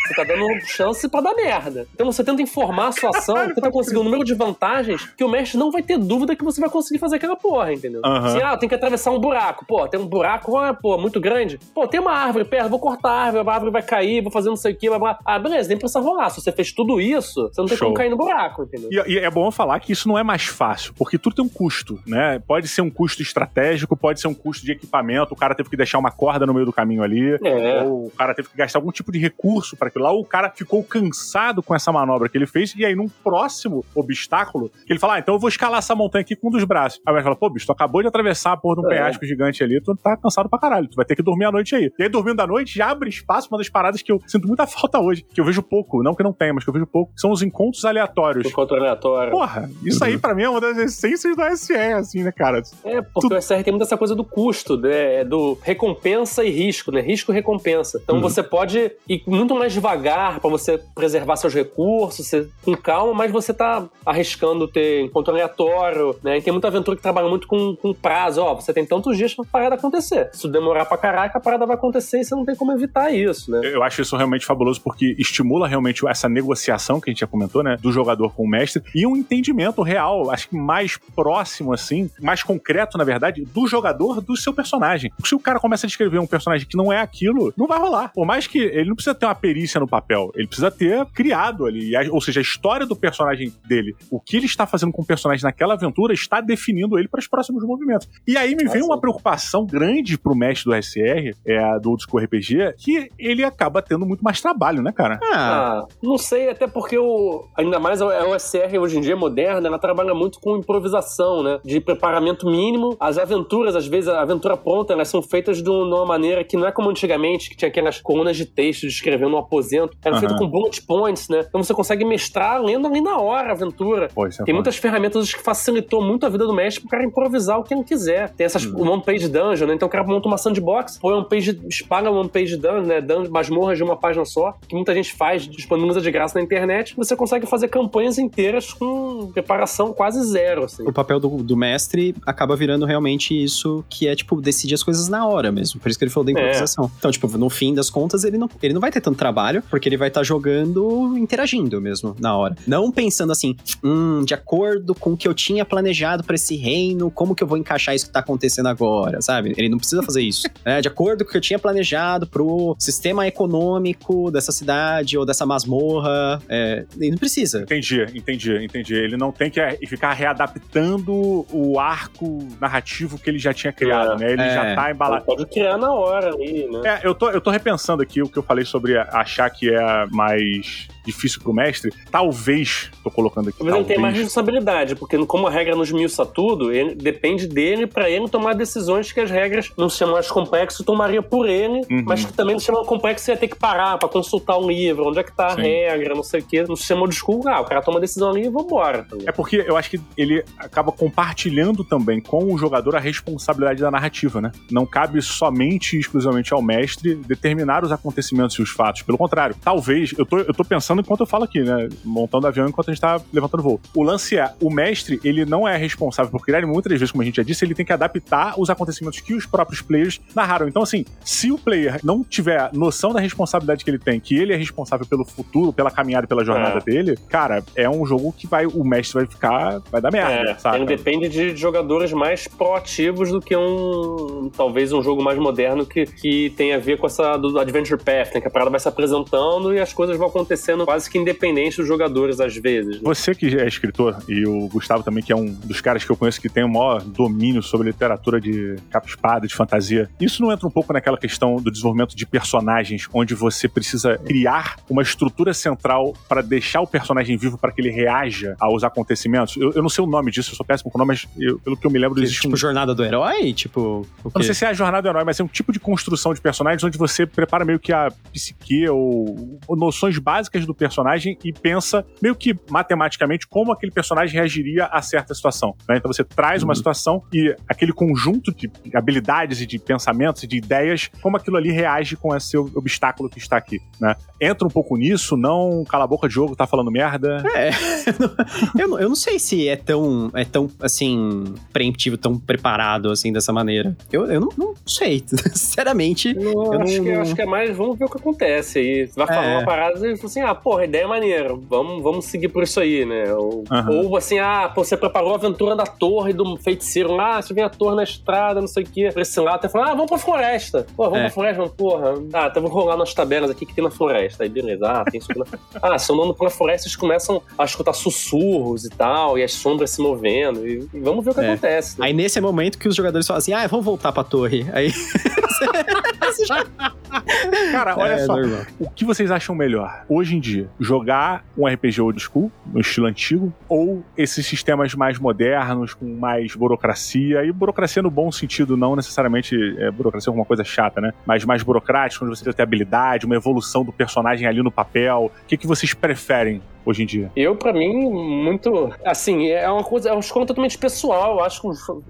você 0.08 0.14
tá 0.16 0.24
dando 0.24 0.46
chance 0.66 1.08
pra 1.08 1.22
dar 1.22 1.34
merda. 1.36 1.88
Então 1.94 2.12
você 2.12 2.24
tenta 2.24 2.42
informar 2.42 2.88
a 2.88 2.92
sua 2.92 3.10
ação, 3.12 3.36
tenta 3.54 3.72
conseguir 3.72 3.98
um 4.00 4.04
número 4.04 4.24
de 4.24 4.34
vantagens 4.34 5.06
que 5.16 5.24
o 5.24 5.30
mestre 5.30 5.58
não 5.58 5.72
vai 5.72 5.82
ter 5.82 5.98
dúvida 5.98 6.36
que 6.36 6.44
você 6.44 6.60
vai 6.60 6.70
conseguir 6.70 7.00
fazer 7.00 7.16
aquela 7.18 7.36
porra, 7.36 7.72
entendeu? 7.74 8.02
Aham. 8.04 8.30
Se, 8.30 8.42
ah, 8.42 8.58
tem 8.58 8.68
que 8.68 8.76
atravessar 8.76 9.12
um 9.12 9.20
buraco. 9.20 9.66
Pô, 9.66 9.88
tem 9.88 10.00
um 10.00 10.06
buraco, 10.08 10.58
ah, 10.58 10.74
pô, 10.74 10.98
muito 10.98 11.20
grande. 11.20 11.60
Pô, 11.74 11.88
tem 11.88 12.00
uma 12.00 12.12
árvore 12.12 12.46
perto, 12.46 12.70
vou 12.70 12.80
cortar 12.80 13.10
a 13.10 13.22
árvore, 13.26 13.48
a 13.50 13.54
árvore 13.54 13.72
vai 13.72 13.82
cair, 13.84 14.22
vou 14.22 14.32
fazer 14.32 14.50
não 14.50 14.56
sei 14.56 14.74
o 14.74 14.76
que, 14.78 14.90
blá, 14.90 15.00
blá. 15.00 15.20
Ah, 15.26 15.40
beleza, 15.40 15.70
nem 15.70 15.78
precisa 15.78 16.00
rolar. 16.00 16.30
Se 16.30 16.42
você 16.42 16.52
fez 16.52 16.72
tudo 16.74 17.00
isso, 17.00 17.50
você 17.52 17.62
não 17.62 17.68
tem 17.68 17.78
Show. 17.78 17.88
como 17.88 17.98
cair 17.98 18.10
no 18.10 18.18
buraco, 18.18 18.64
entendeu? 18.64 18.90
E, 19.08 19.14
e 19.14 19.20
é 19.20 19.30
bom 19.30 19.50
falar 19.52 19.80
que 19.80 19.92
isso 19.94 20.08
não 20.08 20.18
é 20.18 20.24
mais 20.24 20.46
fácil, 20.46 20.94
porque 20.98 21.18
tudo 21.18 21.36
tem 21.36 21.46
um 21.46 21.50
custo, 21.50 22.00
né? 22.08 22.42
Pode 22.46 22.68
ser 22.68 22.82
um 22.82 22.90
custo 22.90 23.22
estratégico, 23.22 23.96
pode 23.96 24.20
ser 24.20 24.28
um 24.28 24.34
custo 24.34 24.66
de 24.66 24.72
equipamento, 24.72 25.34
o 25.34 25.38
cara 25.38 25.54
teve 25.56 25.70
que 25.70 25.78
deixar 25.78 25.98
uma 26.00 26.12
corda 26.12 26.46
no 26.46 26.54
meio 26.54 26.66
do 26.66 26.74
caminho 26.74 27.04
ali, 27.04 27.38
É. 27.44 27.84
ou 27.84 28.08
o 28.08 28.12
cara 28.12 28.34
teve 28.34 28.50
que 28.50 28.58
gastar 28.58 28.80
algum 28.80 28.92
tipo 28.92 29.11
de 29.12 29.20
recurso 29.20 29.76
para 29.78 29.88
aquilo 29.90 30.04
lá, 30.06 30.12
o 30.12 30.24
cara 30.26 30.50
ficou 30.50 30.84
cansado 30.84 31.62
com 31.62 31.76
essa 31.76 31.92
manobra 31.92 32.30
que 32.30 32.38
ele 32.38 32.48
fez, 32.48 32.74
e 32.76 32.86
aí 32.86 32.96
num 32.96 33.08
próximo 33.08 33.84
obstáculo, 33.94 34.72
ele 34.90 35.00
fala, 35.00 35.16
ah, 35.16 35.20
então 35.20 35.36
eu 35.36 35.40
vou 35.40 35.50
escalar 35.50 35.80
essa 35.80 35.96
montanha 35.96 36.22
aqui 36.22 36.36
com 36.36 36.48
um 36.48 36.52
dos 36.52 36.64
braços. 36.64 37.00
Aí 37.06 37.12
o 37.12 37.16
mestre 37.16 37.24
fala, 37.26 37.36
pô, 37.36 37.50
bicho, 37.50 37.66
tu 37.66 37.72
acabou 37.72 38.02
de 38.02 38.08
atravessar 38.08 38.54
a 38.54 38.58
porra 38.58 38.76
de 38.76 38.82
um 38.82 38.92
É. 38.92 38.96
penhasco 38.96 39.26
gigante 39.26 39.64
ali, 39.64 39.82
tu 39.82 39.96
tá 39.96 40.16
cansado 40.18 40.50
pra 40.50 40.60
caralho, 40.60 40.88
tu 40.88 40.96
vai 40.96 41.06
ter 41.06 41.16
que 41.16 41.22
dormir 41.24 41.46
a 41.46 41.52
noite 41.52 41.76
aí. 41.76 41.92
E 42.00 42.04
aí 42.04 42.10
dormindo 42.10 42.40
à 42.42 42.48
noite 42.48 42.76
já 42.78 42.90
abre 42.92 43.10
espaço, 43.10 43.48
uma 43.52 43.58
das 43.58 43.70
paradas 43.70 44.02
que 44.02 44.12
eu 44.12 44.22
sinto 44.28 44.48
muita 44.48 44.66
falta 44.68 45.00
hoje, 45.00 45.24
que 45.34 45.40
eu 45.42 45.46
vejo 45.46 45.62
pouco, 45.62 46.02
não 46.04 46.16
que 46.16 46.24
não 46.24 46.34
tenha, 46.34 46.54
mas 46.54 46.64
que 46.64 46.70
eu 46.70 46.74
vejo 46.74 46.88
pouco, 46.88 47.12
são 47.16 47.32
os 47.32 47.42
encontros 47.42 47.84
aleatórios. 47.86 48.48
Encontro 48.48 48.76
aleatório. 48.78 49.32
Porra, 49.32 49.70
isso 49.84 50.04
aí 50.04 50.18
pra 50.18 50.34
mim 50.34 50.44
é 50.44 50.50
uma 50.50 50.62
das 50.62 50.78
essências 50.78 51.36
do 51.36 51.58
SE, 51.58 51.74
assim, 51.76 52.24
né, 52.24 52.32
cara? 52.32 52.62
É, 52.84 53.02
porque 53.02 53.34
o 53.34 53.42
SR 53.42 53.64
tem 53.64 53.72
muito 53.72 53.84
essa 53.84 53.98
coisa 53.98 54.16
do 54.16 54.24
custo, 54.24 54.78
né? 54.78 55.24
do 55.24 55.58
recompensa 55.62 56.44
e 56.44 56.50
risco, 56.50 56.92
né? 56.92 57.02
Risco 57.02 57.32
e 57.32 57.36
recompensa. 57.36 58.00
Então 58.04 58.16
Uhum. 58.16 58.22
você 58.22 58.42
pode 58.44 58.91
ir 59.08 59.24
muito 59.28 59.56
mais 59.56 59.74
devagar 59.74 60.40
pra 60.40 60.50
você 60.50 60.78
preservar 60.96 61.36
seus 61.36 61.54
recursos, 61.54 62.28
você, 62.28 62.48
com 62.64 62.76
calma, 62.76 63.14
mas 63.14 63.32
você 63.32 63.54
tá 63.54 63.88
arriscando 64.06 64.68
ter 64.68 65.02
encontro 65.02 65.34
aleatório, 65.34 66.16
né? 66.24 66.38
E 66.38 66.42
tem 66.42 66.52
muita 66.52 66.68
aventura 66.68 66.96
que 66.96 67.04
trabalha 67.04 67.28
muito 67.28 67.48
com, 67.48 67.76
com 67.76 67.94
prazo. 67.94 68.42
Ó, 68.42 68.56
você 68.56 68.74
tem 68.74 68.86
tantos 68.86 69.18
dias 69.18 69.34
pra 69.34 69.46
parada 69.46 69.76
acontecer. 69.76 70.30
Se 70.34 70.48
demorar 70.48 70.86
pra 70.86 70.98
caraca, 70.98 71.38
a 71.38 71.42
parada 71.42 71.66
vai 71.66 71.76
acontecer 71.76 72.22
e 72.22 72.26
você 72.26 72.36
não 72.36 72.46
tem 72.46 72.56
como 72.56 72.72
evitar 72.72 73.12
isso, 73.12 73.52
né? 73.52 73.62
Eu 73.64 73.84
acho 73.84 74.02
isso 74.02 74.16
realmente 74.16 74.46
fabuloso 74.46 74.82
porque 74.82 75.16
estimula 75.18 75.68
realmente 75.68 76.06
essa 76.08 76.28
negociação 76.28 77.00
que 77.00 77.10
a 77.10 77.12
gente 77.12 77.22
já 77.22 77.28
comentou, 77.28 77.64
né? 77.64 77.78
Do 77.80 77.92
jogador 77.92 78.34
com 78.34 78.44
o 78.44 78.48
mestre 78.48 78.82
e 78.96 79.06
um 79.06 79.16
entendimento 79.16 79.82
real, 79.82 80.30
acho 80.32 80.50
que 80.50 80.56
mais 80.56 80.98
próximo, 81.16 81.74
assim, 81.74 82.10
mais 82.20 82.44
concreto, 82.44 82.98
na 82.98 83.04
verdade, 83.04 83.46
do 83.46 83.68
jogador 83.68 84.22
do 84.22 84.36
seu 84.36 84.54
personagem. 84.54 85.12
Porque 85.12 85.30
se 85.30 85.36
o 85.36 85.40
cara 85.40 85.60
começa 85.60 85.86
a 85.86 85.88
descrever 85.90 86.20
um 86.20 86.28
personagem 86.28 86.68
que 86.68 86.78
não 86.78 86.92
é 86.92 87.00
aquilo, 87.00 87.54
não 87.58 87.68
vai 87.68 87.80
rolar. 87.80 88.12
Por 88.14 88.26
mais 88.26 88.48
que 88.48 88.60
ele 88.82 88.90
não 88.90 88.96
precisa 88.96 89.16
ter 89.16 89.26
uma 89.26 89.36
perícia 89.36 89.80
no 89.80 89.88
papel, 89.88 90.32
ele 90.36 90.48
precisa 90.48 90.70
ter 90.70 91.06
criado 91.08 91.66
ali, 91.66 91.96
a- 91.96 92.08
ou 92.12 92.22
seja, 92.22 92.40
a 92.40 92.44
história 92.44 92.86
do 92.86 92.96
personagem 92.96 93.52
dele, 93.66 93.96
o 94.12 94.20
que 94.20 94.38
ele 94.38 94.46
está 94.46 94.66
fazendo 94.68 94.92
com 94.92 95.02
o 95.02 95.06
personagem 95.06 95.44
naquela 95.44 95.74
aventura 95.74 96.14
está 96.14 96.42
definindo 96.42 96.98
ele 97.00 97.08
para 97.08 97.20
os 97.20 97.28
próximos 97.28 97.64
movimentos. 97.64 98.08
E 98.28 98.38
aí 98.38 98.56
me 98.56 98.68
Ah, 98.68 98.72
vem 98.72 98.84
uma 98.84 99.00
preocupação 99.00 99.66
grande 99.66 100.18
pro 100.18 100.36
mestre 100.36 100.70
do 100.70 100.76
SR, 100.76 101.34
é, 101.46 101.80
do 101.80 101.90
Old 101.92 102.04
School 102.04 102.20
RPG, 102.24 102.74
que 102.78 103.10
ele 103.18 103.44
acaba 103.44 103.82
tendo 103.82 104.06
muito 104.06 104.22
mais 104.24 104.40
trabalho, 104.42 104.82
né, 104.82 104.92
cara? 104.92 105.20
Ah, 105.34 105.86
não 106.04 106.18
sei, 106.18 106.50
até 106.50 106.68
porque 106.68 106.98
o. 106.98 107.46
Ainda 107.58 107.80
mais 107.80 108.02
a 108.02 108.28
OSR 108.28 108.78
hoje 108.80 108.98
em 108.98 109.02
dia 109.02 109.16
moderna, 109.16 109.68
ela 109.68 109.80
trabalha 109.80 110.14
muito 110.14 110.40
com 110.40 110.58
improvisação, 110.58 111.44
né? 111.44 111.60
De 111.64 111.80
preparamento 111.80 112.46
mínimo. 112.50 112.96
As 113.00 113.18
aventuras, 113.18 113.76
às 113.76 113.88
vezes, 113.88 114.08
a 114.10 114.22
aventura 114.22 114.56
pronta, 114.58 114.94
elas 114.94 115.08
são 115.08 115.22
feitas 115.22 115.58
de 115.58 115.62
de 115.62 115.70
uma 115.70 116.06
maneira 116.06 116.44
que 116.44 116.58
não 116.58 116.68
é 116.68 116.72
como 116.72 116.90
antigamente, 116.90 117.50
que 117.50 117.56
tinha 117.56 117.70
aquelas 117.70 118.02
colunas 118.02 118.36
de 118.36 118.46
texto 118.46 118.71
descrevendo 118.80 119.36
um 119.36 119.40
aposento. 119.40 119.98
Era 120.04 120.18
feito 120.20 120.32
Aham. 120.32 120.40
com 120.40 120.48
bullet 120.50 120.82
points, 120.84 121.28
né? 121.30 121.44
Então 121.48 121.62
você 121.64 121.74
consegue 121.74 122.06
mestrar 122.06 122.62
lendo 122.62 122.88
ali 122.88 123.02
na 123.02 123.18
hora 123.20 123.50
a 123.50 123.52
aventura. 123.52 124.08
Pô, 124.14 124.28
isso 124.28 124.42
é 124.42 124.46
Tem 124.46 124.54
muitas 124.54 124.78
ferramentas 124.78 125.34
que 125.34 125.42
facilitou 125.42 126.02
muito 126.04 126.26
a 126.26 126.30
vida 126.30 126.46
do 126.46 126.54
mestre 126.54 126.82
pro 126.82 126.90
cara 126.90 127.04
improvisar 127.04 127.60
o 127.60 127.64
que 127.64 127.74
ele 127.74 127.84
quiser. 127.84 128.30
Tem 128.32 128.46
essas 128.46 128.66
Uhum. 128.66 128.92
one 128.92 129.02
page 129.04 129.28
dungeon, 129.28 129.68
né? 129.68 129.74
Então 129.74 129.88
o 129.88 129.92
cara 129.92 130.04
monta 130.06 130.28
uma 130.28 130.38
sandbox, 130.38 130.98
põe 131.00 131.14
one 131.14 131.28
page, 131.28 131.60
espalha 131.68 132.10
one 132.12 132.30
page 132.30 132.56
dungeon, 132.58 132.84
né? 132.86 133.02
Dungeon, 133.02 133.32
masmorras 133.32 133.78
de 133.78 133.84
uma 133.84 133.96
página 133.98 134.24
só, 134.26 134.54
que 134.68 134.76
muita 134.76 134.94
gente 134.94 135.14
faz, 135.14 135.48
disponibiliza 135.48 136.02
de 136.02 136.12
graça 136.12 136.38
na 136.38 136.44
internet. 136.44 136.96
Você 136.96 137.16
consegue 137.16 137.46
fazer 137.46 137.68
campanhas 137.68 138.18
inteiras 138.18 138.72
com 138.74 139.32
preparação 139.34 139.94
quase 139.94 140.22
zero, 140.24 140.64
assim. 140.66 140.84
o 140.88 140.94
papel 140.94 141.20
do, 141.20 141.30
do 141.44 141.58
mestre 141.58 142.16
acaba 142.26 142.56
virando 142.56 142.86
realmente 142.86 143.34
isso 143.44 143.84
que 143.90 144.08
é, 144.08 144.16
tipo, 144.16 144.40
decidir 144.42 144.74
as 144.76 144.84
coisas 144.84 145.08
na 145.10 145.26
hora 145.28 145.52
mesmo. 145.52 145.80
Por 145.80 145.90
isso 145.90 145.98
que 145.98 146.06
ele 146.06 146.12
falou 146.12 146.26
da 146.26 146.32
improvisação. 146.32 146.92
Então, 146.98 147.12
tipo, 147.12 147.28
no 147.38 147.50
fim 147.50 147.74
das 147.74 147.90
contas, 147.90 148.24
ele 148.24 148.38
não, 148.38 148.48
ele 148.62 148.74
não 148.74 148.82
vai 148.82 148.92
ter 148.92 149.02
tanto 149.02 149.18
trabalho, 149.18 149.64
porque 149.70 149.88
ele 149.88 149.98
vai 149.98 150.08
estar 150.08 150.24
jogando, 150.24 151.18
interagindo 151.18 151.82
mesmo 151.82 152.16
na 152.20 152.36
hora. 152.36 152.56
Não 152.68 152.92
pensando 152.92 153.32
assim, 153.32 153.56
hum, 153.84 154.24
de 154.26 154.34
acordo 154.34 154.94
com 154.96 155.14
o 155.14 155.18
que 155.18 155.28
eu 155.28 155.34
tinha 155.34 155.66
planejado 155.66 156.24
pra 156.24 156.36
esse 156.36 156.56
reino, 156.56 157.10
como 157.12 157.36
que 157.36 157.44
eu 157.44 157.48
vou 157.48 157.58
encaixar 157.58 157.96
isso 157.96 158.06
que 158.06 158.12
tá 158.12 158.20
acontecendo 158.20 158.68
agora, 158.68 159.22
sabe? 159.22 159.54
Ele 159.58 159.70
não 159.70 159.78
precisa 159.78 160.04
fazer 160.04 160.22
isso. 160.22 160.48
né? 160.66 160.82
De 160.82 160.88
acordo 160.88 161.24
com 161.24 161.30
o 161.30 161.32
que 161.32 161.38
eu 161.38 161.42
tinha 161.42 161.60
planejado 161.60 162.28
pro 162.28 162.76
sistema 162.80 163.28
econômico 163.28 164.32
dessa 164.32 164.52
cidade 164.52 165.18
ou 165.18 165.26
dessa 165.26 165.46
masmorra, 165.46 166.42
é, 166.50 166.86
ele 166.98 167.12
não 167.12 167.18
precisa. 167.18 167.62
Entendi, 167.62 168.02
entendi, 168.14 168.66
entendi. 168.66 168.94
Ele 168.94 169.18
não 169.18 169.32
tem 169.32 169.50
que 169.50 169.60
é, 169.60 169.78
ficar 169.88 170.14
readaptando 170.14 171.46
o 171.52 171.80
arco 171.80 172.48
narrativo 172.60 173.18
que 173.18 173.30
ele 173.30 173.40
já 173.40 173.54
tinha 173.54 173.74
criado, 173.74 174.14
É, 174.14 174.18
né? 174.18 174.32
Ele 174.34 174.42
é. 174.42 174.54
já 174.54 174.76
tá 174.76 174.92
embalado. 174.92 175.26
Pode 175.26 175.46
criar 175.48 175.78
na 175.78 175.92
hora 175.92 176.34
ali, 176.34 176.68
né? 176.68 176.82
É, 176.86 177.08
eu 177.08 177.14
tô, 177.14 177.30
eu 177.30 177.42
tô 177.42 177.50
repensando 177.50 178.02
aqui 178.02 178.22
o 178.22 178.30
que 178.30 178.38
eu 178.38 178.44
falei 178.52 178.66
sobre 178.66 178.98
achar 178.98 179.50
que 179.50 179.74
é 179.74 180.06
mais 180.12 180.90
difícil 181.06 181.42
pro 181.42 181.54
mestre. 181.54 181.92
Talvez, 182.10 182.90
tô 183.04 183.10
colocando 183.10 183.50
aqui, 183.50 183.58
Talvez 183.60 183.76
ele 183.78 183.86
tenha 183.86 184.00
mais 184.00 184.14
responsabilidade, 184.16 184.96
porque 184.96 185.18
como 185.26 185.48
a 185.48 185.50
regra 185.50 185.76
nos 185.76 185.92
miuça 185.92 186.26
tudo, 186.26 186.72
ele- 186.72 186.96
depende 186.96 187.48
dele 187.48 187.88
pra 187.88 188.10
ele 188.10 188.28
tomar 188.30 188.54
decisões 188.54 189.12
que 189.12 189.20
as 189.20 189.30
regras 189.32 189.72
não 189.78 189.90
chamam 189.90 190.14
mais 190.16 190.30
complexo 190.30 190.84
tomaria 190.84 191.22
por 191.22 191.48
ele, 191.48 191.82
Uhum. 191.90 192.04
mas 192.06 192.26
que 192.26 192.34
também 192.34 192.54
não 192.54 192.60
chamam 192.60 192.84
complexo 192.86 193.30
e 193.30 193.34
ia 193.34 193.38
ter 193.38 193.48
que 193.48 193.56
parar 193.58 193.98
pra 193.98 194.08
consultar 194.10 194.58
um 194.58 194.68
livro, 194.70 195.08
onde 195.08 195.20
é 195.20 195.24
que 195.24 195.32
tá 195.36 195.48
a 195.48 195.56
Sim. 195.56 195.62
regra, 195.62 196.14
não 196.16 196.24
sei 196.24 196.42
o 196.42 196.44
quê. 196.46 196.64
Não 196.68 196.76
se 196.76 196.84
chama 196.84 197.08
de 197.08 197.16
school, 197.16 197.42
ah, 197.48 197.62
o 197.62 197.66
cara 197.66 197.82
toma 197.82 197.98
a 197.98 198.02
decisão 198.02 198.30
ali 198.30 198.46
e 198.46 198.50
vambora. 198.50 199.06
É 199.26 199.32
porque 199.32 199.64
eu 199.68 199.78
acho 199.78 199.90
que 199.90 200.00
ele 200.18 200.44
acaba 200.58 200.92
compartilhando 200.92 201.84
também 201.84 202.20
com 202.20 202.54
o 202.54 202.58
jogador 202.58 202.96
a 202.96 203.00
responsabilidade 203.00 203.82
da 203.82 203.90
narrativa, 203.92 204.42
né? 204.42 204.52
Não 204.70 204.86
cabe 204.86 205.22
somente 205.22 205.96
e 205.96 206.00
exclusivamente 206.00 206.54
ao 206.54 206.62
mestre 206.62 207.16
determinar 207.16 207.84
os 207.84 207.92
acontecimentos 207.92 208.56
e 208.58 208.62
os 208.62 208.70
fatos. 208.70 209.02
Pelo 209.04 209.18
contrário, 209.18 209.56
talvez, 209.62 210.14
eu 210.18 210.26
tô, 210.26 210.40
eu 210.40 210.54
tô 210.54 210.64
pensando 210.66 210.91
enquanto 211.00 211.22
eu 211.22 211.26
falo 211.26 211.46
aqui, 211.46 211.62
né? 211.62 211.88
Montando 212.04 212.48
avião 212.48 212.68
enquanto 212.68 212.90
a 212.90 212.94
gente 212.94 213.02
tá 213.02 213.22
levantando 213.32 213.64
voo. 213.64 213.80
O 213.96 214.04
lance 214.04 214.38
é, 214.38 214.52
o 214.62 214.70
mestre, 214.70 215.20
ele 215.24 215.46
não 215.46 215.68
é 215.68 215.78
responsável 215.78 216.30
por 216.32 216.44
criar, 216.44 216.62
e 216.62 216.66
muitas 216.66 216.92
vezes, 216.92 217.12
como 217.12 217.22
a 217.22 217.26
gente 217.26 217.36
já 217.38 217.44
disse, 217.44 217.64
ele 217.64 217.74
tem 217.74 217.86
que 217.86 217.94
adaptar 217.94 218.56
os 218.60 218.70
acontecimentos 218.70 219.20
que 219.22 219.34
os 219.34 219.46
próprios 219.46 219.82
players 219.82 220.20
narraram. 220.36 220.68
Então, 220.68 220.82
assim, 220.82 221.06
se 221.24 221.52
o 221.52 221.58
player 221.58 222.00
não 222.04 222.24
tiver 222.24 222.70
noção 222.74 223.14
da 223.14 223.20
responsabilidade 223.20 223.84
que 223.84 223.90
ele 223.90 224.00
tem, 224.00 224.20
que 224.20 224.36
ele 224.36 224.54
é 224.54 224.56
responsável 224.58 225.06
pelo 225.06 225.24
futuro, 225.26 225.72
pela 225.72 225.90
caminhada, 225.92 226.28
pela 226.28 226.44
jornada 226.44 226.80
É. 226.80 226.82
dele, 226.82 227.18
cara, 227.30 227.64
é 227.76 227.90
um 227.90 228.06
jogo 228.06 228.34
que 228.38 228.48
vai, 228.48 228.66
o 228.66 228.84
mestre 228.84 229.20
vai 229.20 229.26
ficar, 229.28 229.80
vai 229.92 230.02
dar 230.02 230.12
merda, 230.12 230.52
É, 230.52 230.56
sabe? 230.58 230.78
ele 230.78 230.86
depende 230.86 231.30
de 231.30 231.56
jogadores 231.56 232.12
mais 232.14 232.48
proativos 232.48 233.30
do 233.32 233.40
que 233.40 233.56
um. 233.56 234.50
talvez 234.56 234.92
um 234.94 235.02
jogo 235.02 235.24
mais 235.24 235.38
moderno 235.38 235.86
que, 235.86 236.06
que 236.06 236.50
tem 236.52 236.74
a 236.74 236.78
ver 236.80 236.98
com 236.98 237.06
essa 237.06 237.38
do 237.38 237.60
Adventure 237.60 237.98
Path, 238.02 238.34
né? 238.34 238.42
Que 238.42 238.48
a 238.48 238.52
parada 238.52 238.72
vai 238.72 238.80
se 238.80 238.88
apresentando 238.88 239.74
e 239.74 239.80
as 239.80 239.94
coisas 239.94 240.18
vão 240.18 240.28
acontecendo 240.28 240.81
quase 240.86 241.10
que 241.10 241.18
independente 241.18 241.78
dos 241.78 241.88
jogadores, 241.88 242.40
às 242.40 242.56
vezes. 242.56 242.96
né? 242.96 243.02
Você 243.04 243.34
que 243.36 243.48
é 243.58 243.68
escritor, 243.68 244.18
e 244.28 244.46
o 244.48 244.68
Gustavo 244.68 245.04
também, 245.04 245.24
que 245.24 245.32
é 245.32 245.36
um 245.36 245.46
dos 245.52 245.82
caras 245.82 246.04
que 246.04 246.10
eu 246.12 246.16
conheço 246.18 246.40
que 246.42 246.50
tem 246.50 246.64
o 246.64 246.70
maior 246.70 247.02
domínio 247.02 247.62
sobre 247.62 247.88
literatura 247.88 248.40
de 248.40 248.76
capa-espada, 248.90 249.48
de 249.48 249.54
fantasia, 249.56 250.10
isso 250.20 250.42
não 250.42 250.52
entra 250.52 250.68
um 250.68 250.72
pouco 250.72 250.92
naquela 250.94 251.18
questão 251.18 251.56
do 251.58 251.72
desenvolvimento 251.72 252.16
de 252.16 252.26
personagens, 252.26 253.08
onde 253.14 253.34
você 253.36 253.68
precisa 253.68 254.18
criar 254.18 254.78
uma 254.90 255.02
estrutura 255.02 255.54
central 255.54 256.14
para 256.28 256.42
deixar 256.42 256.82
o 256.82 256.88
personagem 256.88 257.38
vivo 257.38 257.58
para 257.58 257.72
que 257.72 257.82
ele 257.82 257.90
reaja 257.92 258.56
aos 258.60 258.84
acontecimentos? 258.84 259.56
Eu, 259.58 259.72
eu 259.74 259.82
não 259.82 259.90
sei 259.90 260.04
o 260.04 260.08
nome 260.08 260.32
disso, 260.32 260.52
eu 260.52 260.56
sou 260.56 260.66
péssimo 260.66 260.90
com 260.92 260.98
o 260.98 261.00
nome, 261.00 261.10
mas 261.10 261.28
eu- 261.40 261.60
pelo 261.60 261.78
que 261.78 261.86
eu 261.86 261.92
me 261.92 262.00
lembro, 262.00 262.16
Que, 262.16 262.24
existe 262.24 262.42
tipo, 262.42 262.54
um 262.54 262.58
jornada 262.58 262.94
do 262.96 263.04
herói? 263.04 263.54
Tipo, 263.54 264.06
não 264.34 264.42
sei 264.44 264.54
se 264.54 264.66
é 264.66 264.70
a 264.70 264.74
jornada 264.74 265.02
do 265.04 265.08
herói, 265.10 265.24
mas 265.24 265.40
é 265.40 265.44
um 265.44 265.48
tipo 265.48 265.72
de 265.72 265.80
construção 265.80 266.34
de 266.34 266.42
personagens 266.42 266.84
onde 266.84 266.98
você 266.98 267.26
prepara 267.26 267.64
meio 267.66 267.80
que 267.80 267.92
a 267.94 268.10
psique 268.34 268.88
ou, 268.90 269.60
ou 269.68 269.76
noções 269.76 270.18
básicas 270.18 270.66
do 270.66 270.71
personagem 270.74 271.38
e 271.44 271.52
pensa 271.54 272.06
meio 272.22 272.36
que 272.36 272.58
matematicamente 272.70 273.48
como 273.48 273.72
aquele 273.72 273.92
personagem 273.92 274.36
reagiria 274.36 274.86
a 274.86 275.02
certa 275.02 275.34
situação. 275.34 275.76
né? 275.88 275.98
Então 275.98 276.12
você 276.12 276.24
traz 276.24 276.64
uma 276.64 276.72
Uhum. 276.72 276.76
situação 276.76 277.24
e 277.34 277.56
aquele 277.68 277.92
conjunto 277.94 278.54
de 278.54 278.70
habilidades 278.94 279.62
e 279.62 279.66
de 279.66 279.78
pensamentos 279.80 280.44
e 280.44 280.48
de 280.48 280.58
ideias, 280.58 281.10
como 281.22 281.38
aquilo 281.38 281.58
ali 281.58 281.72
reage 281.72 282.16
com 282.16 282.36
esse 282.36 282.58
obstáculo 282.58 283.30
que 283.30 283.38
está 283.40 283.58
aqui. 283.58 283.80
Né? 284.00 284.16
Entra 284.40 284.68
um 284.68 284.72
pouco 284.72 284.96
nisso, 284.98 285.36
não 285.38 285.84
cala 285.84 286.04
a 286.06 286.08
boca 286.08 286.28
de 286.28 286.34
jogo, 286.34 286.56
tá 286.56 286.66
falando 286.66 286.90
merda. 286.92 287.44
É, 287.56 287.70
eu, 288.80 288.88
não- 288.88 289.00
eu 289.00 289.10
não 289.10 289.16
sei 289.16 289.38
se 289.40 289.68
é 289.68 289.76
tão, 289.76 290.32
é 290.34 290.46
tão, 290.46 290.70
assim, 290.82 291.54
preemptivo, 291.72 292.18
tão 292.18 292.38
preparado, 292.38 293.10
assim, 293.12 293.32
dessa 293.32 293.52
maneira. 293.54 293.96
Eu, 294.12 294.26
eu 294.32 294.40
não, 294.40 294.50
não 294.58 294.74
sei, 294.86 295.24
sinceramente. 295.54 296.34
Não, 296.34 296.52
Eu 296.74 296.82
acho, 296.82 296.98
não- 296.98 297.04
que, 297.04 297.12
acho 297.12 297.36
que 297.36 297.42
é 297.42 297.46
mais, 297.46 297.76
vamos 297.76 297.98
ver 297.98 298.06
o 298.06 298.10
que 298.10 298.18
acontece 298.18 298.80
aí. 298.80 299.08
Você 299.08 299.16
vai 299.16 299.28
falar 299.28 299.46
É. 299.46 299.58
uma 299.58 299.66
parada 299.66 299.96
e 300.08 300.16
fala 300.16 300.26
assim, 300.30 300.42
ah, 300.42 300.56
porra, 300.64 300.86
ideia 300.86 301.04
é 301.04 301.08
maneira, 301.08 301.56
vamos, 301.70 302.02
vamos 302.04 302.26
seguir 302.26 302.50
por 302.50 302.64
isso 302.64 302.80
aí, 302.80 303.06
né? 303.06 303.34
Ou, 303.34 303.64
Aham. 303.72 303.90
ou 304.04 304.18
assim, 304.18 304.40
ah, 304.40 304.72
pô, 304.74 304.84
você 304.84 304.96
preparou 304.98 305.32
a 305.34 305.36
aventura 305.36 305.76
da 305.76 305.86
torre 305.86 306.34
do 306.34 306.58
feiticeiro 306.58 307.14
lá, 307.16 307.42
você 307.42 307.54
vem 307.54 307.64
a 307.64 307.70
torre 307.70 307.96
na 307.96 308.04
estrada, 308.04 308.60
não 308.62 308.68
sei 308.68 308.84
o 308.84 308.88
quê, 308.88 309.10
pra 309.12 309.22
esse 309.22 309.40
lado, 309.40 309.56
até 309.56 309.70
falar, 309.70 309.92
ah, 309.92 309.94
vamos 309.94 310.08
pra 310.10 310.18
floresta. 310.18 310.86
Pô, 310.96 311.04
vamos 311.06 311.20
É. 311.20 311.22
pra 311.24 311.30
floresta, 311.32 311.58
vamos, 311.62 311.76
porra. 311.76 312.14
Ah, 312.34 312.48
então 312.50 312.62
vou 312.64 312.72
rolar 312.72 312.98
nas 312.98 313.14
tabelas 313.14 313.50
aqui 313.50 313.66
que 313.66 313.74
tem 313.74 313.84
na 313.84 313.92
floresta. 313.92 314.44
Aí 314.44 314.50
beleza, 314.50 314.86
ah, 314.88 315.04
tem 315.06 315.20
isso 315.20 315.32
aqui 315.32 315.40
na 315.40 315.46
Ah, 315.82 315.98
se 315.98 316.12
andando 316.14 316.34
pela 316.34 316.50
floresta, 316.50 316.88
eles 316.88 316.96
começam 316.96 317.42
a 317.58 317.64
escutar 317.66 317.94
sussurros 317.94 318.86
e 318.86 318.90
tal, 318.90 319.38
e 319.38 319.44
as 319.44 319.52
sombras 319.54 319.92
se 319.92 320.02
movendo, 320.02 320.68
e, 320.68 320.88
e 320.94 321.00
vamos 321.00 321.24
ver 321.26 321.32
o 321.32 321.34
que 321.34 321.42
É. 321.42 321.48
acontece. 321.52 322.00
né? 322.00 322.06
Aí 322.08 322.14
nesse 322.14 322.40
momento 322.40 322.78
que 322.78 322.88
os 322.88 322.96
jogadores 322.96 323.26
falam 323.28 323.38
assim, 323.40 323.54
ah, 323.54 323.66
vamos 323.68 323.86
voltar 323.86 324.12
pra 324.12 324.24
torre. 324.24 324.66
Aí 324.74 324.92
Cara, 327.72 327.96
olha 327.98 328.14
É, 328.14 328.26
só. 328.26 328.36
normal. 328.36 328.62
O 328.80 328.90
que 328.90 329.06
vocês 329.06 329.30
acham 329.32 329.54
melhor, 329.56 330.04
hoje 330.08 330.36
em 330.36 330.40
dia? 330.40 330.70
Jogar 330.80 331.44
um 331.58 331.68
RPG 331.68 332.02
old 332.02 332.20
school, 332.22 332.52
no 332.66 332.80
estilo 332.80 333.08
antigo, 333.08 333.54
ou 333.68 334.04
esses 334.18 334.46
sistemas 334.46 334.94
mais 334.96 335.20
modernos, 335.20 335.94
com 335.94 336.06
mais 336.06 336.56
burocracia? 336.56 337.44
E 337.46 337.52
burocracia 337.52 338.02
no 338.02 338.10
bom 338.10 338.32
sentido, 338.32 338.78
não 338.78 338.96
necessariamente 338.96 339.56
é, 339.80 339.92
burocracia 339.92 340.32
como 340.32 340.42
uma 340.42 340.46
coisa 340.46 340.64
chata, 340.64 341.02
né? 341.02 341.14
Mas 341.26 341.44
mais 341.46 341.64
burocrático, 341.64 342.26
onde 342.26 342.38
você 342.38 342.52
tem 342.52 342.64
habilidade, 342.64 343.26
uma 343.26 343.36
evolução 343.36 343.84
do 343.84 343.92
personagem 343.92 344.48
ali 344.48 344.62
no 344.64 344.72
papel. 344.72 345.32
O 345.44 345.48
que, 345.48 345.58
que 345.58 345.68
vocês 345.68 345.94
preferem 345.94 346.62
hoje 346.86 347.04
em 347.04 347.06
dia? 347.06 347.32
Eu, 347.36 347.56
pra 347.56 347.74
mim, 347.74 348.10
muito. 348.10 348.94
Assim, 349.06 349.48
é 349.50 349.70
uma 349.70 349.84
coisa, 349.84 350.10
é 350.10 350.12
uma 350.12 350.20
escolha 350.20 350.46
totalmente 350.46 350.78
pessoal. 350.78 351.38
Eu 351.38 351.44
acho 351.44 351.62
que, 351.62 351.68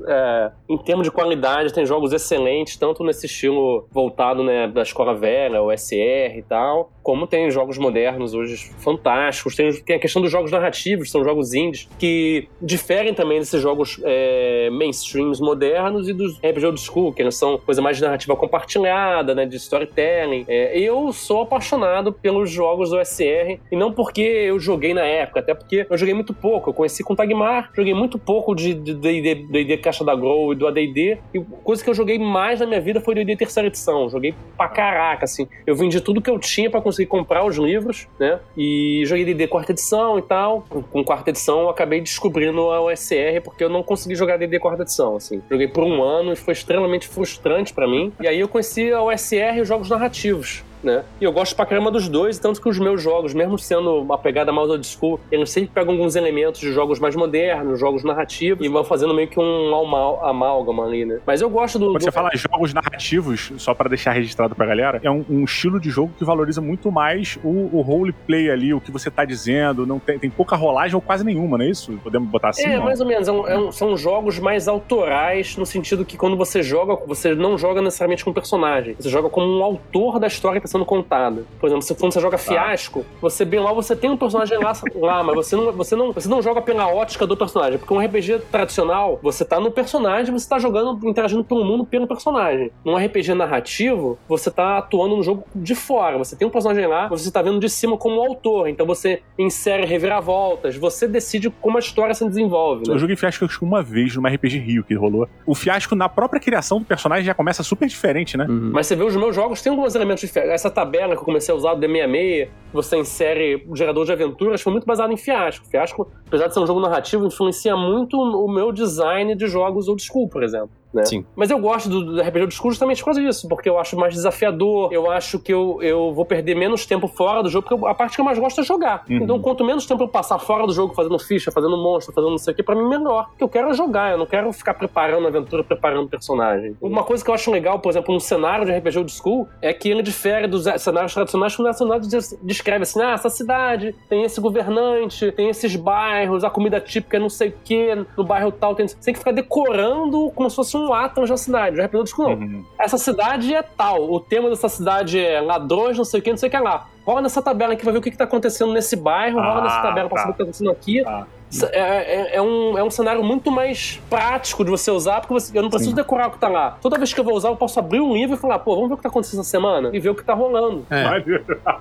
é, 0.08 0.52
em 0.70 0.78
termos 0.78 1.06
de 1.06 1.12
qualidade, 1.12 1.74
tem 1.74 1.86
jogos 1.86 2.14
excelentes, 2.14 2.78
tanto 2.78 3.04
nesse 3.04 3.26
estilo 3.26 3.88
voltado 3.92 4.44
né, 4.44 4.68
da 4.68 4.82
escola 4.82 5.14
velha, 5.14 5.62
o 5.62 5.72
SR 5.72 6.38
e 6.38 6.44
tal, 6.48 6.92
como 7.04 7.28
tem 7.28 7.50
jogos 7.52 7.78
modernos 7.78 8.34
hoje 8.34 8.72
fantásticos. 8.80 9.56
Tem, 9.56 9.72
tem 9.84 9.96
a 9.96 10.00
questão 10.00 10.22
dos 10.22 10.32
jogos 10.32 10.52
narrativos, 10.52 11.12
são 11.12 11.24
jogos 11.24 11.54
indies, 11.54 11.88
que 11.98 12.48
diferem 12.62 13.14
também 13.14 13.40
desses 13.40 13.62
jogos 13.62 14.00
é, 14.04 14.70
mainstreams 14.72 15.40
modernos 15.40 16.08
e 16.08 16.14
dos 16.14 16.38
RPG 16.38 16.66
old 16.66 16.80
school, 16.80 17.14
que 17.14 17.22
eles 17.22 17.36
são 17.36 17.58
coisa 17.58 17.82
mais 17.82 17.98
de 17.98 18.04
narrativa 18.04 18.36
compartilhada, 18.36 19.36
né, 19.36 19.46
de 19.46 19.58
storytelling. 19.58 20.46
É, 20.48 20.78
eu 20.78 21.12
sou 21.12 21.42
apaixonado 21.42 22.14
pelos 22.14 22.50
jogos 22.50 22.90
do 22.90 23.04
SR, 23.04 23.60
e 23.72 23.76
não 23.76 23.92
porque 23.92 24.22
eu 24.22 24.60
joguei 24.62 24.94
na 24.94 25.04
época, 25.04 25.40
até 25.40 25.54
porque 25.54 25.86
eu 25.90 25.98
joguei 25.98 26.14
muito 26.14 26.34
pouco. 26.34 26.70
Eu 26.70 26.74
conheci 26.74 27.04
com 27.04 27.16
Tagmar, 27.16 27.72
joguei 27.76 27.94
muito 27.94 28.18
pouco 28.18 28.56
de 28.56 28.74
D&D 28.74 29.78
Caixa 29.78 30.04
da 30.04 30.16
Grow 30.16 30.54
e 30.54 30.56
do 30.56 30.68
AD&D, 30.68 31.18
e 31.34 31.40
coisa 31.64 31.84
que 31.84 31.90
eu 31.90 31.94
joguei 31.94 32.18
mais 32.18 32.60
na 32.60 32.66
minha 32.66 32.80
vida 32.80 33.02
foi 33.02 33.16
D&D 33.16 33.36
terceira 33.36 33.68
edição. 33.68 34.10
Joguei 34.10 34.34
pra 34.56 34.68
caraca, 34.68 35.26
assim. 35.26 35.48
Eu 35.66 35.76
vendi 35.76 36.00
tudo 36.00 36.22
que 36.22 36.30
eu 36.30 36.40
tinha 36.40 36.70
pra 36.70 36.82
conseguir 36.82 37.08
comprar 37.08 37.46
os 37.46 37.58
livros, 37.58 38.08
né? 38.20 38.40
E 38.56 39.04
joguei 39.06 39.26
D&D 39.26 39.48
quarta 39.48 39.72
edição 39.72 40.18
e 40.20 40.22
tal. 40.22 40.66
Com 40.92 41.04
quarta 41.04 41.30
edição 41.30 41.62
eu 41.62 41.70
acabei 41.70 42.00
descobrindo 42.02 42.72
a 42.72 42.82
OSR 42.82 43.42
porque 43.44 43.64
eu 43.64 43.70
não 43.70 43.84
consegui 43.84 44.16
jogar 44.16 44.38
D&D 44.38 44.60
quarta 44.60 44.84
edição, 44.84 45.16
assim. 45.16 45.42
Joguei 45.50 45.68
por 45.68 45.84
um 45.84 46.02
ano 46.04 46.34
e 46.34 46.36
foi 46.36 46.54
extremamente 46.54 47.08
frustrante 47.08 47.74
pra 47.74 47.88
mim. 47.88 48.12
E 48.22 48.28
aí 48.28 48.40
eu 48.40 48.48
conheci 48.48 48.92
a 48.92 49.02
OSR 49.02 49.58
e 49.58 49.62
os 49.62 49.68
jogos 49.68 49.90
narrativos 49.90 50.64
né? 50.84 51.04
E 51.20 51.24
eu 51.24 51.32
gosto 51.32 51.56
pra 51.56 51.66
caramba 51.66 51.92
dos 51.92 52.08
dois, 52.10 52.38
tanto 52.40 52.62
que 52.62 52.68
os 52.70 52.80
meus 52.80 53.02
jogos, 53.02 53.34
mesmo 53.34 53.58
sendo 53.58 54.00
uma 54.02 54.18
pegada 54.18 54.52
mais 54.52 54.70
old 54.70 54.86
school, 54.86 55.20
eles 55.32 55.50
sempre 55.52 55.72
pegam 55.74 55.94
alguns 55.94 56.16
elementos 56.16 56.60
de 56.62 56.72
jogos 56.72 57.00
mais 57.00 57.16
modernos, 57.16 57.80
jogos 57.80 58.04
narrativos, 58.04 58.66
e 58.66 58.70
vão 58.70 58.84
fazendo 58.84 59.14
meio 59.14 59.28
que 59.28 59.40
um 59.40 59.76
amal- 59.76 60.26
amálgama 60.26 60.86
ali, 60.86 61.06
né? 61.06 61.20
Mas 61.26 61.42
eu 61.42 61.50
gosto 61.50 61.78
do. 61.80 61.86
Quando 61.88 61.98
do- 62.00 62.04
você 62.04 62.12
fala 62.12 62.30
jogos 62.36 62.74
narrativos, 62.74 63.52
só 63.58 63.74
pra 63.74 63.88
deixar 63.90 64.12
registrado 64.12 64.56
pra 64.56 64.66
galera, 64.66 65.00
é 65.04 65.10
um, 65.12 65.24
um 65.30 65.44
estilo 65.44 65.80
de 65.80 65.90
jogo 65.90 66.12
que 66.18 66.24
valoriza 66.26 66.62
muito 66.62 66.92
mais 66.92 67.38
o, 67.44 67.70
o 67.78 67.82
roleplay 67.82 68.50
ali, 68.50 68.74
o 68.74 68.82
que 68.82 68.92
você 68.92 69.10
tá 69.12 69.24
dizendo, 69.26 69.86
não 69.86 70.00
tem, 70.00 70.18
tem 70.20 70.30
pouca 70.30 70.56
rolagem 70.56 70.96
ou 70.96 71.02
quase 71.02 71.24
nenhuma, 71.24 71.58
não 71.58 71.66
é 71.66 71.70
isso? 71.70 71.94
Podemos 72.04 72.30
botar 72.30 72.50
assim? 72.50 72.64
É, 72.66 72.78
não? 72.78 72.84
mais 72.86 73.00
ou 73.00 73.06
menos. 73.08 73.28
É 73.28 73.32
um- 73.32 73.48
é 73.48 73.58
um- 73.58 73.72
são 73.72 73.96
jogos 73.98 74.40
mais 74.40 74.68
autorais, 74.68 75.56
no 75.58 75.66
sentido 75.66 76.04
que 76.06 76.18
quando 76.18 76.36
você 76.38 76.62
joga, 76.62 76.96
você 77.06 77.34
não 77.36 77.58
joga 77.58 77.82
necessariamente 77.82 78.24
com 78.24 78.32
o 78.32 78.34
personagem. 78.34 78.96
Você 79.00 79.10
joga 79.10 79.30
como 79.30 79.48
um 79.48 79.64
autor 79.64 80.20
da 80.20 80.28
história 80.28 80.60
que 80.60 80.68
está 80.68 80.71
sendo 80.72 80.86
contada. 80.86 81.44
Por 81.60 81.68
exemplo, 81.68 81.84
se- 81.84 81.94
quando 81.96 82.14
você 82.14 82.20
joga 82.20 82.38
Fiasco, 82.38 83.06
você 83.22 83.46
bem 83.46 83.60
lá, 83.60 83.72
você 83.74 83.96
tem 83.96 84.10
um 84.10 84.18
personagem 84.18 84.58
lá, 84.58 84.74
lá 84.96 85.24
mas 85.24 85.36
você 85.36 85.56
não, 85.56 85.72
você, 85.72 85.96
não, 85.96 86.12
você 86.12 86.28
não 86.30 86.42
joga 86.42 86.62
pela 86.62 86.88
ótica 86.88 87.28
do 87.28 87.36
personagem. 87.38 87.78
Porque 87.78 87.94
um 87.94 88.00
RPG 88.00 88.40
tradicional, 88.52 89.20
você 89.22 89.44
tá 89.46 89.60
no 89.60 89.72
personagem, 89.72 90.32
você 90.34 90.48
tá 90.48 90.58
jogando, 90.60 91.08
interagindo 91.08 91.44
pelo 91.44 91.64
mundo 91.64 91.86
pelo 91.86 92.08
personagem. 92.08 92.72
Num 92.86 92.96
RPG 92.98 93.34
narrativo, 93.34 94.18
você 94.28 94.50
tá 94.50 94.78
atuando 94.78 95.18
no 95.18 95.24
jogo 95.24 95.44
de 95.56 95.76
fora. 95.76 96.18
Você 96.18 96.36
tem 96.36 96.48
um 96.48 96.52
personagem 96.52 96.88
lá, 96.88 97.08
você 97.08 97.30
tá 97.32 97.42
vendo 97.42 97.60
de 97.60 97.70
cima 97.70 97.98
como 97.98 98.22
autor. 98.22 98.68
Então 98.68 98.86
você 98.86 99.22
insere 99.38 99.86
reviravoltas, 99.86 100.76
você 100.76 101.08
decide 101.08 101.50
como 101.50 101.78
a 101.78 101.80
história 101.80 102.14
se 102.14 102.26
desenvolve. 102.28 102.84
né? 102.88 102.94
Eu 102.96 103.00
joguei 103.00 103.16
Fiasco 103.16 103.46
acho 103.46 103.60
que 103.60 103.66
uma 103.66 103.82
vez 103.82 104.16
numa 104.16 104.30
RPG 104.30 104.58
Rio 104.60 104.84
que 104.84 104.94
rolou. 104.94 105.28
O 105.46 105.54
Fiasco, 105.56 105.96
na 105.96 106.08
própria 106.10 106.40
criação 106.40 106.80
do 106.80 106.86
personagem, 106.86 107.26
já 107.26 107.34
começa 107.34 107.64
super 107.64 107.88
diferente, 107.88 108.38
né? 108.38 108.46
Uhum. 108.48 108.72
Mas 108.74 108.88
você 108.88 108.96
vê 108.96 109.04
os 109.04 109.16
meus 109.16 109.36
jogos, 109.36 109.62
tem 109.62 109.72
alguns 109.72 109.96
elementos 109.96 110.22
diferentes. 110.22 110.61
Essa 110.62 110.70
tabela 110.70 111.16
que 111.16 111.22
eu 111.22 111.26
comecei 111.26 111.52
a 111.52 111.58
usar 111.58 111.74
do 111.74 111.82
D66, 111.88 112.50
você 112.72 112.96
insere 112.96 113.66
o 113.68 113.76
gerador 113.76 114.06
de 114.06 114.12
aventuras, 114.12 114.62
foi 114.62 114.72
muito 114.72 114.86
baseado 114.86 115.12
em 115.12 115.18
Fiasco. 115.18 115.66
Fiasco, 115.66 116.08
apesar 116.28 116.50
de 116.50 116.54
ser 116.54 116.60
um 116.60 116.68
jogo 116.68 116.80
narrativo, 116.80 117.26
influencia 117.26 117.76
muito 117.76 118.16
o 118.16 118.48
meu 118.48 118.72
design 118.72 119.34
de 119.34 119.48
jogos 119.48 119.88
old 119.88 120.00
school, 120.04 120.30
por 120.30 120.44
exemplo. 120.44 120.70
Né? 120.94 121.06
Sim. 121.06 121.26
Mas 121.36 121.50
eu 121.50 121.58
gosto 121.60 121.90
do, 121.90 122.04
do 122.16 122.22
RPG 122.22 122.52
school 122.52 122.72
justamente 122.72 123.00
por 123.00 123.06
causa 123.06 123.22
disso, 123.22 123.48
porque 123.48 123.70
eu 123.70 123.80
acho 123.80 123.96
mais 123.98 124.14
desafiador, 124.14 124.92
eu 124.92 125.10
acho 125.10 125.40
que 125.40 125.54
eu, 125.54 125.80
eu 125.82 126.14
vou 126.14 126.26
perder 126.26 126.56
menos 126.56 126.86
tempo 126.86 127.08
fora 127.08 127.42
do 127.42 127.50
jogo, 127.50 127.68
porque 127.68 127.84
eu- 127.84 127.88
a 127.88 127.94
parte 127.96 128.16
que 128.16 128.22
eu 128.22 128.26
mais 128.26 128.38
gosto 128.38 128.60
é 128.62 128.64
jogar. 128.64 129.04
Uhum. 129.10 129.18
Então, 129.18 129.40
quanto 129.40 129.64
menos 129.64 129.86
tempo 129.86 130.04
eu 130.04 130.08
passar 130.08 130.38
fora 130.40 130.66
do 130.68 130.74
jogo 130.74 130.94
fazendo 130.94 131.18
ficha, 131.20 131.52
fazendo 131.52 131.78
monstro, 131.78 132.14
fazendo 132.14 132.32
não 132.32 132.38
sei 132.38 132.54
o 132.54 132.56
que, 132.58 132.64
pra 132.64 132.76
mim 132.76 132.88
melhor. 132.88 133.28
Porque 133.30 133.44
eu 133.44 133.50
quero 133.50 133.74
jogar, 133.74 134.12
eu 134.12 134.18
não 134.18 134.26
quero 134.26 134.52
ficar 134.52 134.74
preparando 134.74 135.28
aventura, 135.28 135.64
preparando 135.64 136.10
personagem. 136.10 136.76
Uma 136.82 137.04
coisa 137.04 137.24
que 137.24 137.30
eu 137.30 137.34
acho 137.34 137.50
legal, 137.52 137.80
por 137.80 137.90
exemplo, 137.90 138.14
um 138.14 138.20
cenário 138.20 138.66
de 138.66 138.72
RPG 138.72 138.98
old 138.98 139.12
school, 139.12 139.48
é 139.62 139.74
que 139.74 139.90
ele 139.90 140.02
difere 140.02 140.48
dos 140.48 140.64
cenários 140.80 141.14
tradicionais, 141.14 141.56
quando 141.56 141.70
o 141.70 141.74
cenário 141.74 142.06
descreve 142.42 142.84
assim, 142.84 143.02
ah, 143.02 143.14
essa 143.14 143.30
cidade 143.30 143.96
tem 144.10 144.24
esse 144.24 144.42
governante, 144.42 145.32
tem 145.32 145.50
esses 145.50 145.76
bairros, 145.76 146.44
a 146.44 146.50
comida 146.50 146.80
típica 146.80 147.18
é 147.18 147.20
não 147.20 147.30
sei 147.30 147.50
o 147.50 147.54
que, 147.64 147.96
no 148.18 148.24
bairro 148.24 148.52
tal 148.52 148.76
tem... 148.76 148.88
Você 148.88 148.96
tem 149.06 149.14
que 149.14 149.20
ficar 149.20 149.32
decorando 149.32 150.32
como 150.36 150.50
se 150.50 150.56
fosse 150.56 150.76
um 150.78 150.81
Atlas 150.94 151.30
da 151.30 151.38
cidade. 151.38 151.80
O 151.80 151.84
RPG 151.84 151.98
old 151.98 152.10
school 152.10 152.30
não 152.36 152.48
Uhum. 152.48 152.66
essa 152.80 152.98
cidade 152.98 153.54
é 153.54 153.62
tal, 153.62 154.12
o 154.12 154.20
tema 154.20 154.50
dessa 154.50 154.70
cidade 154.70 155.20
é 155.20 155.40
ladrões, 155.42 155.98
não 155.98 156.06
sei 156.06 156.20
o 156.20 156.24
que, 156.24 156.30
não 156.30 156.38
sei 156.38 156.48
o 156.50 156.52
que 156.52 156.58
lá. 156.58 156.88
Rola 157.06 157.22
nessa 157.22 157.42
tabela 157.42 157.74
aqui, 157.74 157.84
vai 157.84 157.92
ver 157.94 158.00
o 158.00 158.02
que, 158.02 158.12
que 158.12 158.18
tá 158.18 158.24
acontecendo 158.26 158.72
nesse 158.74 158.96
bairro, 158.96 159.40
rola 159.40 159.60
Ah, 159.60 159.64
nessa 159.64 159.82
tabela 159.82 160.08
pra 160.10 160.18
tá. 160.18 160.22
saber 160.24 160.32
o 160.32 160.34
que 160.34 160.38
tá 160.38 160.44
acontecendo 160.44 160.72
aqui. 160.72 161.04
Tá. 161.04 161.28
É, 161.72 161.80
é- 161.80 162.36
é 162.38 162.42
um, 162.42 162.78
é 162.78 162.84
um 162.84 162.90
cenário 162.90 163.24
muito 163.24 163.52
mais 163.52 164.02
prático 164.10 164.64
de 164.64 164.72
você 164.72 164.90
usar, 164.92 165.22
porque 165.22 165.34
você- 165.34 165.58
eu 165.58 165.62
não 165.62 165.70
preciso 165.70 165.92
Sim. 165.92 165.96
decorar 165.96 166.28
o 166.28 166.32
que 166.32 166.40
tá 166.40 166.48
lá. 166.48 166.78
Toda 166.82 166.98
vez 166.98 167.14
que 167.14 167.20
eu 167.20 167.24
vou 167.24 167.36
usar, 167.36 167.50
eu 167.50 167.56
posso 167.56 167.80
abrir 167.80 168.00
um 168.00 168.14
livro 168.14 168.36
e 168.36 168.40
falar, 168.40 168.60
pô, 168.60 168.74
vamos 168.76 168.90
ver 168.90 168.94
o 168.94 168.98
que 168.98 169.04
tá 169.04 169.10
acontecendo 169.10 169.42
essa 169.42 169.50
semana 169.50 169.90
e 169.94 170.00
ver 170.00 170.10
o 170.10 170.16
que 170.16 170.24
tá 170.24 170.34
rolando. 170.34 170.86
É. 170.90 171.04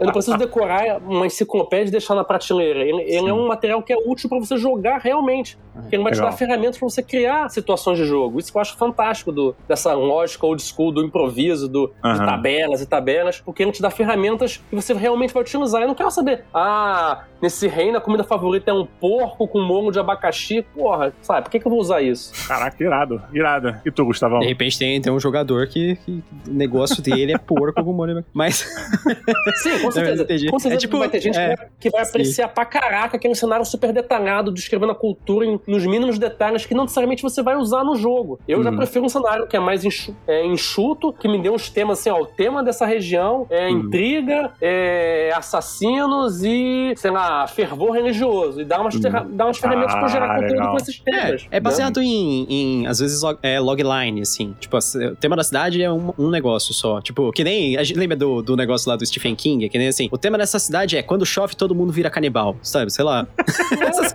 Eu 0.01 0.07
não 0.07 0.13
preciso 0.13 0.37
decorar 0.37 0.99
uma 1.07 1.27
enciclopédia 1.27 1.89
e 1.89 1.93
deixar 1.93 2.15
na 2.15 2.25
prateleira. 2.25 2.81
Ele, 2.81 3.03
ele 3.03 3.29
é 3.29 3.33
um 3.33 3.47
material 3.49 3.83
que 3.83 3.93
é 3.93 3.97
útil 3.97 4.29
pra 4.29 4.39
você 4.39 4.57
jogar 4.57 4.99
realmente. 4.99 5.59
Porque 5.75 5.97
ele 5.97 6.03
vai 6.03 6.13
te 6.13 6.17
Legal. 6.17 6.31
dar 6.31 6.37
ferramentas 6.37 6.79
pra 6.79 6.89
você 6.89 7.03
criar 7.03 7.49
situações 7.49 7.97
de 7.99 8.05
jogo. 8.05 8.39
Isso 8.39 8.51
que 8.51 8.59
eu 8.59 8.61
acho 8.61 8.77
fantástico 8.77 9.31
do, 9.33 9.55
dessa 9.69 9.95
lógica 9.95 10.45
old 10.47 10.61
school, 10.63 10.93
do 10.93 11.03
improviso, 11.05 11.69
do, 11.69 11.87
de 11.89 11.93
Aham. 12.05 12.27
tabelas 12.27 12.83
e 12.83 12.87
tabelas, 12.87 13.41
porque 13.41 13.63
ele 13.63 13.73
te 13.73 13.81
dá 13.81 13.91
ferramentas 13.91 14.59
que 14.69 14.75
você 14.77 14.93
realmente 14.93 15.33
vai 15.33 15.43
utilizar. 15.43 15.81
Eu 15.83 15.89
não 15.89 15.95
quero 15.95 16.11
saber, 16.11 16.45
ah, 16.53 17.25
nesse 17.41 17.67
reino 17.69 17.97
a 17.97 18.01
comida 18.01 18.25
favorita 18.25 18.71
é 18.71 18.75
um 18.75 18.87
porco 19.01 19.47
com 19.49 19.60
molho 19.61 19.91
de 19.93 19.99
abacaxi. 19.99 20.63
Porra, 20.75 21.13
sabe, 21.23 21.43
por 21.43 21.51
que, 21.51 21.61
que 21.61 21.67
eu 21.67 21.71
vou 21.71 21.81
usar 21.81 22.01
isso? 22.03 22.33
Caraca, 22.47 22.83
irado, 22.83 23.23
irado. 23.33 23.77
E 23.85 23.91
tu, 23.91 24.05
Gustavão? 24.05 24.41
De 24.41 24.47
repente 24.47 24.79
tem, 24.79 25.01
tem 25.01 25.13
um 25.13 25.21
jogador 25.21 25.67
que, 25.67 25.97
que 26.05 26.23
o 26.49 26.53
negócio 26.53 27.03
dele 27.03 27.33
é 27.33 27.39
porco 27.39 27.83
com 27.85 27.93
molho. 27.93 28.25
Mas. 28.33 28.67
Sim, 29.63 29.79
com 29.81 29.91
certeza. 29.91 30.23
entendi. 30.23 30.51
Com 30.51 30.59
certeza 30.59 30.79
É 30.79 30.87
tipo, 30.87 30.99
vai 30.99 31.09
ter 31.09 31.21
gente 31.21 31.39
é, 31.39 31.51
que 31.51 31.57
vai, 31.57 31.69
que 31.81 31.91
vai 31.91 32.05
sim. 32.05 32.11
apreciar 32.11 32.49
pra 32.49 32.65
caraca, 32.65 33.19
que 33.19 33.27
é 33.27 33.31
um 33.31 33.35
cenário 33.35 33.65
super 33.65 33.93
detalhado, 33.93 34.51
descrevendo 34.53 34.93
a 34.93 34.95
cultura 34.95 35.45
em- 35.47 35.61
nos 35.67 35.85
mínimos 35.87 36.19
detalhes 36.19 36.65
que 36.67 36.75
não 36.75 36.85
necessariamente 36.85 37.23
você 37.23 37.43
vai 37.43 37.57
usar 37.57 37.85
no 37.85 37.95
jogo. 37.97 38.39
Eu 38.49 38.63
já 38.63 38.71
Uhum. 38.71 38.77
prefiro 38.77 39.05
um 39.05 39.09
cenário 39.09 39.47
que 39.47 39.57
é 39.57 39.61
mais 39.61 39.85
enxu- 39.85 40.15
é, 40.27 40.45
enxuto, 40.45 41.13
que 41.13 41.29
me 41.29 41.41
dê 41.41 41.51
uns 41.51 41.69
temas 41.71 42.01
assim, 42.01 42.11
ó, 42.11 42.21
o 42.21 42.27
tema 42.27 42.63
dessa 42.63 42.87
região 42.87 43.47
é 43.51 43.69
Uhum. 43.69 43.79
intriga, 43.81 44.53
é 44.61 45.33
assassinos 45.37 46.43
e, 46.45 46.93
sei 46.97 47.11
lá, 47.11 47.47
fervor 47.47 47.93
religioso. 47.93 48.61
E 48.61 48.65
dá 48.65 48.81
umas, 48.81 48.99
terra- 48.99 49.27
dá 49.29 49.47
umas 49.51 49.59
ferramentas 49.59 49.93
pra 49.95 50.03
eu 50.05 50.09
gerar 50.09 50.25
Ah, 50.27 50.35
conteúdo 50.35 50.53
legal. 50.53 50.71
com 50.71 50.77
esses 50.79 50.99
temas. 51.01 51.47
É, 51.51 51.57
é 51.57 51.61
baseado 51.61 52.01
em, 52.03 52.47
em, 52.49 52.87
às 52.87 52.99
vezes, 52.99 53.23
log, 53.23 53.39
é, 53.43 53.61
logline, 53.61 54.23
assim. 54.23 54.55
Tipo, 54.59 54.77
o 54.79 55.17
tema 55.17 55.37
da 55.37 55.45
cidade 55.45 55.83
é 55.83 55.91
um, 55.93 56.13
um 56.19 56.31
negócio 56.31 56.73
só. 56.75 57.01
Tipo, 57.01 57.31
que 57.33 57.45
nem. 57.45 57.77
A 57.77 57.83
gente 57.85 57.99
lembra 57.99 58.17
do, 58.17 58.43
do 58.43 58.57
negócio 58.57 58.89
lá 58.89 58.97
do 58.97 59.05
Stephen 59.05 59.35
King? 59.35 59.69
Que 59.69 59.79
nem 59.79 59.89
assim. 59.89 60.09
O 60.11 60.19
tema 60.19 60.39
dessa 60.39 60.59
cidade 60.59 60.97
é 60.97 61.03
quando 61.03 61.25
chove 61.27 61.55
todo 61.55 61.75
mundo 61.75 61.93
vira 61.93 62.11
canibal, 62.11 62.57
sabe? 62.63 62.91
Sei 62.93 63.05
lá. 63.05 63.27
Essas- 63.81 64.15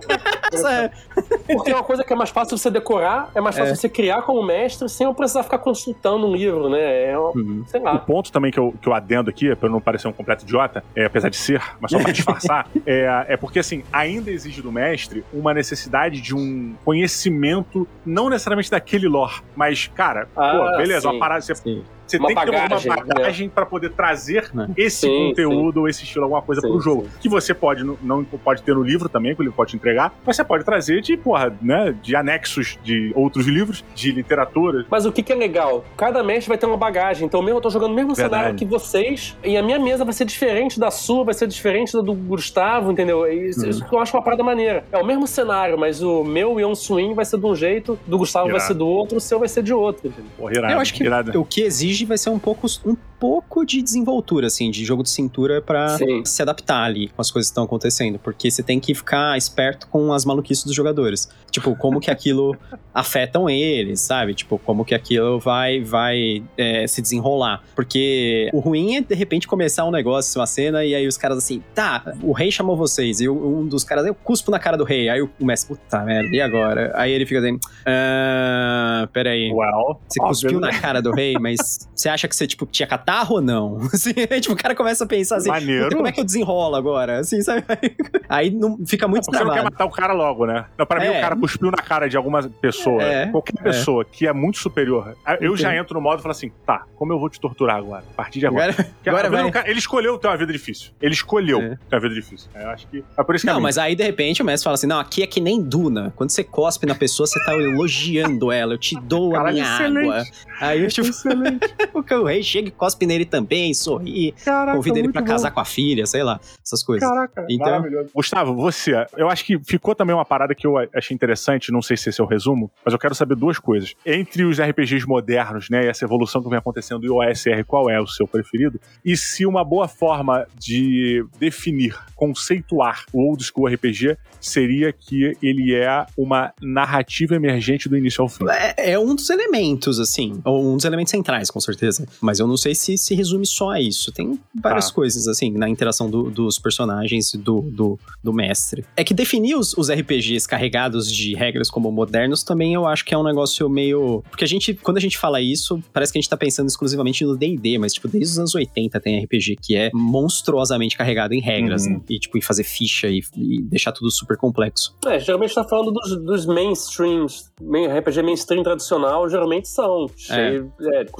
é- 0.54 0.90
Porque 1.46 1.70
é 1.70 1.74
uma 1.74 1.84
coisa 1.84 2.02
que 2.04 2.12
é 2.12 2.16
mais 2.16 2.30
fácil 2.30 2.56
você 2.58 2.70
decorar, 2.70 3.30
é 3.34 3.40
mais 3.40 3.56
fácil 3.56 3.72
É. 3.72 3.76
você 3.76 3.88
criar 3.88 4.22
como 4.22 4.42
mestre 4.42 4.88
sem 4.88 5.06
eu 5.06 5.14
precisar 5.14 5.42
ficar 5.42 5.58
consultando 5.58 6.26
um 6.26 6.34
livro, 6.34 6.68
né? 6.68 7.10
É, 7.10 7.18
Uhum. 7.18 7.64
sei 7.66 7.80
O 7.80 7.84
lá. 7.84 7.98
ponto 7.98 8.30
também 8.32 8.50
que 8.50 8.58
eu, 8.58 8.74
que 8.80 8.88
eu 8.88 8.92
adendo 8.94 9.30
aqui, 9.30 9.54
pra 9.56 9.68
eu 9.68 9.72
não 9.72 9.80
parecer 9.80 10.08
um 10.08 10.12
completo 10.12 10.44
idiota, 10.44 10.84
é, 10.94 11.04
apesar 11.06 11.28
de 11.28 11.36
ser, 11.36 11.62
mas 11.80 11.90
só 11.90 11.98
pra 11.98 12.12
disfarçar, 12.12 12.68
é, 12.86 13.26
é 13.28 13.36
porque, 13.36 13.58
assim, 13.58 13.82
ainda 13.92 14.30
exige 14.30 14.60
do 14.62 14.70
mestre 14.72 15.24
uma 15.32 15.54
necessidade 15.54 16.20
de 16.20 16.34
um 16.34 16.74
conhecimento, 16.84 17.86
não 18.04 18.28
necessariamente 18.28 18.70
daquele 18.70 19.08
lore, 19.08 19.40
mas, 19.54 19.86
cara, 19.94 20.28
Ah, 20.36 20.70
pô, 20.72 20.76
beleza, 20.78 21.02
sim. 21.02 21.06
uma 21.08 21.18
parada, 21.18 21.40
você 21.40 21.54
Sim. 21.54 21.82
Você 22.06 22.18
Uma 22.18 22.28
tem 22.28 22.36
que 22.36 22.44
ter 22.44 22.52
bagagem, 22.52 22.90
uma 22.92 23.04
bagagem 23.04 23.48
pra 23.48 23.66
poder 23.66 23.90
trazer 23.92 24.50
Né? 24.54 24.68
esse 24.76 25.00
Sim, 25.06 25.28
conteúdo 25.28 25.80
ou 25.80 25.88
esse 25.88 26.04
estilo, 26.04 26.24
alguma 26.24 26.42
coisa 26.42 26.60
Sim, 26.60 26.68
pro 26.68 26.80
jogo. 26.80 27.02
sim. 27.04 27.10
Que 27.20 27.28
você 27.28 27.52
pode, 27.52 27.82
não- 27.84 28.24
pode 28.44 28.62
ter 28.62 28.74
no 28.74 28.82
livro 28.82 29.08
também, 29.08 29.34
que 29.34 29.40
o 29.40 29.44
livro 29.44 29.56
pode 29.56 29.70
te 29.72 29.76
entregar, 29.76 30.14
mas 30.24 30.36
você 30.36 30.44
pode 30.44 30.64
trazer 30.64 31.00
de, 31.00 31.16
porra, 31.16 31.52
né, 31.60 31.94
de 32.02 32.14
anexos 32.14 32.78
de 32.82 33.12
outros 33.14 33.46
livros, 33.46 33.84
de 33.94 34.12
literatura. 34.12 34.86
Mas 34.90 35.04
o 35.06 35.12
que, 35.12 35.22
que 35.22 35.32
é 35.32 35.36
legal? 35.36 35.84
Cada 35.96 36.22
mestre 36.22 36.48
vai 36.48 36.58
ter 36.58 36.66
uma 36.66 36.76
bagagem. 36.76 37.26
Então, 37.26 37.42
mesmo 37.42 37.58
eu 37.58 37.62
tô 37.62 37.70
jogando 37.70 37.92
o 37.92 37.94
mesmo 37.94 38.14
Verdade. 38.14 38.34
cenário 38.42 38.58
que 38.58 38.64
vocês, 38.64 39.36
e 39.42 39.56
a 39.56 39.62
minha 39.62 39.78
mesa 39.78 40.04
vai 40.04 40.12
ser 40.12 40.24
diferente 40.24 40.78
da 40.78 40.90
sua, 40.90 41.24
vai 41.24 41.34
ser 41.34 41.46
diferente 41.48 41.92
da 41.92 42.00
do 42.00 42.14
Gustavo, 42.14 42.92
entendeu? 42.92 43.26
Isso, 43.32 43.62
Uhum. 43.64 43.70
isso 43.70 43.84
que 43.88 43.94
eu 43.94 43.98
acho 43.98 44.16
uma 44.16 44.22
parada 44.22 44.42
maneira. 44.44 44.84
É 44.92 44.98
o 44.98 45.04
mesmo 45.04 45.26
cenário, 45.26 45.76
mas 45.78 46.02
o 46.02 46.22
meu 46.22 46.60
Yon 46.60 46.74
Swing 46.74 47.14
vai 47.14 47.24
ser 47.24 47.38
de 47.38 47.46
um 47.46 47.54
jeito, 47.54 47.98
do 48.06 48.18
Gustavo 48.18 48.46
vai 48.46 48.56
Irado. 48.56 48.68
ser 48.68 48.74
do 48.74 48.86
outro, 48.86 49.16
o 49.16 49.20
seu 49.20 49.38
vai 49.38 49.48
ser 49.48 49.62
de 49.62 49.72
outro, 49.72 50.06
entendeu? 50.08 50.30
Porra, 50.36 50.52
irado, 50.52 50.72
Eu 50.74 50.80
acho 50.80 50.94
que 50.94 51.02
irado. 51.02 51.40
o 51.40 51.44
que 51.44 51.62
exige 51.62 51.95
vai 52.04 52.18
ser 52.18 52.30
um 52.30 52.38
pouco, 52.38 52.66
um 52.84 52.96
pouco 53.18 53.64
de 53.64 53.82
desenvoltura, 53.82 54.46
assim, 54.46 54.70
de 54.70 54.84
jogo 54.84 55.02
de 55.02 55.10
cintura 55.10 55.60
pra 55.60 55.96
Sim. 55.96 56.24
se 56.24 56.42
adaptar 56.42 56.84
ali 56.84 57.08
com 57.08 57.20
as 57.20 57.30
coisas 57.30 57.48
que 57.48 57.52
estão 57.52 57.64
acontecendo. 57.64 58.18
Porque 58.18 58.50
você 58.50 58.62
tem 58.62 58.78
que 58.78 58.94
ficar 58.94 59.36
esperto 59.36 59.88
com 59.88 60.12
as 60.12 60.24
maluquices 60.24 60.64
dos 60.64 60.74
jogadores. 60.74 61.28
Tipo, 61.50 61.74
como 61.76 62.00
que 62.00 62.10
aquilo 62.10 62.56
afetam 62.92 63.48
eles, 63.48 64.00
sabe? 64.00 64.34
Tipo, 64.34 64.58
como 64.58 64.84
que 64.84 64.94
aquilo 64.94 65.38
vai, 65.38 65.80
vai 65.80 66.42
é, 66.56 66.86
se 66.86 67.00
desenrolar. 67.00 67.62
Porque 67.74 68.50
o 68.52 68.58
ruim 68.58 68.96
é, 68.96 69.00
de 69.00 69.14
repente, 69.14 69.46
começar 69.46 69.84
um 69.84 69.90
negócio, 69.90 70.40
uma 70.40 70.46
cena, 70.46 70.84
e 70.84 70.94
aí 70.94 71.06
os 71.06 71.16
caras 71.16 71.38
assim, 71.38 71.62
tá, 71.74 72.14
o 72.22 72.32
rei 72.32 72.50
chamou 72.50 72.76
vocês, 72.76 73.20
e 73.20 73.28
um 73.28 73.66
dos 73.66 73.84
caras, 73.84 74.06
eu 74.06 74.14
cuspo 74.14 74.50
na 74.50 74.58
cara 74.58 74.76
do 74.76 74.84
rei. 74.84 75.08
Aí 75.08 75.22
o 75.22 75.30
mestre, 75.40 75.74
puta 75.74 76.00
merda, 76.00 76.34
e 76.34 76.40
agora? 76.40 76.92
Aí 76.94 77.12
ele 77.12 77.24
fica 77.24 77.40
assim, 77.40 77.58
ah, 77.86 79.08
peraí. 79.12 79.52
Well, 79.52 80.00
Você 80.08 80.20
óbvio, 80.20 80.28
cuspiu 80.28 80.60
né? 80.60 80.70
na 80.70 80.80
cara 80.80 81.00
do 81.00 81.12
rei, 81.12 81.34
mas 81.40 81.85
você 82.06 82.10
acha 82.10 82.28
que 82.28 82.36
você, 82.36 82.46
tipo, 82.46 82.64
tinha 82.66 82.86
catarro 82.86 83.36
ou 83.36 83.42
não? 83.42 83.78
Assim, 83.92 84.12
tipo, 84.40 84.52
o 84.52 84.56
cara 84.56 84.74
começa 84.74 85.04
a 85.04 85.06
pensar 85.06 85.36
assim, 85.36 85.48
Maneiro. 85.48 85.84
"Puta, 85.84 85.96
como 85.96 86.08
é 86.08 86.12
que 86.12 86.20
eu 86.20 86.24
desenrolo 86.24 86.76
agora? 86.76 87.18
Assim, 87.18 87.40
sabe? 87.42 87.64
Aí 88.28 88.50
não, 88.50 88.78
fica 88.86 89.06
muito 89.08 89.24
Porque 89.24 89.38
você 89.38 89.44
não 89.44 89.52
quer 89.52 89.62
matar 89.64 89.84
o 89.84 89.90
cara 89.90 90.12
logo, 90.12 90.46
né? 90.46 90.66
Não, 90.78 90.86
pra 90.86 91.00
mim, 91.00 91.06
É. 91.06 91.18
o 91.18 91.20
cara 91.20 91.36
cuspiu 91.36 91.70
na 91.70 91.78
cara 91.78 92.08
de 92.08 92.16
alguma 92.16 92.42
pessoa, 92.42 93.02
É, 93.02 93.26
qualquer 93.26 93.60
pessoa 93.62 94.04
que 94.04 94.26
é 94.26 94.32
muito 94.32 94.58
superior. 94.58 95.16
Eu 95.40 95.56
já 95.56 95.68
Entendi. 95.68 95.82
entro 95.82 95.94
no 95.94 96.00
modo 96.00 96.20
e 96.20 96.22
falo 96.22 96.32
assim: 96.32 96.50
tá, 96.64 96.84
como 96.96 97.12
eu 97.12 97.18
vou 97.18 97.28
te 97.28 97.40
torturar 97.40 97.76
agora? 97.76 98.04
A 98.10 98.14
partir 98.14 98.38
de 98.38 98.46
agora. 98.46 98.72
Agora, 98.72 98.86
agora 99.06 99.26
a 99.26 99.42
vai. 99.42 99.50
cara- 99.50 99.68
ele 99.70 99.78
escolheu 99.78 100.18
ter 100.18 100.28
uma 100.28 100.36
vida 100.36 100.52
difícil. 100.52 100.90
Ele 101.00 101.14
escolheu 101.14 101.60
É. 101.60 101.68
ter 101.88 101.96
uma 101.96 102.00
vida 102.00 102.14
difícil. 102.14 102.48
Eu 102.54 102.70
acho 102.70 102.86
que. 102.88 103.04
É 103.18 103.22
por 103.24 103.34
isso 103.34 103.44
que 103.46 103.50
Não, 103.52 103.58
é 103.58 103.62
mas 103.62 103.78
aí 103.78 103.94
de 103.94 104.02
repente 104.04 104.42
o 104.42 104.44
mestre 104.44 104.64
fala 104.64 104.74
assim: 104.74 104.86
não, 104.86 104.98
aqui 105.00 105.22
é 105.22 105.26
que 105.26 105.40
nem 105.40 105.60
Duna. 105.62 106.12
Quando 106.16 106.30
você 106.30 106.44
cospe 106.44 106.86
na 106.86 106.94
pessoa, 106.94 107.26
você 107.26 107.42
tá 107.44 107.52
elogiando 107.54 108.52
ela. 108.52 108.74
Eu 108.74 108.78
te 108.78 108.98
dou 109.00 109.30
a 109.34 109.38
Caralho, 109.38 109.54
minha 109.54 109.66
excelente. 109.74 110.08
água. 110.10 110.24
Aí 110.60 110.82
eu, 110.82 110.88
tipo, 110.88 111.95
o 111.98 112.24
rei 112.24 112.42
chega 112.42 112.68
e 112.68 112.70
cospe 112.70 113.06
nele 113.06 113.24
também, 113.24 113.72
sorri, 113.74 114.32
Caraca, 114.44 114.76
convida 114.76 114.98
ele 114.98 115.08
bom. 115.12 115.22
casar 115.22 115.50
com 115.50 115.60
a 115.60 115.64
filha, 115.64 116.06
sei 116.06 116.22
lá, 116.22 116.40
essas 116.64 116.82
coisas. 116.82 117.08
Caraca, 117.08 117.46
Então- 117.48 117.66
maravilhoso. 117.66 118.10
Gustavo, 118.14 118.54
você, 118.54 119.06
eu 119.16 119.28
acho 119.28 119.44
que 119.44 119.58
ficou 119.64 119.94
também 119.94 120.14
uma 120.14 120.24
parada 120.24 120.54
que 120.54 120.66
eu 120.66 120.74
achei 120.94 121.14
interessante, 121.14 121.70
não 121.72 121.82
sei 121.82 121.96
se 121.96 122.08
esse 122.08 122.20
é 122.20 122.24
o 122.24 122.26
resumo, 122.26 122.70
mas 122.84 122.92
eu 122.92 122.98
quero 122.98 123.14
saber 123.14 123.34
duas 123.36 123.58
coisas. 123.58 123.94
Entre 124.04 124.44
os 124.44 124.58
RPGs 124.60 125.06
modernos, 125.06 125.68
né, 125.70 125.84
e 125.84 125.88
essa 125.88 126.04
evolução 126.04 126.42
que 126.42 126.48
vem 126.48 126.58
acontecendo 126.58 127.04
e 127.04 127.08
o 127.08 127.16
OSR, 127.16 127.64
qual 127.66 127.88
é 127.90 128.00
o 128.00 128.06
seu 128.06 128.26
preferido? 128.26 128.80
E 129.04 129.16
se 129.16 129.46
uma 129.46 129.64
boa 129.64 129.88
forma 129.88 130.46
de 130.58 131.24
definir, 131.38 131.96
conceituar 132.14 133.04
o 133.12 133.20
Old 133.28 133.42
School 133.44 133.66
RPG 133.68 134.16
seria 134.40 134.92
que 134.92 135.36
ele 135.42 135.74
é 135.74 136.06
uma 136.16 136.52
narrativa 136.60 137.34
emergente 137.34 137.88
do 137.88 137.96
início 137.96 138.22
ao 138.22 138.28
fim. 138.28 138.44
É, 138.50 138.92
é 138.92 138.98
um 138.98 139.14
dos 139.14 139.28
elementos, 139.30 139.98
assim. 139.98 140.40
Ou 140.44 140.72
um 140.72 140.76
dos 140.76 140.84
elementos 140.84 141.10
centrais, 141.10 141.50
com 141.50 141.60
certeza. 141.60 141.85
Mas 142.20 142.38
eu 142.38 142.46
não 142.46 142.56
sei 142.56 142.74
se 142.74 142.96
se 142.98 143.14
resume 143.14 143.46
só 143.46 143.70
a 143.70 143.80
isso. 143.80 144.10
Tem 144.12 144.38
várias 144.54 144.88
Tá. 144.88 144.94
coisas, 144.94 145.26
assim, 145.28 145.50
na 145.52 145.68
interação 145.68 146.08
do- 146.10 146.30
dos 146.30 146.58
personagens 146.58 147.34
e 147.34 147.38
do, 147.38 147.60
do, 147.62 147.98
do 148.22 148.32
mestre. 148.32 148.84
É 148.96 149.02
que 149.04 149.12
definir 149.14 149.54
os, 149.56 149.72
os 149.76 149.90
RPGs 149.90 150.46
carregados 150.48 151.10
de 151.12 151.34
regras 151.34 151.70
como 151.70 151.90
modernos 151.90 152.42
também 152.42 152.74
eu 152.74 152.86
acho 152.86 153.04
que 153.04 153.14
é 153.14 153.18
um 153.18 153.22
negócio 153.24 153.68
meio. 153.68 154.22
Porque 154.30 154.44
a 154.44 154.46
gente, 154.48 154.74
quando 154.74 154.96
a 154.96 155.00
gente 155.00 155.16
fala 155.18 155.40
isso, 155.40 155.82
parece 155.92 156.12
que 156.12 156.18
a 156.18 156.20
gente 156.20 156.28
tá 156.30 156.36
pensando 156.36 156.68
exclusivamente 156.68 157.24
no 157.24 157.36
DD, 157.36 157.78
mas, 157.78 157.92
tipo, 157.94 158.08
desde 158.08 158.32
os 158.32 158.38
anos 158.38 158.54
80 158.54 159.00
tem 159.00 159.22
RPG 159.24 159.56
que 159.60 159.74
é 159.76 159.90
monstruosamente 159.92 160.96
carregado 160.96 161.34
em 161.34 161.40
regras, 161.40 161.84
Uhum. 161.86 161.94
né? 161.94 162.00
E, 162.08 162.18
tipo, 162.18 162.36
em 162.38 162.40
fazer 162.40 162.64
ficha 162.64 163.08
e, 163.08 163.22
e 163.36 163.62
deixar 163.62 163.92
tudo 163.92 164.10
super 164.10 164.36
complexo. 164.36 164.94
É, 165.06 165.18
geralmente 165.18 165.54
tá 165.54 165.64
falando 165.64 165.92
dos, 165.92 166.16
dos 166.24 166.46
mainstreams. 166.46 167.50
Main- 167.60 167.86
RPG 167.88 168.22
mainstream 168.22 168.62
tradicional, 168.62 169.28
geralmente 169.28 169.68
são. 169.68 170.06
Cheio 170.16 170.72
é, 170.80 171.04
de 171.04 171.10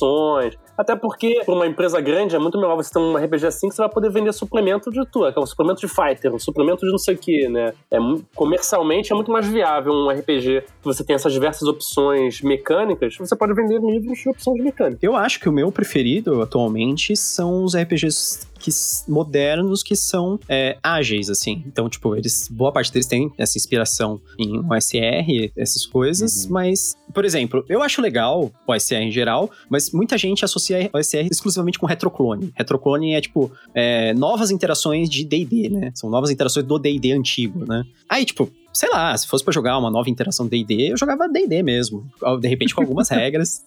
customizações. 0.00 0.58
Até 0.80 0.96
porque, 0.96 1.42
para 1.44 1.54
uma 1.54 1.66
empresa 1.66 2.00
grande, 2.00 2.34
é 2.34 2.38
muito 2.38 2.58
melhor 2.58 2.74
você 2.74 2.90
ter 2.90 2.98
um 2.98 3.14
RPG 3.14 3.46
assim 3.46 3.68
que 3.68 3.74
você 3.74 3.82
vai 3.82 3.90
poder 3.90 4.10
vender 4.10 4.32
suplemento 4.32 4.90
de 4.90 5.04
tudo. 5.12 5.30
Que 5.30 5.38
é 5.38 5.42
um 5.42 5.46
suplemento 5.46 5.78
de 5.82 5.88
fighter, 5.88 6.34
um 6.34 6.38
suplemento 6.38 6.86
de 6.86 6.90
não 6.90 6.96
sei 6.98 7.14
o 7.14 7.18
que, 7.18 7.48
né? 7.48 7.74
É, 7.90 7.98
comercialmente 8.34 9.12
é 9.12 9.14
muito 9.14 9.30
mais 9.30 9.46
viável 9.46 9.92
um 9.92 10.08
RPG 10.08 10.62
que 10.62 10.84
você 10.84 11.04
tem 11.04 11.14
essas 11.14 11.34
diversas 11.34 11.68
opções 11.68 12.40
mecânicas. 12.40 13.14
Você 13.18 13.36
pode 13.36 13.52
vender 13.52 13.78
livros 13.78 14.18
de 14.18 14.28
opções 14.30 14.64
mecânicas. 14.64 15.02
Eu 15.02 15.14
acho 15.14 15.38
que 15.38 15.48
o 15.48 15.52
meu 15.52 15.70
preferido 15.70 16.40
atualmente 16.40 17.14
são 17.14 17.62
os 17.62 17.76
RPGs 17.76 18.48
que, 18.58 18.70
modernos 19.08 19.82
que 19.82 19.96
são 19.96 20.38
é, 20.48 20.76
ágeis, 20.82 21.30
assim. 21.30 21.62
Então, 21.66 21.88
tipo, 21.88 22.14
eles. 22.14 22.48
Boa 22.50 22.70
parte 22.72 22.92
deles 22.92 23.06
tem 23.06 23.32
essa 23.38 23.56
inspiração 23.56 24.20
em 24.38 24.58
OSR, 24.58 25.50
essas 25.56 25.86
coisas, 25.86 26.44
Uhum. 26.44 26.52
mas, 26.52 26.94
por 27.14 27.24
exemplo, 27.24 27.64
eu 27.68 27.82
acho 27.82 28.02
legal 28.02 28.50
o 28.66 28.72
OSR 28.72 28.96
em 28.96 29.10
geral, 29.10 29.50
mas 29.68 29.90
muita 29.92 30.16
gente 30.18 30.44
associa 30.44 30.69
OSR 30.92 31.28
exclusivamente 31.30 31.78
com 31.78 31.86
retroclone. 31.86 32.52
Retroclone 32.56 33.14
é, 33.14 33.20
tipo, 33.20 33.50
é, 33.74 34.12
novas 34.14 34.50
interações 34.50 35.08
de 35.08 35.24
DD, 35.24 35.68
né? 35.68 35.90
São 35.94 36.08
novas 36.10 36.30
interações 36.30 36.64
do 36.66 36.78
DD 36.78 37.12
antigo, 37.12 37.64
né? 37.66 37.84
Aí, 38.08 38.24
tipo, 38.24 38.50
sei 38.72 38.88
lá, 38.90 39.16
se 39.16 39.26
fosse 39.26 39.42
pra 39.44 39.52
jogar 39.52 39.76
uma 39.78 39.90
nova 39.90 40.08
interação 40.08 40.46
D&D, 40.46 40.92
eu 40.92 40.96
jogava 40.96 41.28
D&D 41.28 41.62
mesmo. 41.62 42.06
De 42.40 42.48
repente 42.48 42.74
com 42.74 42.80
algumas 42.82 43.08
regras, 43.10 43.64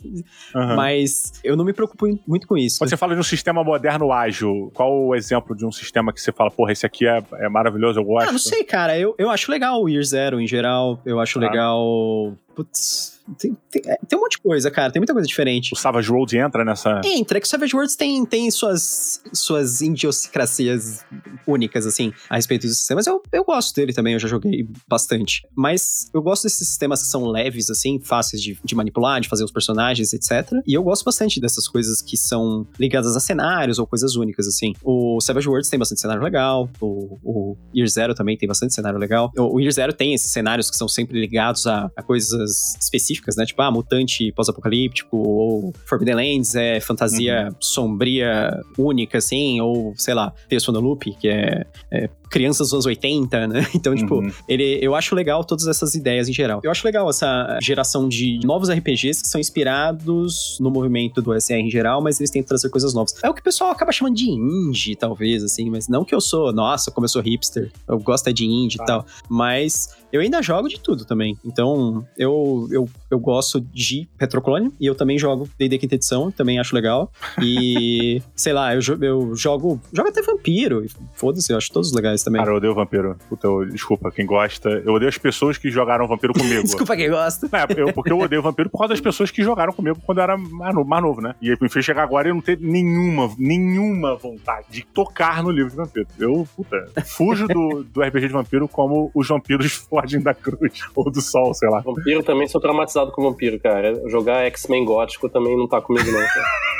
Aham. 0.55 0.75
mas 0.75 1.33
eu 1.43 1.55
não 1.57 1.65
me 1.65 1.73
preocupo 1.73 2.05
muito 2.25 2.47
com 2.47 2.57
isso. 2.57 2.79
Quando 2.79 2.89
você 2.89 2.97
fala 2.97 3.13
de 3.13 3.19
um 3.19 3.23
sistema 3.23 3.63
moderno 3.63 4.11
ágil, 4.11 4.71
qual 4.73 4.93
o 5.07 5.13
exemplo 5.15 5.55
de 5.55 5.65
um 5.65 5.71
sistema 5.71 6.13
que 6.13 6.21
você 6.21 6.31
fala, 6.31 6.49
porra, 6.49 6.71
esse 6.71 6.85
aqui 6.85 7.05
é, 7.07 7.21
é 7.39 7.49
maravilhoso, 7.49 7.99
eu 7.99 8.03
gosto? 8.05 8.29
Ah, 8.29 8.31
não 8.31 8.39
sei, 8.39 8.63
cara. 8.63 8.97
Eu, 8.97 9.13
eu 9.17 9.29
acho 9.29 9.51
legal 9.51 9.81
o 9.81 9.89
Year 9.89 10.03
Zero 10.03 10.39
em 10.39 10.47
geral. 10.47 10.99
Eu 11.05 11.19
acho 11.19 11.37
Ah. 11.39 11.41
legal. 11.41 12.33
Putz, 12.55 13.12
tem, 13.37 13.57
tem, 13.69 13.81
é, 13.85 13.97
tem 14.07 14.17
um 14.17 14.21
monte 14.21 14.33
de 14.33 14.39
coisa, 14.39 14.69
cara. 14.69 14.91
Tem 14.91 14.99
muita 14.99 15.13
coisa 15.13 15.27
diferente. 15.27 15.73
O 15.73 15.75
Savage 15.75 16.11
Worlds 16.11 16.33
entra 16.33 16.65
nessa. 16.65 17.01
Entra, 17.05 17.37
é 17.37 17.41
que 17.41 17.47
o 17.47 17.49
Savage 17.49 17.75
Worlds 17.75 17.95
tem, 17.95 18.25
tem 18.25 18.49
suas, 18.51 19.21
suas 19.33 19.81
idiosincrasias 19.81 21.05
únicas, 21.47 21.85
assim, 21.85 22.13
a 22.29 22.35
respeito 22.35 22.67
dos 22.67 22.77
sistemas. 22.77 23.07
Eu, 23.07 23.21
eu 23.31 23.43
gosto 23.43 23.75
dele 23.75 23.93
também, 23.93 24.13
eu 24.13 24.19
já 24.19 24.27
joguei 24.27 24.67
bastante. 24.87 25.47
Mas 25.55 26.09
eu 26.13 26.21
gosto 26.21 26.43
desses 26.43 26.67
sistemas 26.67 27.01
que 27.01 27.07
são 27.07 27.25
leves, 27.25 27.69
assim, 27.69 27.99
fáceis 27.99 28.41
de, 28.41 28.57
de 28.63 28.75
manipular, 28.75 29.21
de 29.21 29.29
fazer 29.29 29.43
os 29.43 29.51
personagens, 29.51 30.13
etc. 30.13 30.51
E 30.67 30.73
eu 30.73 30.83
gosto 30.83 31.03
bastante 31.05 31.39
dessas 31.39 31.67
coisas 31.67 32.01
que 32.01 32.17
são 32.17 32.67
ligadas 32.79 33.15
a 33.15 33.19
cenários 33.19 33.79
ou 33.79 33.87
coisas 33.87 34.15
únicas, 34.15 34.47
assim. 34.47 34.73
O 34.83 35.19
Savage 35.21 35.47
Worlds 35.47 35.69
tem 35.69 35.79
bastante 35.79 36.01
cenário 36.01 36.21
legal, 36.21 36.69
o, 36.81 37.17
o 37.23 37.57
Year 37.75 37.87
Zero 37.87 38.13
também 38.13 38.37
tem 38.37 38.47
bastante 38.47 38.73
cenário 38.73 38.99
legal. 38.99 39.31
O, 39.37 39.55
o 39.55 39.59
Year 39.59 39.71
Zero 39.71 39.93
tem 39.93 40.13
esses 40.13 40.31
cenários 40.31 40.69
que 40.69 40.77
são 40.77 40.87
sempre 40.87 41.19
ligados 41.19 41.67
a, 41.67 41.89
a 41.95 42.03
coisas 42.03 42.75
específicas, 42.81 43.12
né? 43.37 43.45
Tipo, 43.45 43.61
ah, 43.61 43.71
mutante 43.71 44.31
pós-apocalíptico, 44.31 45.17
ou 45.17 45.73
Forbidden 45.85 46.15
Lands 46.15 46.55
é 46.55 46.79
fantasia 46.79 47.49
sombria 47.59 48.61
única, 48.77 49.17
assim, 49.17 49.59
ou, 49.61 49.93
sei 49.97 50.13
lá, 50.13 50.33
from 50.65 50.73
the 50.73 50.79
Loop, 50.79 51.11
que 51.19 51.27
é, 51.27 51.65
é 51.91 52.09
crianças 52.33 52.67
dos 52.67 52.73
anos 52.73 52.85
80, 52.85 53.47
né? 53.47 53.65
Então, 53.75 53.95
tipo, 53.95 54.15
Uhum. 54.15 54.31
ele, 54.47 54.79
eu 54.81 54.95
acho 54.95 55.13
legal 55.15 55.43
todas 55.43 55.67
essas 55.67 55.93
ideias 55.95 56.27
em 56.27 56.33
geral. 56.33 56.59
Eu 56.63 56.71
acho 56.71 56.85
legal 56.85 57.09
essa 57.09 57.57
geração 57.61 58.09
de 58.09 58.39
novos 58.43 58.69
RPGs 58.69 59.21
que 59.21 59.29
são 59.29 59.39
inspirados 59.39 60.57
no 60.59 60.69
movimento 60.71 61.21
do 61.21 61.33
SR 61.39 61.53
em 61.55 61.69
geral, 61.69 62.01
mas 62.01 62.19
eles 62.19 62.29
tentam 62.31 62.47
trazer 62.49 62.69
coisas 62.69 62.93
novas. 62.93 63.13
É 63.23 63.29
o 63.29 63.33
que 63.33 63.41
o 63.41 63.43
pessoal 63.43 63.71
acaba 63.71 63.91
chamando 63.91 64.15
de 64.15 64.29
indie, 64.29 64.95
talvez, 64.95 65.43
assim, 65.43 65.69
mas 65.69 65.87
não 65.87 66.03
que 66.03 66.13
eu 66.15 66.21
sou, 66.21 66.51
nossa, 66.51 66.89
como 66.91 67.05
eu 67.05 67.09
sou 67.09 67.21
hipster, 67.21 67.71
eu 67.87 67.99
gosto 67.99 68.27
é 68.27 68.33
de 68.33 68.45
indie 68.45 68.77
Tá. 68.77 68.83
e 68.83 68.87
tal, 68.87 69.05
mas 69.29 69.89
eu 70.11 70.21
ainda 70.21 70.41
jogo 70.41 70.67
de 70.67 70.79
tudo 70.79 71.05
também. 71.05 71.37
Então, 71.45 72.05
eu, 72.17 72.67
eu, 72.71 72.89
eu 73.11 73.19
gosto 73.19 73.59
de 73.61 74.07
Retroclone 74.19 74.71
e 74.79 74.85
eu 74.85 74.95
também 74.95 75.17
jogo 75.17 75.49
D&D 75.57 75.77
Quinta 75.77 75.95
Edição, 75.95 76.31
também 76.31 76.59
acho 76.59 76.73
legal. 76.75 77.11
E, 77.41 78.21
sei 78.35 78.53
lá, 78.53 78.73
eu, 78.75 78.81
eu 79.01 79.35
jogo, 79.35 79.79
jogo 79.91 80.09
até 80.09 80.21
Vampiro, 80.21 80.85
foda-se, 81.13 81.51
eu 81.51 81.57
acho 81.57 81.71
todos 81.71 81.91
legais. 81.91 82.22
Também. 82.23 82.39
Cara, 82.41 82.51
eu 82.51 82.57
odeio 82.57 82.73
vampiro. 82.75 83.15
Puta, 83.29 83.47
eu- 83.47 83.65
desculpa, 83.65 84.11
quem 84.11 84.25
gosta. 84.25 84.69
Eu 84.85 84.93
odeio 84.93 85.09
as 85.09 85.17
pessoas 85.17 85.57
que 85.57 85.69
jogaram 85.69 86.07
vampiro 86.07 86.33
comigo. 86.37 86.63
Desculpa 86.63 86.95
quem 86.95 87.09
gosta. 87.09 87.47
É, 87.51 87.81
eu, 87.81 87.93
porque 87.93 88.11
eu 88.11 88.19
odeio 88.19 88.41
vampiro 88.41 88.69
por 88.69 88.79
causa 88.79 88.93
das 88.93 89.01
pessoas 89.01 89.31
que 89.31 89.43
jogaram 89.43 89.73
comigo 89.73 89.97
quando 90.05 90.17
eu 90.19 90.23
era 90.23 90.37
mais 90.37 90.73
novo, 90.73 90.89
mais 90.89 91.03
novo, 91.03 91.21
né? 91.21 91.35
E 91.41 91.49
aí 91.51 91.57
me 91.59 91.69
fez 91.69 91.83
chegar 91.85 92.03
agora 92.03 92.27
e 92.27 92.31
eu 92.31 92.35
não 92.35 92.41
ter 92.41 92.57
nenhuma, 92.59 93.29
nenhuma 93.37 94.15
vontade 94.15 94.67
de 94.69 94.85
tocar 94.85 95.43
no 95.43 95.51
livro 95.51 95.69
de 95.71 95.77
vampiro. 95.77 96.07
Eu, 96.19 96.47
puta, 96.55 96.85
fujo 97.05 97.47
do, 97.47 97.83
do 97.83 98.01
RPG 98.01 98.27
de 98.27 98.33
vampiro 98.33 98.67
como 98.67 99.11
os 99.13 99.27
vampiros 99.27 99.73
fogem 99.89 100.21
da 100.21 100.33
cruz 100.33 100.81
ou 100.95 101.11
do 101.11 101.21
sol, 101.21 101.53
sei 101.53 101.69
lá. 101.69 101.79
Vampiro 101.81 102.23
também 102.23 102.47
sou 102.47 102.59
traumatizado 102.61 103.11
com 103.11 103.21
vampiro, 103.23 103.59
cara. 103.59 104.01
Jogar 104.09 104.45
X-Men 104.45 104.85
gótico 104.85 105.29
também 105.29 105.57
não 105.57 105.67
tá 105.67 105.81
comigo, 105.81 106.09
não. 106.11 106.19
cara. 106.19 106.45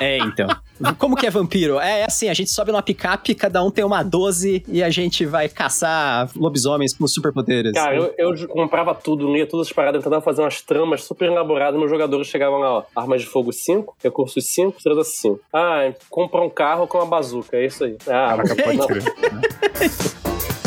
É, 0.00 0.18
então. 0.18 0.46
Como 0.98 1.16
que 1.16 1.26
é 1.26 1.30
vampiro? 1.30 1.78
É, 1.80 2.00
é 2.00 2.04
assim, 2.04 2.28
a 2.28 2.34
gente 2.34 2.50
sobe 2.50 2.70
numa 2.70 2.82
picape, 2.82 3.34
cada 3.34 3.62
um 3.62 3.70
tem 3.70 3.84
uma 3.84 4.02
12 4.02 4.64
e 4.68 4.82
a 4.82 4.90
gente 4.90 5.24
vai 5.24 5.48
caçar 5.48 6.30
lobisomens 6.36 6.96
com 6.96 7.06
superpoderes. 7.06 7.72
Cara, 7.72 7.96
eu, 7.96 8.14
eu 8.16 8.48
comprava 8.48 8.94
tudo, 8.94 9.32
lia 9.32 9.46
todas 9.46 9.68
as 9.68 9.72
paradas, 9.72 10.02
tentava 10.02 10.22
fazer 10.22 10.42
umas 10.42 10.60
tramas 10.62 11.04
super 11.04 11.26
elaboradas. 11.26 11.78
Meus 11.78 11.90
jogadores 11.90 12.26
chegavam 12.28 12.58
lá, 12.58 12.78
ó, 12.78 12.82
armas 12.94 13.22
de 13.22 13.26
fogo 13.26 13.52
5, 13.52 13.96
recursos 14.02 14.44
5, 14.46 14.76
estrelas 14.78 15.08
5. 15.16 15.40
Ah, 15.52 15.92
compra 16.10 16.40
um 16.40 16.50
carro 16.50 16.86
com 16.86 16.98
uma 16.98 17.06
bazuca, 17.06 17.56
é 17.56 17.66
isso 17.66 17.84
aí. 17.84 17.96
Ah, 18.06 18.36
Caraca, 18.36 18.56
pode 18.62 18.76
não. 18.76 18.86
crer. 18.86 19.02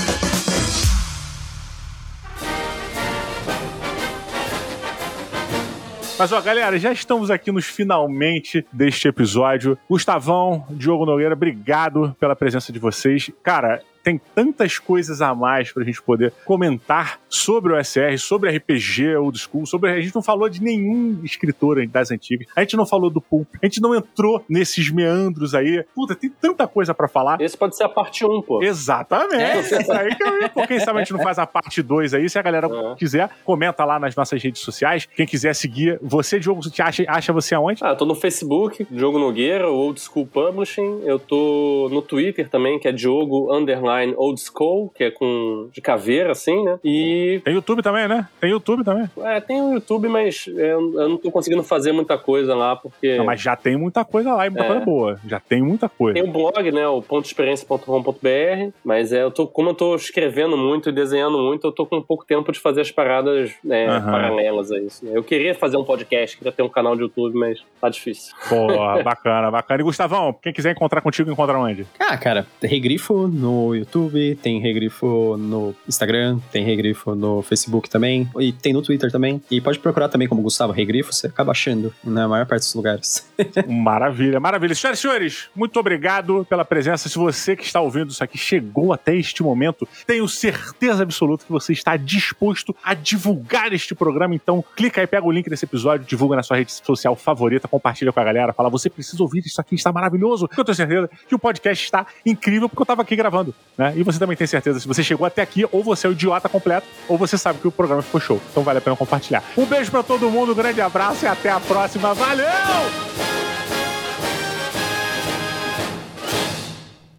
Mas, 6.18 6.32
ó, 6.32 6.40
galera, 6.40 6.78
já 6.78 6.92
estamos 6.92 7.32
aqui 7.32 7.52
nos 7.52 7.66
finalmente 7.66 8.66
deste 8.72 9.08
episódio. 9.08 9.78
Gustavão, 9.90 10.66
Diogo 10.70 11.06
Nogueira, 11.06 11.34
obrigado 11.34 12.16
pela 12.20 12.36
presença 12.36 12.72
de 12.72 12.78
vocês. 12.78 13.32
Cara, 13.42 13.82
tem 14.04 14.20
tantas 14.36 14.78
coisas 14.80 15.22
a 15.22 15.34
mais 15.36 15.72
pra 15.72 15.84
gente 15.84 16.02
poder 16.02 16.34
comentar 16.46 17.20
sobre 17.30 17.74
o 17.74 17.84
SR, 17.84 18.18
sobre 18.18 18.50
RPG 18.56 19.16
old 19.18 19.38
school, 19.38 19.66
sobre. 19.66 19.92
A 19.92 20.02
gente 20.02 20.14
não 20.16 20.22
falou 20.22 20.50
de 20.50 20.62
nenhum 20.62 21.20
escritor 21.24 21.86
das 21.88 22.12
antigas. 22.12 22.48
A 22.56 22.62
gente 22.62 22.76
não 22.76 22.86
falou 22.86 23.10
do 23.10 23.22
Pulp. 23.22 23.48
A 23.62 23.66
gente 23.66 23.82
não 23.82 23.96
entrou 23.96 24.44
nesses 24.50 24.90
meandros 24.90 25.54
aí. 25.54 25.84
Puta, 25.96 26.16
tem 26.16 26.30
tanta 26.30 26.68
coisa 26.68 26.94
pra 26.94 27.08
falar. 27.08 27.40
Esse 27.42 27.58
pode 27.58 27.76
ser 27.78 27.84
a 27.84 27.90
parte 27.90 28.26
1, 28.26 28.42
pô. 28.42 28.62
Exatamente. 28.64 29.34
É. 29.74 29.98
Aí 29.98 30.16
que 30.16 30.24
eu 30.24 30.42
ia. 30.42 30.50
Pô, 30.50 30.66
quem 30.68 30.80
sabe 30.80 31.00
a 31.00 31.04
gente 31.04 31.14
não 31.14 31.22
faz 31.22 31.38
a 31.40 31.46
parte 31.46 31.82
2 31.82 32.14
aí. 32.14 32.30
Se 32.30 32.40
a 32.40 32.42
galera 32.42 32.68
É. 32.68 32.96
quiser, 32.96 33.30
comenta 33.46 33.86
lá 33.86 34.00
nas 34.00 34.16
nossas 34.16 34.42
redes 34.42 34.62
sociais. 34.62 35.08
Quem 35.16 35.26
quiser 35.26 35.54
seguir, 35.54 36.00
você, 36.02 36.40
Diogo, 36.40 36.62
te 36.62 36.82
acha, 36.82 37.04
acha 37.08 37.32
você 37.34 37.56
aonde? 37.56 37.84
Ah, 37.84 37.90
eu 37.90 37.98
tô 37.98 38.06
no 38.06 38.16
Facebook, 38.16 38.86
Diogo 38.90 39.20
Nogueira, 39.20 39.70
Old 39.70 40.00
School 40.00 40.26
Publishing. 40.26 41.02
Eu 41.04 41.20
tô 41.20 41.88
no 41.92 42.02
Twitter 42.02 42.50
também, 42.50 42.80
que 42.80 42.88
é 42.88 42.92
Diogo 42.92 43.54
Underline 43.54 43.91
Old 44.18 44.40
School, 44.42 44.90
que 44.96 45.04
é 45.06 45.12
com 45.12 45.70
de 45.72 45.82
caveira, 45.82 46.32
assim, 46.32 46.64
né? 46.64 46.80
E 46.84 47.42
Tem 47.44 47.54
YouTube 47.54 47.82
também, 47.82 48.08
né? 48.08 48.28
Tem 48.40 48.50
YouTube 48.52 48.84
também. 48.84 49.10
é, 49.24 49.40
tem 49.40 49.62
o 49.62 49.74
YouTube, 49.74 50.08
mas 50.08 50.46
é, 50.56 50.74
eu 50.74 51.10
não 51.10 51.18
tô 51.18 51.32
conseguindo 51.32 51.64
fazer 51.64 51.92
muita 51.92 52.18
coisa 52.18 52.56
lá, 52.56 52.76
porque. 52.76 53.18
Não, 53.18 53.26
mas 53.26 53.42
já 53.42 53.56
tem 53.56 53.78
muita 53.78 54.04
coisa 54.06 54.34
lá 54.34 54.46
e 54.48 54.50
muita 54.50 54.64
É. 54.66 54.68
coisa 54.68 54.86
boa. 54.86 55.20
Já 55.28 55.40
tem 55.40 55.62
muita 55.62 55.88
coisa. 55.90 56.14
Tem 56.20 56.24
um 56.28 56.32
blog, 56.32 56.72
né, 56.72 56.88
o 56.88 57.02
pontoexperiência.com.br, 57.02 58.72
mas 58.84 59.12
é, 59.14 59.24
eu 59.24 59.32
tô, 59.32 59.48
como 59.48 59.70
eu 59.70 59.74
tô 59.74 59.96
escrevendo 59.96 60.58
muito 60.58 60.90
e 60.90 60.92
desenhando 60.92 61.38
muito, 61.40 61.68
eu 61.68 61.72
tô 61.72 61.86
com 61.86 62.02
pouco 62.02 62.26
tempo 62.26 62.52
de 62.52 62.60
fazer 62.60 62.82
as 62.82 62.92
paradas 62.92 63.52
né, 63.64 63.88
paralelas 64.02 64.72
a 64.72 64.80
isso. 64.80 65.06
né? 65.06 65.12
Eu 65.16 65.24
queria 65.24 65.54
fazer 65.56 65.78
um 65.78 65.84
podcast, 65.84 66.38
queria 66.38 66.52
ter 66.52 66.64
um 66.64 66.70
canal 66.70 66.96
de 66.96 67.02
YouTube, 67.02 67.38
mas 67.38 67.62
tá 67.80 67.90
difícil. 67.90 68.34
Pô, 68.50 68.68
bacana, 69.04 69.52
bacana. 69.52 69.82
E 69.82 69.84
Gustavão, 69.84 70.34
quem 70.42 70.54
quiser 70.54 70.72
encontrar 70.72 71.02
contigo, 71.02 71.32
encontra 71.32 71.58
onde? 71.60 71.86
Ah, 72.00 72.18
cara, 72.18 72.46
regrifo 72.62 73.28
no 73.28 73.76
YouTube, 73.82 74.36
tem 74.42 74.60
regrifo 74.60 75.38
no 75.38 75.76
Instagram, 75.88 76.40
tem 76.52 76.64
regrifo 76.64 77.16
no 77.16 77.42
Facebook 77.42 77.90
também, 77.90 78.30
e 78.40 78.52
tem 78.52 78.74
no 78.74 78.82
Twitter 78.82 79.12
também. 79.12 79.42
E 79.50 79.60
pode 79.60 79.80
procurar 79.80 80.10
também 80.10 80.28
como 80.28 80.42
Gustavo 80.42 80.72
Regrifo, 80.72 81.14
você 81.14 81.28
acaba 81.28 81.52
achando 81.52 81.94
na 82.04 82.28
maior 82.28 82.46
parte 82.46 82.64
dos 82.64 82.74
lugares. 82.74 83.30
Maravilha, 83.68 84.40
maravilha. 84.40 84.76
Senhoras 84.76 85.00
e 85.00 85.02
senhores, 85.02 85.50
muito 85.56 85.80
obrigado 85.80 86.46
pela 86.50 86.64
presença. 86.64 87.10
Se 87.10 87.18
você 87.18 87.56
que 87.56 87.64
está 87.64 87.82
ouvindo 87.82 88.12
isso 88.12 88.24
aqui 88.24 88.38
chegou 88.38 88.94
até 88.94 89.16
este 89.16 89.44
momento, 89.44 89.88
tenho 90.06 90.28
certeza 90.28 91.04
absoluta 91.04 91.46
que 91.46 91.52
você 91.52 91.74
está 91.74 91.98
disposto 91.98 92.76
a 92.84 92.94
divulgar 92.94 93.74
este 93.74 93.96
programa. 93.96 94.36
Então, 94.36 94.64
clica 94.76 95.02
aí, 95.02 95.08
pega 95.08 95.26
o 95.26 95.32
link 95.32 95.50
desse 95.50 95.66
episódio, 95.66 96.06
divulga 96.06 96.36
na 96.36 96.44
sua 96.44 96.58
rede 96.58 96.72
social 96.72 97.16
favorita, 97.16 97.68
compartilha 97.68 98.12
com 98.12 98.20
a 98.20 98.24
galera, 98.24 98.54
fala: 98.54 98.70
você 98.70 98.90
precisa 98.90 99.22
ouvir 99.22 99.46
isso 99.46 99.60
aqui, 99.60 99.76
está 99.76 99.92
maravilhoso. 99.92 100.50
Eu 100.58 100.64
tenho 100.64 100.76
certeza 100.76 101.10
que 101.28 101.36
o 101.36 101.40
podcast 101.40 101.84
está 101.84 102.06
incrível, 102.26 102.70
porque 102.70 102.82
eu 102.82 102.84
estava 102.84 103.02
aqui 103.02 103.16
gravando. 103.16 103.54
Né? 103.78 103.94
E 103.96 104.04
você 104.04 104.20
também 104.20 104.36
tem 104.38 104.46
certeza, 104.46 104.80
se 104.80 104.88
você 104.88 105.04
chegou 105.04 105.26
até 105.26 105.42
aqui, 105.42 105.66
ou 105.72 105.84
você 105.84 106.08
é 106.08 106.10
o 106.10 106.14
idiota 106.14 106.50
completo, 106.50 106.88
ou 107.08 107.18
você 107.18 107.38
sabe 107.38 107.60
que 107.60 107.68
o 107.68 107.72
programa 107.72 108.02
ficou 108.02 108.20
show. 108.20 108.42
Então 108.52 108.64
vale 108.64 108.80
a 108.80 108.82
pena 108.82 108.96
compartilhar. 108.96 109.44
Um 109.58 109.66
beijo 109.66 109.90
pra 109.90 110.04
todo 110.04 110.30
mundo, 110.30 110.52
um 110.52 110.56
grande 110.56 110.82
abraço 110.82 111.26
e 111.26 111.28
até 111.28 111.50
a 111.50 111.60
próxima. 111.60 112.14
Valeu! 112.14 112.46